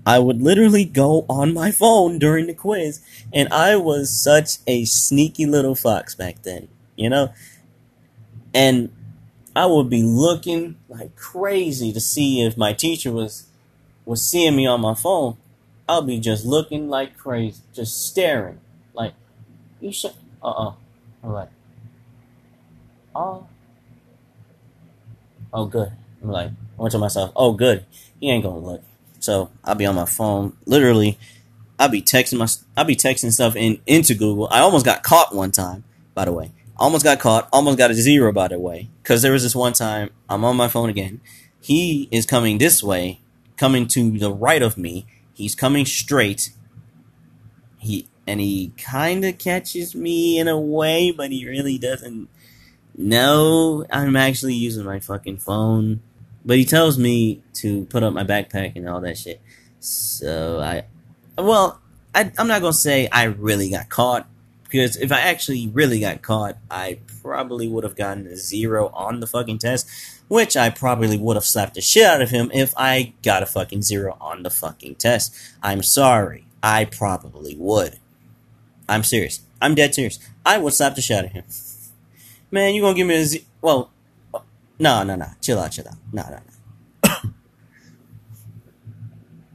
I 0.05 0.21
would 0.21 0.41
literally 0.41 0.85
go 0.85 1.27
on 1.29 1.53
my 1.53 1.73
phone 1.73 2.19
during 2.19 2.47
the 2.47 2.55
quiz, 2.55 3.01
and 3.33 3.49
I 3.53 3.77
was 3.77 4.11
such 4.11 4.59
a 4.67 4.85
sneaky 4.85 5.47
little 5.47 5.75
fox 5.75 6.15
back 6.15 6.43
then, 6.43 6.69
you 6.95 7.11
know? 7.11 7.33
And 8.55 8.91
I 9.57 9.67
would 9.67 9.91
be 9.91 10.03
looking 10.03 10.77
like 10.89 11.17
crazy 11.17 11.93
to 11.93 12.01
see 12.01 12.43
if 12.43 12.57
my 12.57 12.73
teacher 12.73 13.11
was 13.11 13.47
was 14.05 14.25
seeing 14.25 14.55
me 14.55 14.67
on 14.67 14.81
my 14.81 14.95
phone. 14.95 15.37
I'll 15.89 16.03
be 16.03 16.21
just 16.21 16.45
looking 16.45 16.89
like 16.89 17.17
crazy, 17.17 17.61
just 17.73 18.07
staring. 18.07 18.61
Like, 18.95 19.15
you 19.81 19.93
should, 19.93 20.13
uh 20.43 20.75
uh. 21.25 21.47
Oh, 23.15 23.47
oh, 25.53 25.67
good. 25.67 25.91
I'm 26.27 26.33
like, 26.33 26.51
I 26.51 26.83
went 26.83 26.93
to 26.93 26.99
myself, 26.99 27.33
oh, 27.37 27.53
good. 27.53 27.85
He 28.21 28.31
ain't 28.31 28.45
gonna 28.45 28.59
look. 28.59 28.83
So 29.21 29.51
I'll 29.65 29.75
be 29.75 29.87
on 29.87 29.95
my 29.95 30.05
phone, 30.05 30.57
literally. 30.67 31.19
I'll 31.79 31.89
be 31.89 32.03
texting 32.03 32.39
my, 32.39 32.49
I'll 32.77 32.85
be 32.85 32.97
texting 32.97 33.33
stuff 33.33 33.55
in 33.55 33.81
into 33.87 34.15
Google. 34.15 34.49
I 34.51 34.61
almost 34.61 34.85
got 34.85 35.03
caught 35.03 35.35
one 35.35 35.53
time, 35.53 35.85
by 36.15 36.25
the 36.25 36.33
way. 36.33 36.53
Almost 36.79 37.05
got 37.05 37.21
caught. 37.21 37.49
Almost 37.53 37.79
got 37.79 37.91
a 37.91 37.95
zero, 37.95 38.33
by 38.33 38.49
the 38.49 38.59
way. 38.59 38.89
Because 39.03 39.23
there 39.23 39.33
was 39.33 39.43
this 39.43 39.55
one 39.55 39.73
time 39.73 40.11
I'm 40.29 40.45
on 40.45 40.57
my 40.57 40.69
phone 40.69 40.89
again. 40.89 41.21
He 41.61 42.09
is 42.11 42.27
coming 42.27 42.59
this 42.59 42.83
way, 42.83 43.21
coming 43.57 43.87
to 43.89 44.19
the 44.19 44.33
right 44.33 44.63
of 44.63 44.77
me. 44.77 45.07
He's 45.33 45.55
coming 45.55 45.87
straight. 45.87 46.51
He 47.79 48.09
and 48.27 48.41
he 48.41 48.73
kind 48.77 49.25
of 49.25 49.39
catches 49.39 49.95
me 49.95 50.39
in 50.39 50.49
a 50.49 50.59
way, 50.59 51.13
but 51.13 51.31
he 51.31 51.47
really 51.47 51.79
doesn't 51.79 52.29
know 52.97 53.85
I'm 53.91 54.17
actually 54.17 54.55
using 54.55 54.85
my 54.85 55.01
fucking 55.01 55.39
phone. 55.39 56.01
But 56.47 56.57
he 56.57 56.65
tells 56.65 56.97
me 56.97 57.43
to 57.55 57.85
put 57.87 58.05
up 58.05 58.15
my 58.15 58.25
backpack 58.25 58.77
and 58.77 58.89
all 58.89 59.01
that 59.01 59.19
shit. 59.19 59.41
So 59.81 60.61
I, 60.61 60.85
well, 61.37 61.81
I, 62.15 62.33
I'm 62.39 62.47
not 62.47 62.63
gonna 62.63 62.73
say 62.73 63.09
I 63.11 63.25
really 63.25 63.69
got 63.69 63.89
caught 63.89 64.29
because 64.65 64.97
if 64.97 65.13
I 65.13 65.21
actually 65.21 65.69
really 65.69 66.01
got 66.01 66.23
caught, 66.23 66.57
I 66.71 67.01
probably 67.23 67.69
would 67.69 67.85
have 67.85 67.97
gotten 67.97 68.27
a 68.27 68.37
zero 68.37 68.91
on 68.95 69.21
the 69.21 69.27
fucking 69.27 69.59
test, 69.59 69.89
which 70.29 70.57
I 70.57 70.71
probably 70.71 71.19
would 71.19 71.37
have 71.37 71.45
slapped 71.45 71.75
the 71.75 71.81
shit 71.81 72.05
out 72.05 72.23
of 72.23 72.31
him 72.31 72.51
if 72.55 72.73
I 72.77 73.15
got 73.23 73.43
a 73.43 73.47
fucking 73.47 73.83
zero 73.83 74.17
on 74.21 74.43
the 74.43 74.51
fucking 74.51 74.97
test. 74.97 75.35
I'm 75.63 75.83
sorry. 75.83 76.47
I 76.63 76.85
probably 76.85 77.57
would. 77.57 77.99
I'm 78.89 79.03
serious. 79.03 79.41
I'm 79.61 79.75
dead 79.75 79.95
serious. 79.95 80.19
I 80.45 80.59
would 80.59 80.75
slap 80.75 80.95
the 80.95 81.03
shit 81.03 81.19
out 81.19 81.25
of 81.27 81.33
him. 81.33 81.45
Man, 82.51 82.75
you 82.75 82.83
gonna 82.83 82.95
give 82.95 83.07
me 83.07 83.15
a 83.21 83.27
well? 83.61 83.91
No, 84.79 85.03
no, 85.03 85.17
no. 85.17 85.27
Chill 85.41 85.59
out, 85.59 85.73
chill 85.73 85.89
out. 85.89 85.97
No, 86.13 86.23
no, 86.23 86.41
no. 87.05 87.15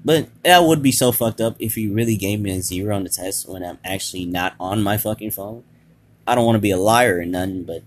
but 0.05 0.30
that 0.43 0.63
would 0.63 0.82
be 0.82 0.91
so 0.91 1.11
fucked 1.11 1.41
up 1.41 1.55
if 1.59 1.78
you 1.78 1.93
really 1.93 2.15
gave 2.15 2.39
me 2.39 2.51
a 2.51 2.61
zero 2.61 2.95
on 2.95 3.03
the 3.03 3.09
test 3.09 3.47
when 3.47 3.63
I'm 3.63 3.78
actually 3.86 4.26
not 4.26 4.55
on 4.59 4.82
my 4.82 4.97
fucking 4.97 5.32
phone. 5.32 5.63
I 6.26 6.36
don't 6.36 6.45
want 6.45 6.55
to 6.55 6.61
be 6.61 6.72
a 6.72 6.78
liar 6.78 7.19
or 7.19 7.26
nothing, 7.26 7.63
but. 7.63 7.84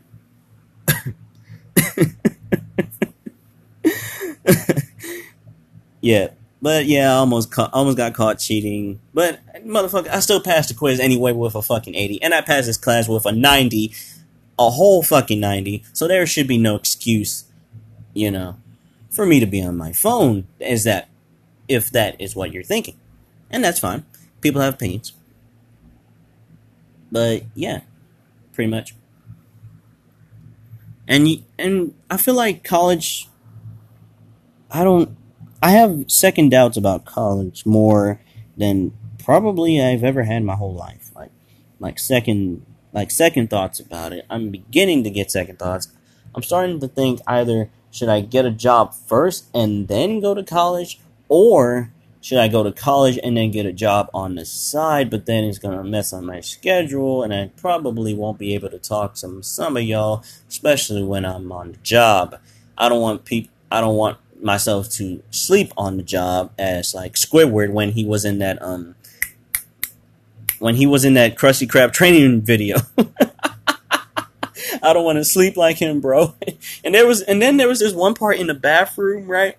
yeah, 6.01 6.29
but 6.61 6.87
yeah, 6.87 7.15
almost 7.15 7.51
ca- 7.51 7.71
almost 7.73 7.97
got 7.97 8.15
caught 8.15 8.39
cheating. 8.39 9.01
But 9.13 9.41
motherfucker, 9.67 10.09
I 10.09 10.21
still 10.21 10.41
passed 10.41 10.69
the 10.69 10.75
quiz 10.75 11.01
anyway 11.01 11.33
with 11.33 11.55
a 11.55 11.63
fucking 11.63 11.95
eighty, 11.95 12.23
and 12.23 12.35
I 12.35 12.43
passed 12.43 12.67
this 12.67 12.77
class 12.77 13.09
with 13.09 13.27
a 13.27 13.33
ninety 13.33 13.95
a 14.59 14.71
whole 14.71 15.03
fucking 15.03 15.41
90, 15.41 15.85
so 15.93 16.07
there 16.07 16.27
should 16.27 16.47
be 16.47 16.59
no 16.59 16.77
excuse, 16.77 17.45
you 18.13 18.31
know, 18.31 18.57
for 19.11 19.27
me 19.27 19.41
to 19.41 19.47
be 19.47 19.63
on 19.63 19.77
my 19.77 19.93
phone, 19.93 20.47
is 20.61 20.85
that, 20.85 21.09
if 21.69 21.91
that 21.91 22.21
is 22.21 22.37
what 22.37 22.53
you're 22.53 22.63
thinking. 22.63 22.99
And 23.51 23.65
that's 23.65 23.81
fine. 23.81 24.05
People 24.41 24.61
have 24.61 24.75
opinions. 24.75 25.13
But, 27.11 27.45
yeah, 27.55 27.81
pretty 28.53 28.71
much. 28.71 28.95
And, 31.07 31.29
and 31.59 31.95
I 32.11 32.17
feel 32.17 32.35
like 32.35 32.65
college, 32.65 33.29
I 34.71 34.85
don't, 34.85 35.17
I 35.63 35.71
have 35.71 36.11
second 36.11 36.51
doubts 36.51 36.77
about 36.77 37.05
college 37.05 37.65
more 37.65 38.21
than 38.57 38.93
probably 39.23 39.81
I've 39.81 40.05
ever 40.05 40.25
had 40.25 40.43
my 40.45 40.57
whole 40.57 40.75
life. 40.75 41.11
Like, 41.15 41.31
like 41.79 41.99
second 41.99 42.65
like 42.95 43.11
second 43.11 43.51
thoughts 43.51 43.81
about 43.81 44.15
it. 44.15 44.25
I'm 44.31 44.51
beginning 44.51 45.05
to 45.05 45.11
get 45.11 45.31
second 45.31 45.59
thoughts. 45.59 45.89
I'm 46.35 46.43
starting 46.43 46.81
to 46.81 46.89
think 46.89 47.21
either 47.27 47.69
should 47.91 48.09
I 48.09 48.23
get 48.23 48.47
a 48.47 48.51
job 48.51 48.95
first 48.95 49.47
and 49.55 49.89
then 49.89 50.21
go 50.21 50.35
to 50.35 50.43
college, 50.43 50.99
or 51.29 51.91
should 52.21 52.39
I 52.39 52.49
go 52.49 52.63
to 52.63 52.73
college 52.73 53.19
and 53.23 53.37
then 53.37 53.51
get 53.51 53.67
a 53.67 53.73
job 53.73 54.09
on 54.15 54.37
the 54.37 54.47
side, 54.47 55.11
but 55.11 55.27
then 55.27 55.45
it's 55.45 55.59
gonna 55.59 55.85
mess 55.85 56.13
on 56.13 56.25
my 56.25 56.41
schedule 56.41 57.23
and 57.23 57.35
I 57.35 57.51
probably 57.57 58.15
won't 58.15 58.39
be 58.39 58.55
able 58.55 58.71
to 58.71 58.79
talk 58.79 59.15
to 59.17 59.43
some 59.43 59.77
of 59.77 59.83
y'all, 59.83 60.25
especially 60.49 61.03
when 61.03 61.27
I'm 61.27 61.53
on 61.53 61.73
the 61.73 61.79
job. 61.79 62.41
I 62.79 62.89
don't 62.89 63.03
want 63.03 63.27
people 63.27 63.53
I 63.71 63.81
don't 63.81 63.97
want 63.97 64.19
myself 64.41 64.89
to 64.93 65.23
sleep 65.31 65.73
on 65.77 65.97
the 65.97 66.03
job 66.03 66.53
as 66.59 66.95
like 66.95 67.15
Squidward 67.15 67.73
when 67.73 67.93
he 67.93 68.05
was 68.05 68.25
in 68.25 68.39
that 68.39 68.61
um 68.63 68.95
when 70.65 70.77
he 70.77 70.87
was 70.87 71.05
in 71.05 71.13
that 71.13 71.37
Krusty 71.37 71.69
Krab 71.69 71.93
training 71.93 72.41
video. 72.41 72.79
I 74.83 74.95
don't 74.95 75.05
want 75.05 75.17
to 75.17 75.25
sleep 75.25 75.59
like 75.59 75.77
him, 75.77 76.01
bro. 76.01 76.35
And 76.83 76.95
there 76.95 77.07
was, 77.07 77.21
and 77.21 77.43
then 77.43 77.59
there 77.59 77.69
was 77.69 77.81
this 77.81 77.93
one 77.93 78.15
part 78.15 78.39
in 78.39 78.47
the 78.47 78.55
bathroom, 78.55 79.27
right? 79.27 79.59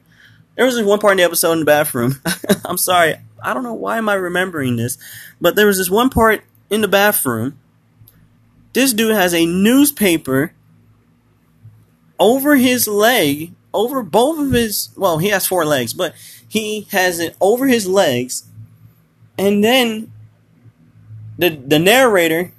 There 0.56 0.66
was 0.66 0.78
this 0.78 0.84
one 0.84 0.98
part 0.98 1.12
in 1.12 1.18
the 1.18 1.24
episode 1.24 1.52
in 1.52 1.60
the 1.60 1.66
bathroom. 1.66 2.16
I'm 2.66 2.80
sorry, 2.80 3.18
I 3.40 3.54
don't 3.54 3.62
know 3.62 3.76
why 3.76 4.00
am 4.00 4.10
I 4.10 4.16
remembering 4.16 4.78
this, 4.78 4.98
but 5.40 5.56
there 5.56 5.68
was 5.68 5.78
this 5.78 5.92
one 5.92 6.10
part 6.10 6.44
in 6.72 6.82
the 6.82 6.88
bathroom. 6.88 7.60
This 8.74 8.92
dude 8.92 9.16
has 9.16 9.36
a 9.36 9.46
newspaper 9.46 10.54
over 12.20 12.56
his 12.56 12.88
leg, 12.88 13.54
over 13.76 14.02
both 14.02 14.40
of 14.40 14.54
his. 14.54 14.90
Well, 14.98 15.20
he 15.20 15.30
has 15.30 15.46
four 15.46 15.66
legs, 15.66 15.94
but 15.94 16.16
he 16.48 16.88
has 16.90 17.20
it 17.20 17.36
over 17.40 17.68
his 17.68 17.86
legs, 17.86 18.46
and 19.38 19.64
then 19.64 20.12
the 21.38 21.50
the 21.50 21.80
narrator 21.80 22.52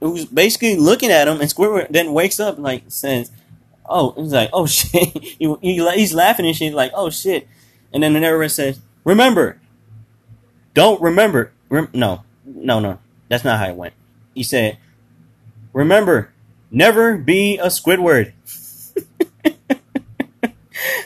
who's 0.00 0.24
basically 0.26 0.76
looking 0.76 1.10
at 1.10 1.28
him 1.28 1.40
and 1.40 1.50
Squidward 1.50 1.88
then 1.88 2.12
wakes 2.12 2.38
up 2.38 2.56
and 2.56 2.64
like 2.64 2.84
says, 2.88 3.30
"Oh," 3.88 4.12
he's 4.16 4.32
like, 4.32 4.50
"Oh 4.52 4.66
shit," 4.66 5.16
he, 5.18 5.54
he, 5.60 5.90
he's 5.94 6.14
laughing 6.14 6.46
and 6.46 6.56
she's 6.56 6.74
like, 6.74 6.92
"Oh 6.94 7.10
shit," 7.10 7.48
and 7.92 8.02
then 8.02 8.12
the 8.12 8.20
narrator 8.20 8.48
says, 8.48 8.80
"Remember, 9.04 9.60
don't 10.74 11.00
remember, 11.00 11.52
rem- 11.68 11.88
no, 11.92 12.24
no, 12.44 12.80
no, 12.80 12.98
that's 13.28 13.44
not 13.44 13.58
how 13.58 13.68
it 13.68 13.76
went." 13.76 13.94
He 14.34 14.42
said, 14.42 14.78
"Remember, 15.72 16.30
never 16.70 17.16
be 17.16 17.58
a 17.58 17.66
Squidward." 17.66 18.32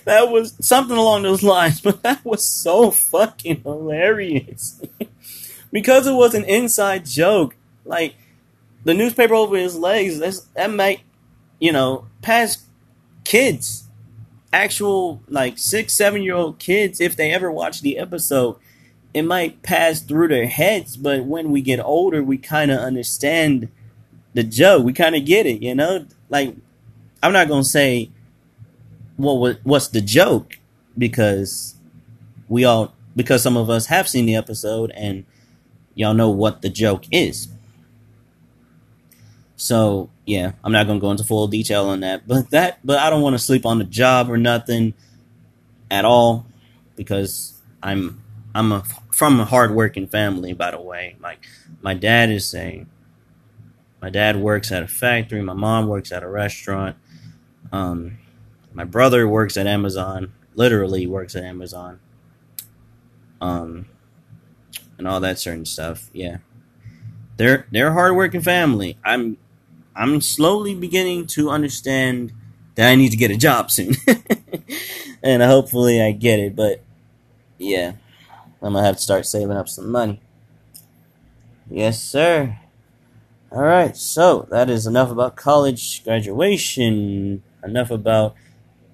that 0.04 0.30
was 0.30 0.54
something 0.60 0.96
along 0.96 1.22
those 1.22 1.42
lines, 1.42 1.80
but 1.84 2.02
that 2.02 2.24
was 2.24 2.44
so 2.44 2.90
fucking 2.90 3.62
hilarious 3.62 4.80
because 5.72 6.06
it 6.06 6.14
was 6.14 6.34
an 6.34 6.44
inside 6.44 7.06
joke. 7.06 7.56
Like 7.84 8.14
the 8.84 8.94
newspaper 8.94 9.34
over 9.34 9.56
his 9.56 9.76
legs, 9.76 10.18
that's, 10.18 10.40
that 10.56 10.70
might, 10.70 11.00
you 11.58 11.72
know, 11.72 12.06
pass 12.22 12.64
kids, 13.24 13.88
actual 14.52 15.22
like 15.28 15.58
six, 15.58 15.92
seven 15.92 16.22
year 16.22 16.34
old 16.34 16.58
kids, 16.58 17.00
if 17.00 17.16
they 17.16 17.32
ever 17.32 17.50
watch 17.50 17.80
the 17.80 17.98
episode, 17.98 18.56
it 19.12 19.22
might 19.22 19.62
pass 19.62 20.00
through 20.00 20.28
their 20.28 20.46
heads. 20.46 20.96
But 20.96 21.24
when 21.24 21.50
we 21.50 21.62
get 21.62 21.80
older, 21.80 22.22
we 22.22 22.38
kind 22.38 22.70
of 22.70 22.78
understand 22.78 23.68
the 24.34 24.42
joke. 24.42 24.84
We 24.84 24.92
kind 24.92 25.16
of 25.16 25.24
get 25.24 25.46
it, 25.46 25.62
you 25.62 25.74
know. 25.74 26.06
Like 26.28 26.54
I'm 27.22 27.32
not 27.32 27.48
gonna 27.48 27.64
say 27.64 28.10
what 29.16 29.58
what's 29.64 29.88
the 29.88 30.00
joke 30.00 30.58
because 30.96 31.74
we 32.48 32.64
all 32.64 32.94
because 33.16 33.42
some 33.42 33.56
of 33.56 33.68
us 33.68 33.86
have 33.86 34.08
seen 34.08 34.26
the 34.26 34.36
episode 34.36 34.92
and 34.94 35.24
y'all 36.00 36.14
know 36.14 36.30
what 36.30 36.62
the 36.62 36.70
joke 36.70 37.04
is. 37.12 37.48
So 39.56 40.08
yeah, 40.24 40.52
I'm 40.64 40.72
not 40.72 40.86
gonna 40.86 41.00
go 41.00 41.10
into 41.10 41.24
full 41.24 41.46
detail 41.46 41.86
on 41.86 42.00
that, 42.00 42.26
but 42.26 42.50
that 42.50 42.78
but 42.82 42.98
I 42.98 43.10
don't 43.10 43.20
want 43.20 43.34
to 43.34 43.38
sleep 43.38 43.66
on 43.66 43.78
the 43.78 43.84
job 43.84 44.30
or 44.30 44.38
nothing 44.38 44.94
at 45.90 46.06
all 46.06 46.46
because 46.96 47.60
I'm 47.82 48.22
I'm 48.54 48.72
a 48.72 48.82
from 49.12 49.38
a 49.38 49.44
hardworking 49.44 50.06
family. 50.06 50.54
By 50.54 50.70
the 50.70 50.80
way, 50.80 51.16
like 51.20 51.40
my 51.82 51.92
dad 51.92 52.30
is 52.30 52.48
saying, 52.48 52.88
my 54.00 54.08
dad 54.08 54.36
works 54.36 54.72
at 54.72 54.82
a 54.82 54.88
factory, 54.88 55.42
my 55.42 55.52
mom 55.52 55.88
works 55.88 56.10
at 56.10 56.22
a 56.22 56.28
restaurant, 56.28 56.96
um, 57.70 58.16
my 58.72 58.84
brother 58.84 59.28
works 59.28 59.58
at 59.58 59.66
Amazon, 59.66 60.32
literally 60.54 61.06
works 61.06 61.36
at 61.36 61.44
Amazon, 61.44 62.00
um, 63.42 63.86
and 65.00 65.08
all 65.08 65.18
that 65.20 65.38
certain 65.38 65.64
stuff. 65.64 66.10
Yeah, 66.12 66.36
they're 67.38 67.66
they're 67.72 67.88
a 67.88 67.92
hardworking 67.92 68.42
family. 68.42 68.98
I'm 69.02 69.38
I'm 69.96 70.20
slowly 70.20 70.74
beginning 70.74 71.26
to 71.28 71.48
understand 71.48 72.32
that 72.74 72.88
I 72.88 72.94
need 72.94 73.08
to 73.08 73.16
get 73.16 73.30
a 73.30 73.36
job 73.36 73.70
soon. 73.70 73.94
and 75.22 75.42
hopefully 75.42 76.02
I 76.02 76.12
get 76.12 76.38
it, 76.38 76.54
but 76.54 76.84
yeah, 77.58 77.94
I'm 78.62 78.74
gonna 78.74 78.84
have 78.84 78.96
to 78.96 79.02
start 79.02 79.24
saving 79.24 79.56
up 79.56 79.68
some 79.68 79.90
money. 79.90 80.20
Yes, 81.70 82.02
sir. 82.02 82.58
All 83.50 83.62
right, 83.62 83.96
so 83.96 84.46
that 84.50 84.68
is 84.68 84.86
enough 84.86 85.10
about 85.10 85.34
college 85.34 86.04
graduation, 86.04 87.42
enough 87.64 87.90
about 87.90 88.34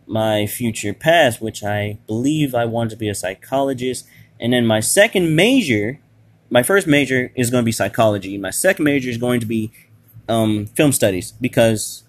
my 0.07 0.47
future 0.47 0.95
past, 0.95 1.43
which 1.43 1.65
I 1.65 1.99
believe 2.07 2.55
I 2.55 2.65
want 2.65 2.91
to 2.91 2.97
be 2.97 3.09
a 3.09 3.15
psychologist. 3.15 4.07
And 4.41 4.53
then 4.53 4.67
my 4.67 4.81
second 4.81 5.35
major, 5.35 6.01
my 6.51 6.63
first 6.63 6.87
major 6.87 7.33
is 7.35 7.51
going 7.51 7.63
to 7.63 7.67
be 7.67 7.73
psychology. 7.73 8.39
My 8.39 8.51
second 8.51 8.85
major 8.85 9.11
is 9.11 9.19
going 9.19 9.41
to 9.41 9.47
be 9.47 9.73
um, 10.29 10.67
film 10.67 10.93
studies 10.93 11.33
because 11.41 12.05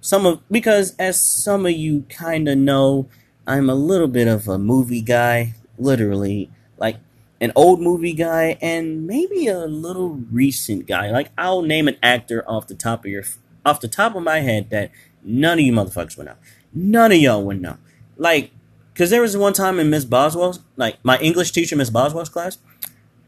some 0.00 0.26
of 0.26 0.40
because 0.50 0.94
as 0.98 1.20
some 1.20 1.64
of 1.66 1.72
you 1.72 2.04
kind 2.08 2.48
of 2.48 2.58
know, 2.58 3.08
I'm 3.46 3.70
a 3.70 3.74
little 3.74 4.08
bit 4.08 4.28
of 4.28 4.48
a 4.48 4.58
movie 4.58 5.00
guy, 5.02 5.54
literally 5.78 6.50
like 6.76 6.96
an 7.40 7.52
old 7.56 7.80
movie 7.80 8.12
guy 8.12 8.58
and 8.60 9.06
maybe 9.06 9.46
a 9.46 9.66
little 9.66 10.20
recent 10.30 10.86
guy. 10.86 11.10
Like 11.10 11.30
I'll 11.38 11.62
name 11.62 11.88
an 11.88 11.96
actor 12.02 12.44
off 12.48 12.66
the 12.66 12.74
top 12.74 13.04
of 13.04 13.10
your 13.10 13.24
off 13.64 13.80
the 13.80 13.88
top 13.88 14.14
of 14.14 14.22
my 14.22 14.40
head 14.40 14.70
that 14.70 14.90
none 15.22 15.58
of 15.58 15.64
you 15.64 15.72
motherfuckers 15.72 16.16
would 16.16 16.26
know. 16.26 16.36
None 16.72 17.12
of 17.12 17.18
y'all 17.18 17.42
would 17.44 17.60
know. 17.60 17.78
Like, 18.16 18.50
cause 18.94 19.10
there 19.10 19.22
was 19.22 19.36
one 19.36 19.52
time 19.52 19.78
in 19.78 19.90
Miss 19.90 20.04
Boswell's, 20.04 20.60
like 20.76 20.98
my 21.02 21.18
English 21.18 21.52
teacher, 21.52 21.76
Miss 21.76 21.90
Boswell's 21.90 22.28
class, 22.28 22.58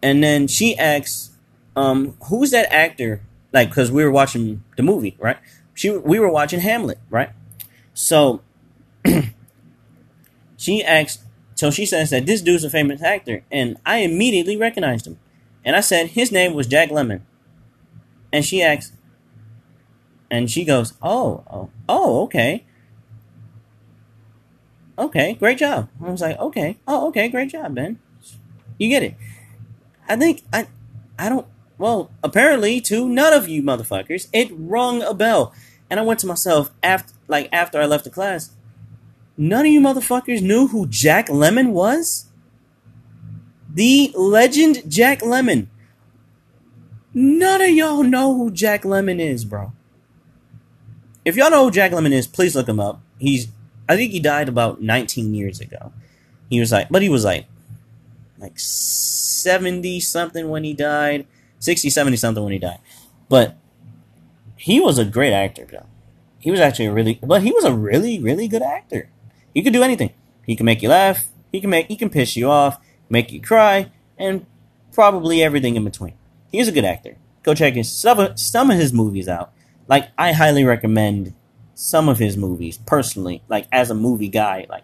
and 0.03 0.23
then 0.23 0.47
she 0.47 0.77
asks, 0.79 1.31
um, 1.75 2.17
"Who's 2.29 2.51
that 2.51 2.73
actor 2.73 3.23
like 3.57 3.71
because 3.71 3.91
we 3.91 4.05
were 4.05 4.11
watching 4.11 4.63
the 4.77 4.83
movie, 4.83 5.17
right? 5.19 5.39
She 5.73 5.91
we 5.91 6.19
were 6.19 6.31
watching 6.31 6.61
Hamlet, 6.61 6.99
right? 7.09 7.31
So 7.95 8.43
she 10.59 10.85
asked, 10.85 11.23
so 11.55 11.71
she 11.71 11.87
says 11.87 12.11
that 12.11 12.27
this 12.27 12.43
dude's 12.43 12.65
a 12.65 12.71
famous 12.71 13.03
actor, 13.03 13.45
and 13.51 13.79
I 13.87 13.99
immediately 13.99 14.59
recognized 14.59 15.07
him, 15.07 15.19
and 15.65 15.75
I 15.75 15.81
said 15.81 16.09
his 16.09 16.31
name 16.31 16.53
was 16.53 16.67
Jack 16.67 16.91
Lemmon, 16.91 17.23
and 18.31 18.45
she 18.45 18.63
asks, 18.63 18.93
and 20.31 20.51
she 20.51 20.63
goes, 20.63 20.93
oh, 21.01 21.43
oh, 21.51 21.71
oh, 21.89 22.23
okay. 22.25 22.66
Okay, 24.99 25.35
great 25.35 25.59
job. 25.59 25.89
I 26.03 26.11
was 26.11 26.21
like, 26.21 26.39
okay, 26.39 26.79
oh, 26.89 27.09
okay, 27.09 27.29
great 27.29 27.51
job, 27.51 27.75
Ben. 27.75 27.99
You 28.79 28.89
get 28.89 29.03
it. 29.03 29.15
I 30.09 30.17
think 30.17 30.43
I, 30.53 30.69
I 31.19 31.29
don't 31.29 31.47
well, 31.79 32.11
apparently 32.23 32.81
to 32.83 33.09
none 33.09 33.33
of 33.33 33.49
you 33.49 33.63
motherfuckers, 33.63 34.29
it 34.33 34.49
rung 34.53 35.03
a 35.03 35.13
bell. 35.13 35.53
And 35.91 36.01
I 36.01 36.03
went 36.03 36.21
to 36.21 36.27
myself 36.27 36.71
after 36.83 37.13
like 37.29 37.49
after 37.53 37.81
I 37.81 37.87
left 37.87 38.05
the 38.05 38.11
class. 38.11 38.51
None 39.37 39.67
of 39.67 39.73
you 39.73 39.81
motherfuckers 39.81 40.41
knew 40.41 40.69
who 40.69 40.87
Jack 40.87 41.29
Lemmon 41.29 41.73
was? 41.73 42.27
The 43.73 44.11
legend 44.15 44.91
Jack 44.91 45.21
Lemmon. 45.21 45.67
None 47.13 47.61
of 47.61 47.71
y'all 47.71 48.03
know 48.03 48.35
who 48.35 48.51
Jack 48.51 48.83
Lemmon 48.83 49.21
is, 49.21 49.45
bro. 49.45 49.73
If 51.25 51.37
y'all 51.37 51.51
know 51.51 51.65
who 51.65 51.71
Jack 51.71 51.93
Lemmon 51.93 52.13
is, 52.13 52.27
please 52.27 52.55
look 52.57 52.69
him 52.69 52.81
up. 52.81 53.01
He's 53.19 53.49
I 53.89 53.97
think 53.97 54.13
he 54.13 54.21
died 54.21 54.49
about 54.49 54.83
19 54.83 55.35
years 55.35 55.61
ago. 55.61 55.93
He 56.51 56.61
was 56.61 56.73
like, 56.73 56.89
but 56.89 57.03
he 57.03 57.09
was 57.09 57.25
like 57.25 57.47
like 58.39 58.59
70 58.59 60.01
something 60.01 60.49
when 60.49 60.65
he 60.65 60.75
died 60.75 61.27
60, 61.59 61.91
70 61.91 62.17
something 62.17 62.45
when 62.45 62.53
he 62.53 62.59
died. 62.59 62.79
But 63.29 63.57
he 64.57 64.81
was 64.81 64.99
a 64.99 65.05
great 65.05 65.33
actor, 65.33 65.67
though. 65.71 65.87
He 66.39 66.51
was 66.51 66.61
actually 66.61 66.87
a 66.87 66.93
really, 66.93 67.19
but 67.23 67.43
he 67.43 67.53
was 67.53 67.65
a 67.65 67.73
really, 67.73 68.21
really 68.21 68.47
good 68.47 68.63
actor. 68.63 69.09
He 69.53 69.63
could 69.63 69.73
do 69.73 69.83
anything. 69.83 70.13
He 70.45 70.55
can 70.55 70.67
make 70.67 70.83
you 70.83 70.89
laugh. 70.89 71.29
He 71.51 71.61
can 71.61 71.71
make, 71.71 71.89
he 71.89 71.97
can 71.97 72.11
piss 72.11 72.37
you 72.37 72.51
off, 72.51 72.79
make 73.09 73.33
you 73.33 73.41
cry, 73.41 73.91
and 74.19 74.47
probably 74.93 75.43
everything 75.43 75.77
in 75.77 75.85
between. 75.85 76.15
He's 76.53 76.69
a 76.69 76.73
good 76.73 76.85
actor. 76.85 77.17
Go 77.43 77.55
check 77.55 77.75
his 77.75 77.91
some 77.93 78.19
of, 78.19 78.39
some 78.39 78.71
of 78.71 78.79
his 78.79 78.93
movies 78.93 79.29
out. 79.29 79.53
Like 79.89 80.11
I 80.19 80.33
highly 80.33 80.65
recommend 80.65 81.35
some 81.77 82.09
of 82.09 82.19
his 82.19 82.37
movies 82.37 82.79
personally. 82.79 83.43
Like 83.49 83.69
as 83.71 83.91
a 83.91 83.95
movie 83.95 84.29
guy, 84.29 84.67
like 84.69 84.83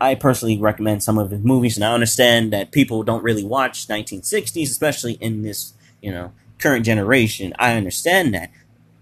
I 0.00 0.14
personally 0.14 0.56
recommend 0.56 1.02
some 1.02 1.18
of 1.18 1.30
his 1.30 1.42
movies, 1.42 1.76
and 1.76 1.84
I 1.84 1.92
understand 1.92 2.54
that 2.54 2.72
people 2.72 3.02
don't 3.02 3.22
really 3.22 3.44
watch 3.44 3.86
1960s, 3.86 4.70
especially 4.70 5.14
in 5.14 5.42
this 5.42 5.74
you 6.00 6.12
know, 6.12 6.32
current 6.58 6.84
generation, 6.84 7.52
I 7.58 7.74
understand 7.74 8.32
that. 8.34 8.50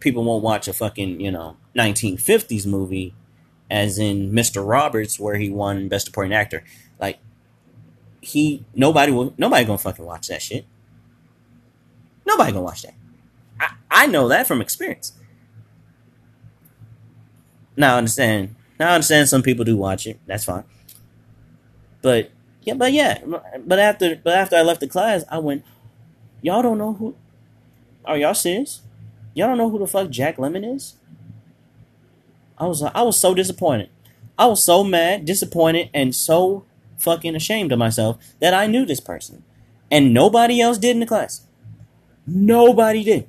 People 0.00 0.24
won't 0.24 0.42
watch 0.42 0.68
a 0.68 0.72
fucking, 0.72 1.20
you 1.20 1.30
know, 1.30 1.56
1950s 1.76 2.66
movie 2.66 3.14
as 3.70 3.98
in 3.98 4.32
Mr. 4.32 4.66
Roberts 4.66 5.18
where 5.18 5.36
he 5.36 5.50
won 5.50 5.88
best 5.88 6.06
supporting 6.06 6.32
actor. 6.32 6.62
Like 7.00 7.18
he 8.20 8.64
nobody 8.74 9.12
will 9.12 9.34
nobody 9.38 9.64
gonna 9.64 9.78
fucking 9.78 10.04
watch 10.04 10.28
that 10.28 10.42
shit. 10.42 10.66
Nobody 12.26 12.52
gonna 12.52 12.64
watch 12.64 12.82
that. 12.82 12.94
I, 13.58 13.74
I 13.90 14.06
know 14.06 14.28
that 14.28 14.46
from 14.46 14.60
experience. 14.60 15.12
Now 17.76 17.94
I 17.94 17.98
understand. 17.98 18.54
Now 18.78 18.90
I 18.90 18.94
understand 18.94 19.28
some 19.28 19.42
people 19.42 19.64
do 19.64 19.76
watch 19.76 20.06
it. 20.06 20.18
That's 20.26 20.44
fine. 20.44 20.64
But 22.02 22.30
yeah, 22.62 22.74
but 22.74 22.92
yeah, 22.92 23.22
but 23.64 23.78
after 23.78 24.16
but 24.22 24.34
after 24.34 24.56
I 24.56 24.62
left 24.62 24.80
the 24.80 24.88
class, 24.88 25.24
I 25.30 25.38
went, 25.38 25.64
Y'all 26.44 26.60
don't 26.60 26.76
know 26.76 26.92
who. 26.92 27.16
Are 28.04 28.18
y'all 28.18 28.34
serious? 28.34 28.82
Y'all 29.32 29.48
don't 29.48 29.56
know 29.56 29.70
who 29.70 29.78
the 29.78 29.86
fuck 29.86 30.10
Jack 30.10 30.36
Lemmon 30.36 30.74
is? 30.76 30.96
I 32.58 32.66
was 32.66 32.82
I 32.82 33.00
was 33.00 33.18
so 33.18 33.32
disappointed. 33.32 33.88
I 34.38 34.46
was 34.46 34.62
so 34.62 34.84
mad, 34.84 35.24
disappointed, 35.24 35.88
and 35.94 36.14
so 36.14 36.66
fucking 36.98 37.34
ashamed 37.34 37.72
of 37.72 37.78
myself 37.78 38.18
that 38.40 38.52
I 38.52 38.66
knew 38.66 38.84
this 38.84 39.00
person. 39.00 39.42
And 39.90 40.12
nobody 40.12 40.60
else 40.60 40.76
did 40.76 40.90
in 40.90 41.00
the 41.00 41.06
class. 41.06 41.46
Nobody 42.26 43.02
did. 43.04 43.26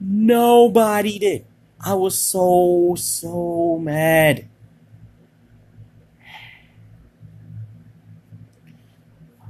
Nobody 0.00 1.18
did. 1.18 1.44
I 1.84 1.94
was 1.94 2.16
so, 2.16 2.94
so 2.96 3.78
mad. 3.78 4.48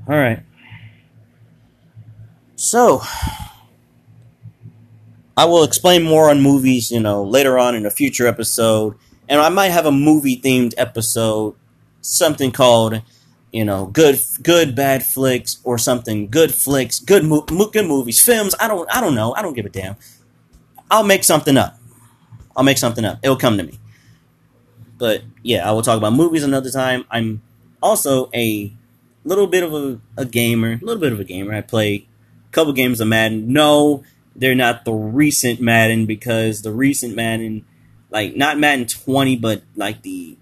All 0.08 0.16
right. 0.16 0.42
So, 2.56 3.02
I 5.36 5.44
will 5.44 5.64
explain 5.64 6.02
more 6.02 6.30
on 6.30 6.40
movies, 6.40 6.90
you 6.90 7.00
know, 7.00 7.22
later 7.22 7.58
on 7.58 7.74
in 7.74 7.86
a 7.86 7.90
future 7.90 8.26
episode. 8.26 8.94
And 9.28 9.40
I 9.40 9.48
might 9.48 9.68
have 9.68 9.86
a 9.86 9.92
movie 9.92 10.40
themed 10.40 10.74
episode, 10.76 11.54
something 12.00 12.50
called, 12.50 13.02
you 13.50 13.64
know, 13.64 13.86
good 13.86 14.20
good 14.42 14.74
bad 14.74 15.04
flicks 15.04 15.58
or 15.64 15.78
something, 15.78 16.28
good 16.28 16.52
flicks, 16.54 16.98
good 16.98 17.24
mo- 17.24 17.42
good 17.42 17.86
movies, 17.86 18.20
films. 18.22 18.54
I 18.60 18.68
don't 18.68 18.88
I 18.94 19.00
don't 19.00 19.14
know. 19.14 19.34
I 19.34 19.42
don't 19.42 19.54
give 19.54 19.66
a 19.66 19.70
damn. 19.70 19.96
I'll 20.90 21.04
make 21.04 21.24
something 21.24 21.56
up. 21.56 21.78
I'll 22.56 22.64
make 22.64 22.78
something 22.78 23.04
up. 23.04 23.18
It'll 23.22 23.36
come 23.36 23.56
to 23.58 23.64
me. 23.64 23.78
But 24.98 25.22
yeah, 25.42 25.68
I 25.68 25.72
will 25.72 25.82
talk 25.82 25.98
about 25.98 26.12
movies 26.12 26.44
another 26.44 26.70
time. 26.70 27.04
I'm 27.10 27.42
also 27.82 28.30
a 28.34 28.72
little 29.24 29.46
bit 29.46 29.62
of 29.62 29.74
a, 29.74 30.00
a 30.16 30.24
gamer, 30.24 30.72
a 30.72 30.84
little 30.84 31.00
bit 31.00 31.12
of 31.12 31.20
a 31.20 31.24
gamer. 31.24 31.54
I 31.54 31.60
play 31.60 31.94
a 31.94 32.52
couple 32.52 32.72
games 32.72 33.00
of 33.00 33.08
Madden. 33.08 33.52
No, 33.52 34.04
they're 34.34 34.54
not 34.54 34.84
the 34.84 34.92
recent 34.92 35.60
Madden 35.60 36.06
because 36.06 36.62
the 36.62 36.72
recent 36.72 37.14
Madden, 37.14 37.64
like 38.10 38.36
not 38.36 38.58
Madden 38.58 38.86
20, 38.86 39.36
but 39.36 39.62
like 39.76 40.02
the 40.02 40.36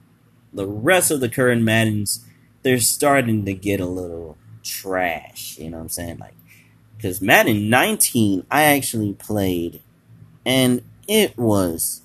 the 0.52 0.66
rest 0.66 1.10
of 1.10 1.20
the 1.20 1.28
current 1.28 1.62
Maddens, 1.62 2.24
they're 2.62 2.80
starting 2.80 3.44
to 3.44 3.54
get 3.54 3.80
a 3.80 3.86
little 3.86 4.36
trash. 4.62 5.58
You 5.58 5.70
know 5.70 5.78
what 5.78 5.84
I'm 5.84 5.88
saying? 5.88 6.18
Like, 6.18 6.34
because 6.96 7.20
Madden 7.20 7.70
19, 7.70 8.46
I 8.50 8.64
actually 8.64 9.14
played, 9.14 9.80
and 10.44 10.82
it 11.10 11.36
was, 11.36 12.02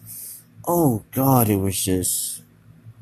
oh 0.67 1.03
god, 1.11 1.47
it 1.47 1.57
was 1.57 1.79
just 1.79 2.41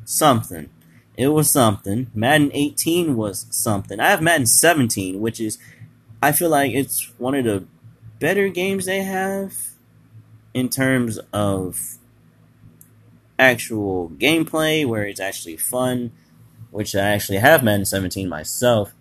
something. 0.05 0.69
It 1.17 1.29
was 1.29 1.49
something. 1.49 2.11
Madden 2.13 2.51
18 2.53 3.15
was 3.15 3.47
something. 3.51 3.99
I 3.99 4.09
have 4.09 4.21
Madden 4.21 4.45
17, 4.45 5.21
which 5.21 5.39
is 5.39 5.57
I 6.21 6.31
feel 6.33 6.49
like 6.49 6.73
it's 6.73 7.11
one 7.17 7.35
of 7.35 7.45
the 7.45 7.65
better 8.19 8.49
games 8.49 8.85
they 8.85 9.03
have. 9.03 9.53
in 10.53 10.69
terms 10.69 11.19
of 11.31 11.97
actual 13.39 14.09
gameplay, 14.11 14.85
where 14.85 15.05
it's 15.05 15.19
actually 15.19 15.57
fun, 15.57 16.11
which 16.71 16.95
I 16.95 17.01
actually 17.09 17.39
have 17.39 17.63
Madden 17.63 17.85
17 17.85 18.29
myself. 18.29 18.93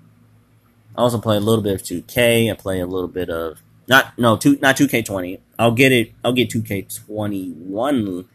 I 0.96 1.00
also 1.02 1.18
play 1.18 1.36
a 1.36 1.40
little 1.40 1.62
bit 1.62 1.74
of 1.74 1.82
2K. 1.82 2.50
I 2.50 2.54
play 2.54 2.80
a 2.80 2.86
little 2.86 3.08
bit 3.08 3.30
of 3.30 3.61
not 3.88 4.18
no 4.18 4.36
two 4.36 4.58
not 4.60 4.76
2K20. 4.76 5.38
I'll 5.58 5.72
get 5.72 5.92
it. 5.92 6.12
I'll 6.24 6.32
get 6.32 6.50
2K21 6.50 8.26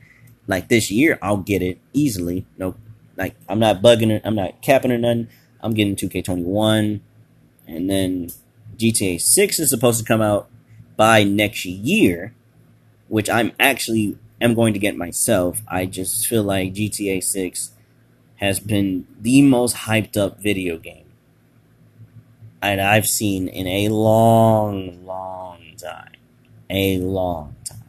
like 0.47 0.67
this 0.69 0.91
year. 0.91 1.19
I'll 1.21 1.37
get 1.37 1.61
it 1.61 1.79
easily. 1.93 2.45
No, 2.57 2.75
like 3.15 3.35
I'm 3.47 3.59
not 3.59 3.81
bugging 3.81 4.11
it. 4.11 4.21
I'm 4.25 4.35
not 4.35 4.61
capping 4.61 4.91
or 4.91 4.97
nothing. 4.97 5.27
I'm 5.61 5.73
getting 5.73 5.95
2K21, 5.95 6.99
and 7.65 7.89
then 7.89 8.29
GTA 8.77 9.19
6 9.19 9.59
is 9.59 9.69
supposed 9.69 9.99
to 9.99 10.05
come 10.05 10.21
out 10.21 10.49
by 10.95 11.23
next 11.23 11.65
year, 11.65 12.33
which 13.07 13.29
I'm 13.29 13.51
actually 13.59 14.17
am 14.39 14.53
going 14.53 14.73
to 14.73 14.79
get 14.79 14.95
myself. 14.95 15.61
I 15.67 15.85
just 15.85 16.27
feel 16.27 16.43
like 16.43 16.75
GTA 16.75 17.23
6 17.23 17.71
has 18.35 18.59
been 18.59 19.07
the 19.19 19.41
most 19.41 19.75
hyped 19.75 20.15
up 20.15 20.39
video 20.39 20.77
game 20.77 21.06
and 22.61 22.81
I've 22.81 23.07
seen 23.07 23.47
in 23.47 23.67
a 23.67 23.89
long, 23.89 25.05
long 25.05 25.61
time. 25.77 26.11
A 26.69 26.97
long 26.99 27.55
time. 27.63 27.83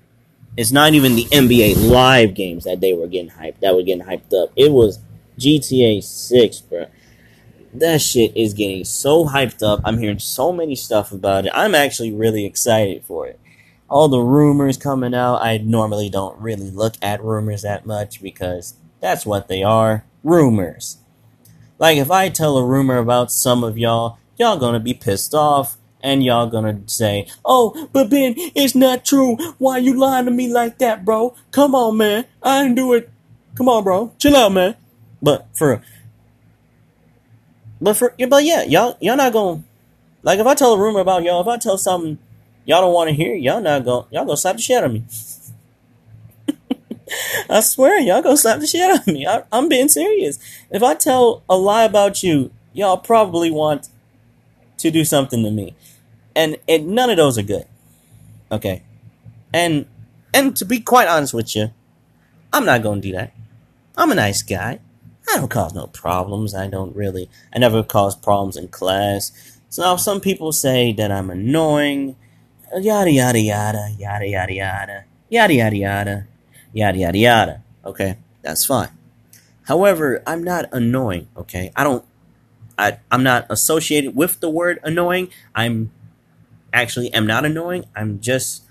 It's 0.57 0.73
not 0.73 0.95
even 0.95 1.15
the 1.15 1.25
NBA 1.25 1.91
live 1.91 2.35
games 2.35 2.65
that 2.65 2.81
they 2.81 2.93
were 2.93 3.07
getting 3.07 3.31
hyped, 3.31 3.61
that 3.61 3.75
were 3.75 3.83
getting 3.83 4.05
hyped 4.05 4.35
up. 4.35 4.51
It 4.57 4.73
was 4.73 4.99
GTA 5.39 6.03
6, 6.03 6.61
bro. 6.63 6.87
That 7.75 8.01
shit 8.01 8.37
is 8.37 8.55
getting 8.55 8.85
so 8.85 9.27
hyped 9.27 9.63
up. 9.63 9.81
I'm 9.85 9.99
hearing 9.99 10.19
so 10.19 10.53
many 10.53 10.75
stuff 10.75 11.13
about 11.13 11.47
it. 11.47 11.53
I'm 11.55 11.75
actually 11.75 12.13
really 12.13 12.45
excited 12.45 13.05
for 13.05 13.27
it. 13.27 13.39
All 13.89 14.09
the 14.09 14.21
rumors 14.21 14.77
coming 14.77 15.15
out, 15.15 15.37
I 15.37 15.59
normally 15.59 16.11
don't 16.11 16.39
really 16.41 16.71
look 16.71 16.95
at 17.01 17.23
rumors 17.23 17.63
that 17.63 17.87
much 17.87 18.21
because 18.21 18.75
that's 19.01 19.25
what 19.25 19.49
they 19.49 19.63
are 19.63 20.05
rumors. 20.25 20.99
Like, 21.79 21.99
if 21.99 22.11
I 22.11 22.29
tell 22.29 22.59
a 22.59 22.65
rumor 22.65 22.99
about 22.99 23.31
some 23.31 23.63
of 23.63 23.79
y'all, 23.79 24.19
y'all 24.39 24.57
gonna 24.57 24.81
be 24.81 24.95
pissed 24.95 25.35
off 25.35 25.77
and 26.03 26.25
y'all 26.25 26.47
gonna 26.47 26.81
say, 26.87 27.27
"Oh, 27.45 27.89
but 27.93 28.09
Ben, 28.09 28.35
it's 28.37 28.75
not 28.75 29.05
true. 29.05 29.37
Why 29.59 29.79
you 29.79 29.99
lying 29.99 30.27
to 30.27 30.31
me 30.31 30.53
like 30.53 30.79
that, 30.79 31.05
bro? 31.05 31.35
Come 31.51 31.75
on, 31.75 31.97
man. 31.97 32.25
I 32.43 32.63
didn't 32.63 32.77
do 32.77 32.93
it. 32.95 33.11
Come 33.57 33.69
on, 33.69 33.85
bro. 33.85 34.13
Chill 34.19 34.37
out, 34.37 34.53
man." 34.53 34.77
But 35.21 35.47
for, 35.53 35.83
but 37.81 37.95
for, 37.95 38.15
but 38.29 38.45
yeah, 38.45 38.63
y'all, 38.63 38.97
y'all 39.01 39.17
not 39.17 39.33
gonna 39.33 39.65
like 40.23 40.39
if 40.39 40.47
I 40.47 40.55
tell 40.55 40.75
a 40.75 40.79
rumor 40.79 41.01
about 41.01 41.25
y'all, 41.25 41.41
if 41.41 41.49
I 41.49 41.59
tell 41.59 41.79
something 41.79 42.19
y'all 42.65 42.81
don't 42.81 42.95
want 42.95 43.09
to 43.09 43.15
hear, 43.15 43.35
y'all 43.35 43.61
not 43.61 43.85
gonna 43.85 44.07
y'all 44.11 44.25
gonna 44.25 44.37
slap 44.37 44.57
the 44.57 44.63
shit 44.63 44.79
out 44.79 44.85
of 44.85 44.93
me. 44.93 45.05
I 47.51 47.61
swear, 47.61 47.99
y'all 48.01 48.23
gonna 48.23 48.37
slap 48.37 48.61
the 48.61 48.67
shit 48.67 48.83
out 48.83 49.01
of 49.01 49.07
me. 49.07 49.27
I, 49.27 49.43
I'm 49.51 49.69
being 49.69 49.89
serious. 49.89 50.39
If 50.71 50.83
I 50.83 50.95
tell 50.95 51.43
a 51.49 51.57
lie 51.57 51.85
about 51.85 52.23
you, 52.23 52.53
y'all 52.73 52.99
probably 52.99 53.51
want 53.51 53.89
to 54.79 54.91
do 54.91 55.05
something 55.05 55.43
to 55.45 55.51
me. 55.51 55.75
And 56.35 56.57
and 56.69 56.89
none 56.89 57.11
of 57.11 57.17
those 57.17 57.39
are 57.39 57.43
good. 57.43 57.67
Okay. 58.51 58.83
And 59.53 59.87
and 60.33 60.57
to 60.57 60.65
be 60.65 60.81
quite 60.81 61.09
honest 61.09 61.35
with 61.35 61.55
you, 61.55 61.71
I'm 62.53 62.65
not 62.65 62.83
gonna 62.83 63.01
do 63.01 63.13
that. 63.13 63.33
I'm 63.97 64.11
a 64.11 64.15
nice 64.15 64.43
guy. 64.43 64.81
I 65.31 65.37
don't 65.37 65.51
cause 65.51 65.75
no 65.75 65.89
problems. 65.89 66.55
I 66.55 66.69
don't 66.69 66.95
really 66.97 67.29
I 67.55 67.59
never 67.59 67.83
cause 67.83 68.17
problems 68.17 68.57
in 68.57 68.69
class. 68.69 69.33
So 69.69 69.83
now 69.83 69.97
some 69.97 70.21
people 70.21 70.53
say 70.53 70.93
that 70.95 71.13
I'm 71.13 71.29
annoying, 71.29 72.17
yada 72.75 73.11
yada 73.11 73.39
yada, 73.39 73.95
yada 73.99 74.27
yada 74.27 74.53
yada, 74.53 75.05
yada 75.29 75.55
yada 75.55 75.77
yada, 75.77 76.27
yada 76.73 76.99
yada 76.99 77.19
yada. 77.19 77.63
Okay, 77.85 78.17
that's 78.43 78.65
fine. 78.65 78.91
However, 79.65 80.23
I'm 80.27 80.43
not 80.43 80.65
annoying, 80.73 81.29
okay? 81.37 81.71
I 81.77 81.85
don't 81.85 82.03
I, 82.79 83.01
I'm 83.11 83.23
not 83.23 83.47
associated 83.51 84.15
with 84.15 84.41
the 84.41 84.49
word 84.49 84.79
annoying. 84.85 85.29
I'm 85.55 85.91
actually 86.73 87.13
am 87.13 87.27
not 87.27 87.45
annoying. 87.45 87.85
I'm 87.95 88.21
just 88.21 88.63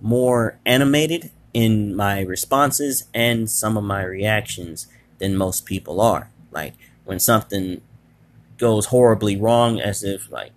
more 0.00 0.58
animated 0.66 1.30
in 1.54 1.94
my 1.94 2.20
responses 2.20 3.04
and 3.14 3.48
some 3.48 3.76
of 3.76 3.84
my 3.84 4.02
reactions 4.02 4.88
than 5.18 5.36
most 5.36 5.64
people 5.64 6.00
are. 6.00 6.30
Like 6.50 6.74
when 7.04 7.20
something 7.20 7.80
goes 8.58 8.86
horribly 8.86 9.36
wrong, 9.36 9.80
as 9.80 10.02
if 10.02 10.30
like 10.30 10.52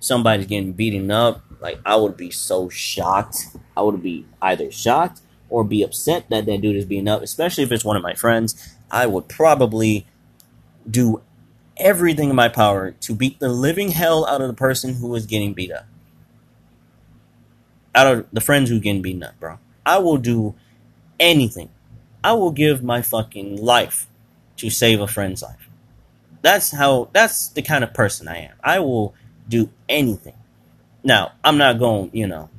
somebody's 0.00 0.46
getting 0.46 0.72
beaten 0.72 1.10
up, 1.10 1.42
like 1.60 1.80
I 1.84 1.96
would 1.96 2.16
be 2.16 2.30
so 2.30 2.68
shocked. 2.68 3.56
I 3.76 3.82
would 3.82 4.02
be 4.02 4.26
either 4.42 4.70
shocked 4.70 5.20
or 5.50 5.64
be 5.64 5.82
upset 5.82 6.28
that 6.30 6.46
that 6.46 6.60
dude 6.60 6.76
is 6.76 6.84
beaten 6.84 7.08
up, 7.08 7.22
especially 7.22 7.64
if 7.64 7.72
it's 7.72 7.84
one 7.84 7.96
of 7.96 8.02
my 8.02 8.14
friends. 8.14 8.76
I 8.90 9.06
would 9.06 9.28
probably 9.28 10.06
do 10.88 11.22
everything 11.78 12.30
in 12.30 12.36
my 12.36 12.48
power 12.48 12.92
to 12.92 13.14
beat 13.14 13.38
the 13.38 13.48
living 13.48 13.90
hell 13.90 14.26
out 14.26 14.40
of 14.40 14.48
the 14.48 14.54
person 14.54 14.94
who 14.94 15.14
is 15.14 15.26
getting 15.26 15.54
beat 15.54 15.72
up. 15.72 15.86
Out 17.94 18.06
of 18.06 18.26
the 18.32 18.40
friends 18.40 18.70
who 18.70 18.80
getting 18.80 19.02
beaten 19.02 19.22
up, 19.22 19.38
bro. 19.40 19.58
I 19.84 19.98
will 19.98 20.18
do 20.18 20.54
anything. 21.18 21.70
I 22.22 22.32
will 22.34 22.50
give 22.50 22.82
my 22.82 23.02
fucking 23.02 23.56
life 23.56 24.06
to 24.56 24.70
save 24.70 25.00
a 25.00 25.06
friend's 25.06 25.42
life. 25.42 25.68
That's 26.42 26.72
how 26.72 27.08
that's 27.12 27.48
the 27.48 27.62
kind 27.62 27.82
of 27.82 27.94
person 27.94 28.28
I 28.28 28.38
am. 28.38 28.56
I 28.62 28.80
will 28.80 29.14
do 29.48 29.70
anything. 29.88 30.36
Now, 31.02 31.32
I'm 31.42 31.58
not 31.58 31.78
going, 31.78 32.10
you 32.12 32.26
know, 32.26 32.50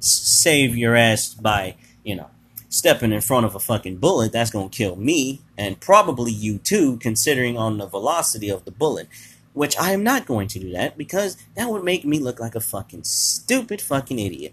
save 0.00 0.76
your 0.76 0.94
ass 0.94 1.34
by, 1.34 1.76
you 2.04 2.14
know, 2.14 2.30
stepping 2.68 3.12
in 3.12 3.20
front 3.20 3.46
of 3.46 3.54
a 3.54 3.60
fucking 3.60 3.96
bullet, 3.96 4.32
that's 4.32 4.50
going 4.50 4.68
to 4.68 4.76
kill 4.76 4.96
me 4.96 5.40
and 5.56 5.80
probably 5.80 6.32
you 6.32 6.58
too, 6.58 6.96
considering 6.98 7.56
on 7.56 7.78
the 7.78 7.86
velocity 7.86 8.48
of 8.48 8.64
the 8.64 8.70
bullet. 8.70 9.08
Which 9.52 9.78
I 9.78 9.92
am 9.92 10.02
not 10.02 10.26
going 10.26 10.48
to 10.48 10.58
do 10.58 10.72
that 10.72 10.98
because 10.98 11.36
that 11.54 11.70
would 11.70 11.84
make 11.84 12.04
me 12.04 12.18
look 12.18 12.40
like 12.40 12.56
a 12.56 12.60
fucking 12.60 13.04
stupid 13.04 13.80
fucking 13.80 14.18
idiot. 14.18 14.52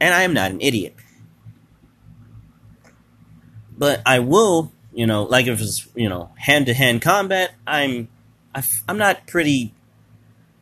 And 0.00 0.12
I 0.12 0.22
am 0.22 0.34
not 0.34 0.50
an 0.50 0.60
idiot. 0.60 0.96
But 3.78 4.02
I 4.04 4.18
will, 4.18 4.72
you 4.92 5.06
know, 5.06 5.22
like 5.22 5.46
if 5.46 5.60
it's, 5.60 5.86
you 5.94 6.08
know, 6.08 6.32
hand 6.36 6.66
to 6.66 6.74
hand 6.74 7.02
combat, 7.02 7.52
I'm, 7.68 8.08
I'm 8.88 8.98
not 8.98 9.28
pretty, 9.28 9.72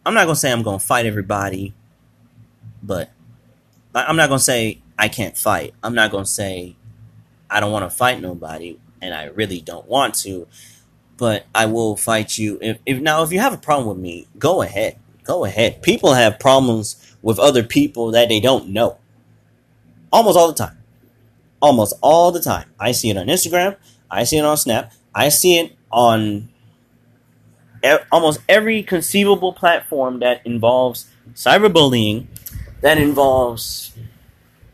I'm 0.04 0.12
not 0.12 0.26
to 0.26 0.36
say 0.36 0.52
I'm 0.52 0.62
to 0.62 0.78
fight 0.78 1.06
everybody, 1.06 1.72
but 2.82 3.08
I'm 3.94 4.16
not 4.16 4.26
to 4.26 4.38
say 4.38 4.82
I 4.98 5.08
can't 5.08 5.38
fight. 5.38 5.72
I'm 5.82 5.94
not 5.94 6.10
to 6.10 6.26
say 6.26 6.76
I 7.48 7.60
don't 7.60 7.72
want 7.72 7.90
to 7.90 7.96
fight 7.96 8.20
nobody 8.20 8.78
and 9.00 9.14
I 9.14 9.24
really 9.24 9.60
don't 9.60 9.86
want 9.86 10.14
to, 10.16 10.46
but 11.16 11.46
I 11.54 11.66
will 11.66 11.96
fight 11.96 12.38
you. 12.38 12.58
If, 12.60 12.78
if 12.86 13.00
now 13.00 13.22
if 13.22 13.32
you 13.32 13.40
have 13.40 13.52
a 13.52 13.58
problem 13.58 13.88
with 13.88 13.98
me, 13.98 14.26
go 14.38 14.62
ahead. 14.62 14.98
Go 15.24 15.44
ahead. 15.44 15.82
People 15.82 16.14
have 16.14 16.38
problems 16.38 17.14
with 17.22 17.38
other 17.38 17.62
people 17.62 18.12
that 18.12 18.28
they 18.28 18.40
don't 18.40 18.68
know. 18.68 18.98
Almost 20.12 20.38
all 20.38 20.48
the 20.48 20.54
time. 20.54 20.78
Almost 21.60 21.94
all 22.00 22.32
the 22.32 22.40
time. 22.40 22.70
I 22.78 22.92
see 22.92 23.10
it 23.10 23.16
on 23.16 23.26
Instagram, 23.26 23.76
I 24.10 24.24
see 24.24 24.38
it 24.38 24.44
on 24.44 24.56
Snap, 24.56 24.92
I 25.14 25.28
see 25.28 25.58
it 25.58 25.76
on 25.90 26.48
e- 27.84 28.04
almost 28.10 28.40
every 28.48 28.82
conceivable 28.82 29.52
platform 29.52 30.20
that 30.20 30.40
involves 30.46 31.10
cyberbullying, 31.34 32.26
that 32.80 32.98
involves 32.98 33.92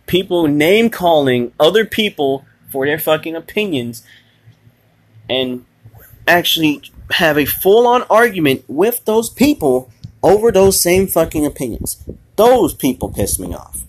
people 0.06 0.46
name 0.46 0.90
calling 0.90 1.52
other 1.58 1.84
people 1.84 2.44
for 2.74 2.84
their 2.84 2.98
fucking 2.98 3.36
opinions 3.36 4.02
and 5.30 5.64
actually 6.26 6.82
have 7.12 7.38
a 7.38 7.44
full 7.44 7.86
on 7.86 8.02
argument 8.10 8.64
with 8.66 9.04
those 9.04 9.30
people 9.30 9.88
over 10.24 10.50
those 10.50 10.80
same 10.80 11.06
fucking 11.06 11.46
opinions. 11.46 12.02
Those 12.34 12.74
people 12.74 13.12
piss 13.12 13.38
me 13.38 13.54
off. 13.54 13.84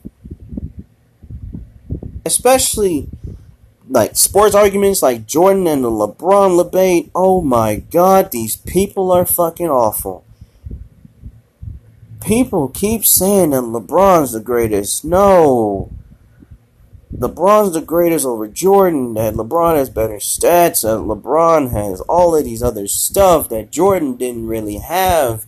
Especially 2.24 3.10
like 3.90 4.16
sports 4.16 4.54
arguments 4.54 5.02
like 5.02 5.26
Jordan 5.26 5.66
and 5.66 5.84
the 5.84 5.90
LeBron 5.90 6.64
debate. 6.64 7.10
Oh 7.16 7.42
my 7.42 7.78
god, 7.78 8.30
these 8.30 8.56
people 8.56 9.12
are 9.12 9.26
fucking 9.26 9.70
awful. 9.70 10.24
People 12.22 12.68
keep 12.68 13.04
saying 13.04 13.50
that 13.50 13.64
LeBron's 13.64 14.34
the 14.34 14.40
greatest. 14.40 15.04
No. 15.04 15.90
LeBron's 17.18 17.74
the 17.74 17.82
greatest 17.82 18.26
over 18.26 18.48
Jordan, 18.48 19.14
that 19.14 19.36
LeBron 19.36 19.78
has 19.78 19.90
better 19.90 20.16
stats, 20.16 20.82
that 20.82 21.00
LeBron 21.00 21.72
has 21.72 22.02
all 22.02 22.36
of 22.36 22.44
these 22.44 22.62
other 22.62 22.88
stuff 22.88 23.48
that 23.50 23.72
Jordan 23.72 24.18
didn't 24.18 24.48
really 24.48 24.78
have. 24.78 25.46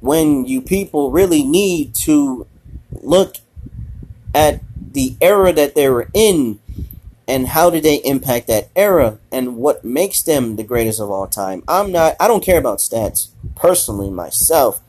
When 0.00 0.46
you 0.46 0.60
people 0.60 1.10
really 1.10 1.44
need 1.44 1.94
to 1.96 2.46
look 2.90 3.36
at 4.34 4.60
the 4.76 5.16
era 5.20 5.52
that 5.52 5.74
they 5.74 5.88
were 5.88 6.08
in 6.14 6.60
and 7.26 7.48
how 7.48 7.70
did 7.70 7.82
they 7.82 7.96
impact 7.96 8.46
that 8.48 8.68
era 8.74 9.18
and 9.30 9.56
what 9.56 9.84
makes 9.84 10.22
them 10.22 10.56
the 10.56 10.64
greatest 10.64 11.00
of 11.00 11.10
all 11.10 11.26
time. 11.26 11.62
I'm 11.68 11.92
not 11.92 12.16
I 12.20 12.28
don't 12.28 12.44
care 12.44 12.58
about 12.58 12.78
stats 12.78 13.28
personally 13.54 14.10
myself. 14.10 14.80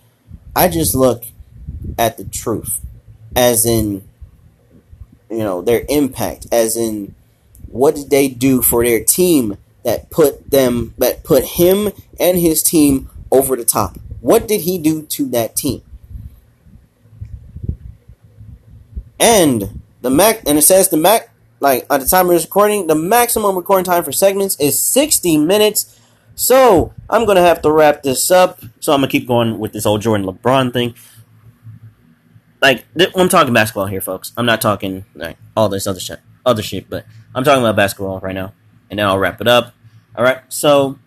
I 0.56 0.68
just 0.68 0.96
look 0.96 1.26
at 1.98 2.18
the 2.18 2.26
truth. 2.26 2.82
As 3.36 3.66
in 3.66 4.08
you 5.34 5.44
know, 5.44 5.62
their 5.62 5.86
impact, 5.90 6.48
as 6.52 6.78
in 6.78 7.16
what 7.68 7.96
did 7.96 8.10
they 8.10 8.28
do 8.28 8.62
for 8.62 8.84
their 8.84 9.04
team 9.04 9.58
that 9.84 10.10
put 10.10 10.52
them, 10.52 10.94
that 10.98 11.24
put 11.24 11.44
him 11.44 11.90
and 12.20 12.38
his 12.38 12.64
team 12.64 13.10
over 13.32 13.56
the 13.56 13.66
top? 13.66 13.98
What 14.22 14.48
did 14.48 14.62
he 14.62 14.78
do 14.78 15.02
to 15.04 15.26
that 15.30 15.56
team? 15.56 15.82
And 19.20 19.82
the 20.02 20.10
Mac, 20.10 20.44
and 20.48 20.58
it 20.58 20.64
says 20.64 20.90
the 20.90 20.98
Mac, 20.98 21.30
like 21.60 21.86
at 21.90 22.02
the 22.02 22.06
time 22.06 22.28
of 22.28 22.34
this 22.34 22.44
recording, 22.44 22.88
the 22.88 22.96
maximum 22.96 23.56
recording 23.56 23.86
time 23.86 24.04
for 24.04 24.12
segments 24.12 24.60
is 24.60 24.78
60 24.78 25.38
minutes. 25.38 26.00
So 26.36 26.94
I'm 27.10 27.26
gonna 27.26 27.42
have 27.42 27.62
to 27.62 27.72
wrap 27.72 28.04
this 28.04 28.30
up. 28.32 28.60
So 28.80 28.94
I'm 28.94 29.00
gonna 29.00 29.08
keep 29.08 29.28
going 29.28 29.60
with 29.60 29.72
this 29.72 29.86
old 29.86 30.02
Jordan 30.02 30.28
LeBron 30.28 30.74
thing. 30.74 30.94
Like 32.64 32.86
th- 32.97 33.11
I'm 33.14 33.28
talking 33.28 33.53
basketball 33.53 33.88
here, 33.88 33.99
folks. 33.99 34.32
I'm 34.38 34.45
not 34.45 34.61
talking 34.61 35.03
like 35.14 35.36
all 35.55 35.68
this 35.68 35.86
other 35.86 35.99
shit, 35.99 36.22
other 36.45 36.64
shit, 36.64 36.89
but 36.89 37.05
I'm 37.36 37.43
talking 37.43 37.61
about 37.61 37.76
basketball 37.76 38.22
right 38.22 38.34
now. 38.34 38.53
And 38.89 38.97
then 38.97 39.05
I'll 39.05 39.20
wrap 39.20 39.41
it 39.41 39.49
up. 39.49 39.74
All 40.16 40.24
right. 40.24 40.39
So 40.47 40.97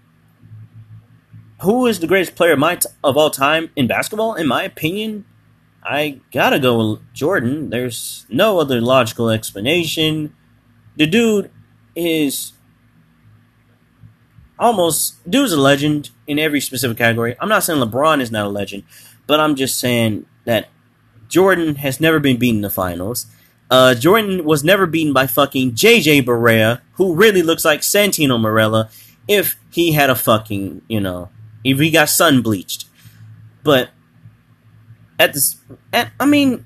who 1.62 1.86
is 1.86 2.00
the 2.00 2.07
greatest 2.07 2.34
player 2.36 2.52
of, 2.52 2.59
my 2.59 2.76
t- 2.76 2.90
of 3.02 3.16
all 3.16 3.30
time 3.30 3.70
in 3.74 3.86
basketball? 3.86 4.34
In 4.34 4.46
my 4.46 4.64
opinion, 4.64 5.24
I 5.82 6.20
gotta 6.30 6.59
go 6.59 6.90
with 6.90 7.14
Jordan. 7.14 7.70
There's 7.70 8.26
no 8.28 8.61
other 8.61 8.78
logical 8.82 9.30
explanation. 9.30 10.34
The 10.96 11.07
dude 11.07 11.50
is 11.94 12.52
almost 14.59 15.28
dude's 15.30 15.52
a 15.52 15.61
legend 15.61 16.11
in 16.26 16.38
every 16.38 16.61
specific 16.61 16.98
category. 16.98 17.34
I'm 17.40 17.48
not 17.48 17.62
saying 17.62 17.80
LeBron 17.80 18.20
is 18.20 18.30
not 18.30 18.44
a 18.44 18.50
legend, 18.50 18.82
but 19.26 19.40
I'm 19.40 19.57
just 19.57 19.80
saying 19.80 20.26
that 20.44 20.68
Jordan 21.29 21.77
has 21.77 22.01
never 22.01 22.18
been 22.20 22.39
beaten 22.39 22.57
in 22.57 22.62
the 22.62 22.70
finals. 22.70 23.27
Uh, 23.70 23.95
Jordan 23.95 24.45
was 24.45 24.62
never 24.62 24.87
beaten 24.87 25.12
by 25.12 25.27
fucking 25.27 25.72
JJ 25.72 26.24
Barea, 26.24 26.81
who 26.93 27.14
really 27.14 27.43
looks 27.43 27.64
like 27.64 27.81
Santino 27.81 28.39
Marella 28.39 28.91
if 29.27 29.57
he 29.70 29.93
had 29.93 30.09
a 30.09 30.14
fucking, 30.14 30.83
you 30.89 31.01
know, 31.01 31.31
if 31.64 31.79
he 31.79 31.91
got 31.91 32.09
sun 32.09 32.43
bleached. 32.43 32.87
But 33.64 33.91
at 35.18 35.33
this, 35.33 35.57
at, 35.93 36.12
I 36.20 36.27
mean, 36.27 36.64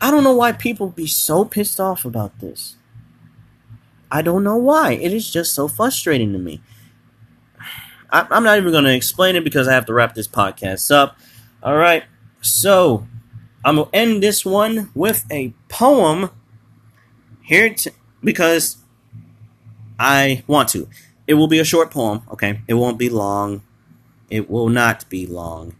I 0.00 0.10
don't 0.10 0.24
know 0.24 0.34
why 0.34 0.52
people 0.52 0.88
be 0.90 1.06
so 1.06 1.44
pissed 1.44 1.80
off 1.80 2.04
about 2.04 2.38
this. 2.40 2.76
I 4.10 4.22
don't 4.22 4.44
know 4.44 4.56
why. 4.56 4.92
It 4.92 5.12
is 5.12 5.30
just 5.30 5.54
so 5.54 5.66
frustrating 5.66 6.32
to 6.32 6.38
me. 6.38 6.60
I, 8.10 8.26
I'm 8.30 8.44
not 8.44 8.58
even 8.58 8.70
going 8.72 8.84
to 8.84 8.94
explain 8.94 9.36
it 9.36 9.44
because 9.44 9.66
I 9.66 9.72
have 9.72 9.86
to 9.86 9.94
wrap 9.94 10.14
this 10.14 10.28
podcast 10.28 10.94
up. 10.94 11.18
All 11.62 11.76
right. 11.76 12.04
So, 12.40 13.06
I'm 13.66 13.74
to 13.74 13.88
end 13.92 14.22
this 14.22 14.44
one 14.44 14.90
with 14.94 15.26
a 15.28 15.52
poem 15.68 16.30
here 17.42 17.74
because 18.22 18.76
I 19.98 20.44
want 20.46 20.68
to. 20.68 20.88
It 21.26 21.34
will 21.34 21.48
be 21.48 21.58
a 21.58 21.64
short 21.64 21.90
poem, 21.90 22.22
okay? 22.30 22.60
It 22.68 22.74
won't 22.74 22.96
be 22.96 23.10
long. 23.10 23.62
It 24.30 24.48
will 24.48 24.68
not 24.68 25.08
be 25.08 25.26
long. 25.26 25.74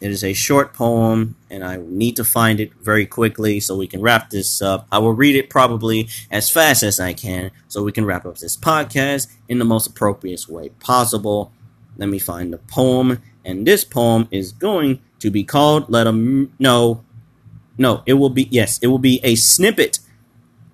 It 0.00 0.10
is 0.10 0.24
a 0.24 0.32
short 0.32 0.74
poem, 0.74 1.36
and 1.48 1.62
I 1.62 1.76
need 1.76 2.16
to 2.16 2.24
find 2.24 2.58
it 2.58 2.72
very 2.82 3.06
quickly 3.06 3.60
so 3.60 3.76
we 3.76 3.86
can 3.86 4.02
wrap 4.02 4.30
this 4.30 4.60
up. 4.60 4.88
I 4.90 4.98
will 4.98 5.12
read 5.12 5.36
it 5.36 5.48
probably 5.48 6.08
as 6.28 6.50
fast 6.50 6.82
as 6.82 6.98
I 6.98 7.12
can 7.12 7.52
so 7.68 7.84
we 7.84 7.92
can 7.92 8.04
wrap 8.04 8.26
up 8.26 8.38
this 8.38 8.56
podcast 8.56 9.28
in 9.48 9.60
the 9.60 9.64
most 9.64 9.86
appropriate 9.86 10.48
way 10.48 10.70
possible. 10.80 11.52
Let 11.96 12.08
me 12.08 12.18
find 12.18 12.52
the 12.52 12.58
poem, 12.58 13.22
and 13.44 13.64
this 13.64 13.84
poem 13.84 14.26
is 14.32 14.50
going 14.50 14.98
to 15.20 15.30
be 15.30 15.44
called 15.44 15.88
Let 15.88 16.04
Them 16.04 16.52
Know. 16.58 17.04
No, 17.78 18.02
it 18.06 18.14
will 18.14 18.30
be, 18.30 18.48
yes, 18.50 18.78
it 18.82 18.88
will 18.88 18.98
be 18.98 19.20
a 19.22 19.34
snippet, 19.36 20.00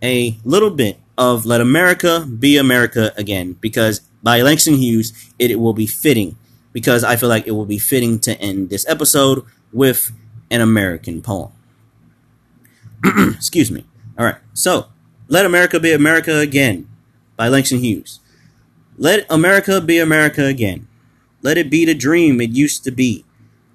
a 0.03 0.37
little 0.45 0.71
bit 0.71 0.99
of 1.17 1.47
Let 1.47 1.61
America 1.61 2.27
Be 2.27 2.57
America 2.57 3.13
Again, 3.17 3.53
because 3.61 4.01
by 4.23 4.43
Langston 4.43 4.75
Hughes, 4.75 5.13
it, 5.39 5.51
it 5.51 5.61
will 5.61 5.73
be 5.73 5.87
fitting 5.87 6.37
because 6.73 7.05
I 7.05 7.17
feel 7.17 7.29
like 7.29 7.47
it 7.47 7.53
will 7.53 7.67
be 7.67 7.79
fitting 7.79 8.19
to 8.21 8.39
end 8.41 8.71
this 8.71 8.87
episode 8.89 9.45
with 9.73 10.13
an 10.51 10.61
American 10.61 11.23
poem. 11.23 11.53
Excuse 13.05 13.71
me. 13.71 13.85
All 14.19 14.25
right. 14.25 14.37
So, 14.53 14.87
Let 15.29 15.47
America 15.47 15.79
Be 15.79 15.93
America 15.93 16.39
Again 16.39 16.89
by 17.37 17.49
Langston 17.49 17.79
Hughes. 17.79 18.21
Let 18.99 19.27
America 19.29 19.81
be 19.81 19.99
America 19.99 20.47
again. 20.47 20.89
Let 21.43 21.59
it 21.59 21.69
be 21.69 21.85
the 21.85 21.95
dream 21.95 22.41
it 22.41 22.51
used 22.51 22.83
to 22.85 22.91
be. 22.91 23.26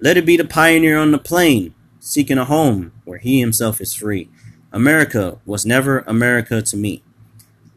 Let 0.03 0.17
it 0.17 0.25
be 0.25 0.35
the 0.35 0.45
pioneer 0.45 0.97
on 0.97 1.11
the 1.11 1.19
plain, 1.19 1.75
seeking 1.99 2.39
a 2.39 2.45
home 2.45 2.91
where 3.05 3.19
he 3.19 3.39
himself 3.39 3.79
is 3.79 3.93
free. 3.93 4.29
America 4.71 5.37
was 5.45 5.63
never 5.63 5.99
America 6.07 6.59
to 6.63 6.75
me. 6.75 7.03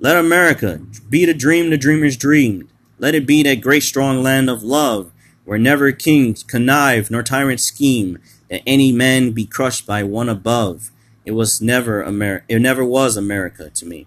Let 0.01 0.17
America 0.17 0.81
be 1.11 1.27
the 1.27 1.35
dream 1.35 1.69
the 1.69 1.77
dreamers 1.77 2.17
dreamed. 2.17 2.71
Let 2.99 3.15
it 3.15 3.27
be 3.27 3.43
that 3.43 3.61
great 3.61 3.83
strong 3.83 4.23
land 4.23 4.49
of 4.49 4.63
love 4.63 5.13
where 5.45 5.59
never 5.59 5.93
kings 5.93 6.43
connive 6.43 7.11
nor 7.11 7.23
tyrants 7.23 7.65
scheme, 7.65 8.19
that 8.49 8.63
any 8.67 8.91
man 8.91 9.33
be 9.33 9.45
crushed 9.45 9.87
by 9.87 10.03
one 10.03 10.31
above. 10.31 10.91
It 11.27 11.33
was 11.33 11.61
never 11.61 12.03
Amer- 12.03 12.45
it 12.49 12.61
never 12.61 12.83
was 12.83 13.19
America 13.19 13.69
to 13.69 13.85
me. 13.85 14.07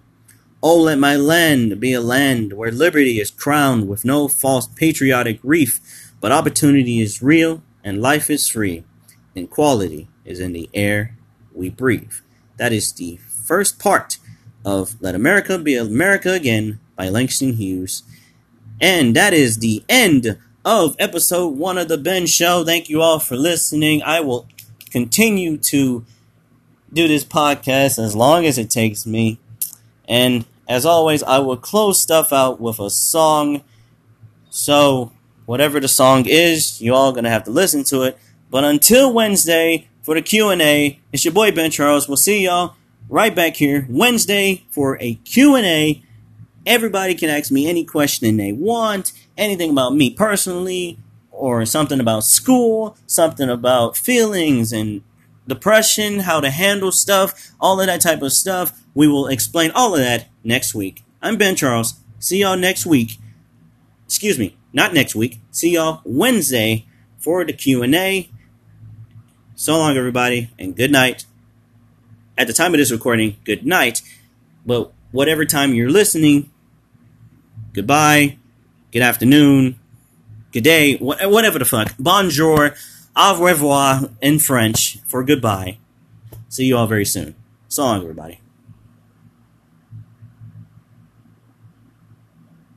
Oh, 0.60 0.80
let 0.80 0.98
my 0.98 1.14
land 1.14 1.78
be 1.78 1.92
a 1.92 2.00
land 2.00 2.52
where 2.54 2.72
liberty 2.72 3.20
is 3.20 3.30
crowned 3.30 3.88
with 3.88 4.04
no 4.04 4.26
false 4.26 4.66
patriotic 4.66 5.38
reef, 5.44 5.78
but 6.20 6.32
opportunity 6.32 7.00
is 7.00 7.22
real 7.22 7.62
and 7.88 8.02
life 8.02 8.28
is 8.28 8.50
free, 8.50 8.84
and 9.34 9.48
quality 9.48 10.08
is 10.22 10.40
in 10.40 10.52
the 10.52 10.68
air 10.74 11.16
we 11.54 11.70
breathe. 11.70 12.12
That 12.58 12.70
is 12.70 12.92
the 12.92 13.16
first 13.16 13.78
part 13.78 14.18
of 14.62 15.00
Let 15.00 15.14
America 15.14 15.58
Be 15.58 15.74
America 15.74 16.32
Again 16.32 16.80
by 16.96 17.08
Langston 17.08 17.54
Hughes. 17.54 18.02
And 18.78 19.16
that 19.16 19.32
is 19.32 19.58
the 19.58 19.82
end 19.88 20.38
of 20.66 20.96
episode 20.98 21.56
one 21.56 21.78
of 21.78 21.88
the 21.88 21.96
Ben 21.96 22.26
Show. 22.26 22.62
Thank 22.62 22.90
you 22.90 23.00
all 23.00 23.18
for 23.20 23.36
listening. 23.36 24.02
I 24.02 24.20
will 24.20 24.46
continue 24.90 25.56
to 25.56 26.04
do 26.92 27.08
this 27.08 27.24
podcast 27.24 27.98
as 27.98 28.14
long 28.14 28.44
as 28.44 28.58
it 28.58 28.68
takes 28.68 29.06
me. 29.06 29.38
And 30.06 30.44
as 30.68 30.84
always, 30.84 31.22
I 31.22 31.38
will 31.38 31.56
close 31.56 32.02
stuff 32.02 32.34
out 32.34 32.60
with 32.60 32.80
a 32.80 32.90
song. 32.90 33.62
So, 34.50 35.12
whatever 35.48 35.80
the 35.80 35.88
song 35.88 36.26
is, 36.26 36.78
you 36.78 36.94
all 36.94 37.10
gonna 37.10 37.30
have 37.30 37.42
to 37.42 37.50
listen 37.50 37.82
to 37.82 38.02
it. 38.02 38.18
But 38.50 38.64
until 38.64 39.14
Wednesday 39.14 39.88
for 40.02 40.14
the 40.14 40.20
Q&A, 40.20 41.00
it's 41.10 41.24
your 41.24 41.32
boy 41.32 41.52
Ben 41.52 41.70
Charles. 41.70 42.06
We'll 42.06 42.18
see 42.18 42.44
y'all 42.44 42.74
right 43.08 43.34
back 43.34 43.56
here 43.56 43.86
Wednesday 43.88 44.66
for 44.68 44.98
a 45.00 45.14
Q&A. 45.14 46.02
Everybody 46.66 47.14
can 47.14 47.30
ask 47.30 47.50
me 47.50 47.66
any 47.66 47.82
question 47.82 48.36
they 48.36 48.52
want 48.52 49.12
anything 49.38 49.70
about 49.70 49.94
me 49.94 50.10
personally 50.10 50.98
or 51.30 51.64
something 51.64 51.98
about 51.98 52.24
school, 52.24 52.98
something 53.06 53.48
about 53.48 53.96
feelings 53.96 54.70
and 54.70 55.00
depression, 55.46 56.20
how 56.20 56.40
to 56.40 56.50
handle 56.50 56.92
stuff, 56.92 57.52
all 57.58 57.80
of 57.80 57.86
that 57.86 58.02
type 58.02 58.20
of 58.20 58.34
stuff. 58.34 58.82
We 58.92 59.08
will 59.08 59.28
explain 59.28 59.70
all 59.70 59.94
of 59.94 60.00
that 60.00 60.28
next 60.44 60.74
week. 60.74 61.04
I'm 61.22 61.38
Ben 61.38 61.56
Charles. 61.56 61.94
See 62.18 62.40
y'all 62.40 62.58
next 62.58 62.84
week. 62.84 63.16
Excuse 64.04 64.38
me, 64.38 64.57
not 64.78 64.94
next 64.94 65.14
week. 65.14 65.40
See 65.50 65.74
y'all 65.74 66.00
Wednesday 66.04 66.86
for 67.18 67.44
the 67.44 67.52
Q&A. 67.52 68.30
So 69.54 69.76
long 69.76 69.96
everybody 69.96 70.50
and 70.58 70.74
good 70.74 70.90
night. 70.90 71.26
At 72.38 72.46
the 72.46 72.52
time 72.52 72.72
of 72.72 72.78
this 72.78 72.92
recording, 72.92 73.36
good 73.44 73.66
night. 73.66 74.02
But 74.64 74.92
whatever 75.10 75.44
time 75.44 75.74
you're 75.74 75.90
listening, 75.90 76.50
goodbye 77.72 78.38
good 78.90 79.02
afternoon, 79.02 79.78
good 80.52 80.64
day, 80.64 80.96
whatever 80.96 81.58
the 81.58 81.64
fuck. 81.64 81.94
Bonjour, 81.98 82.74
au 83.14 83.42
revoir 83.42 84.10
in 84.20 84.38
French 84.38 84.98
for 85.06 85.22
goodbye. 85.22 85.78
See 86.48 86.66
you 86.66 86.76
all 86.76 86.86
very 86.86 87.04
soon. 87.04 87.34
So 87.68 87.84
long, 87.84 88.00
everybody. 88.00 88.40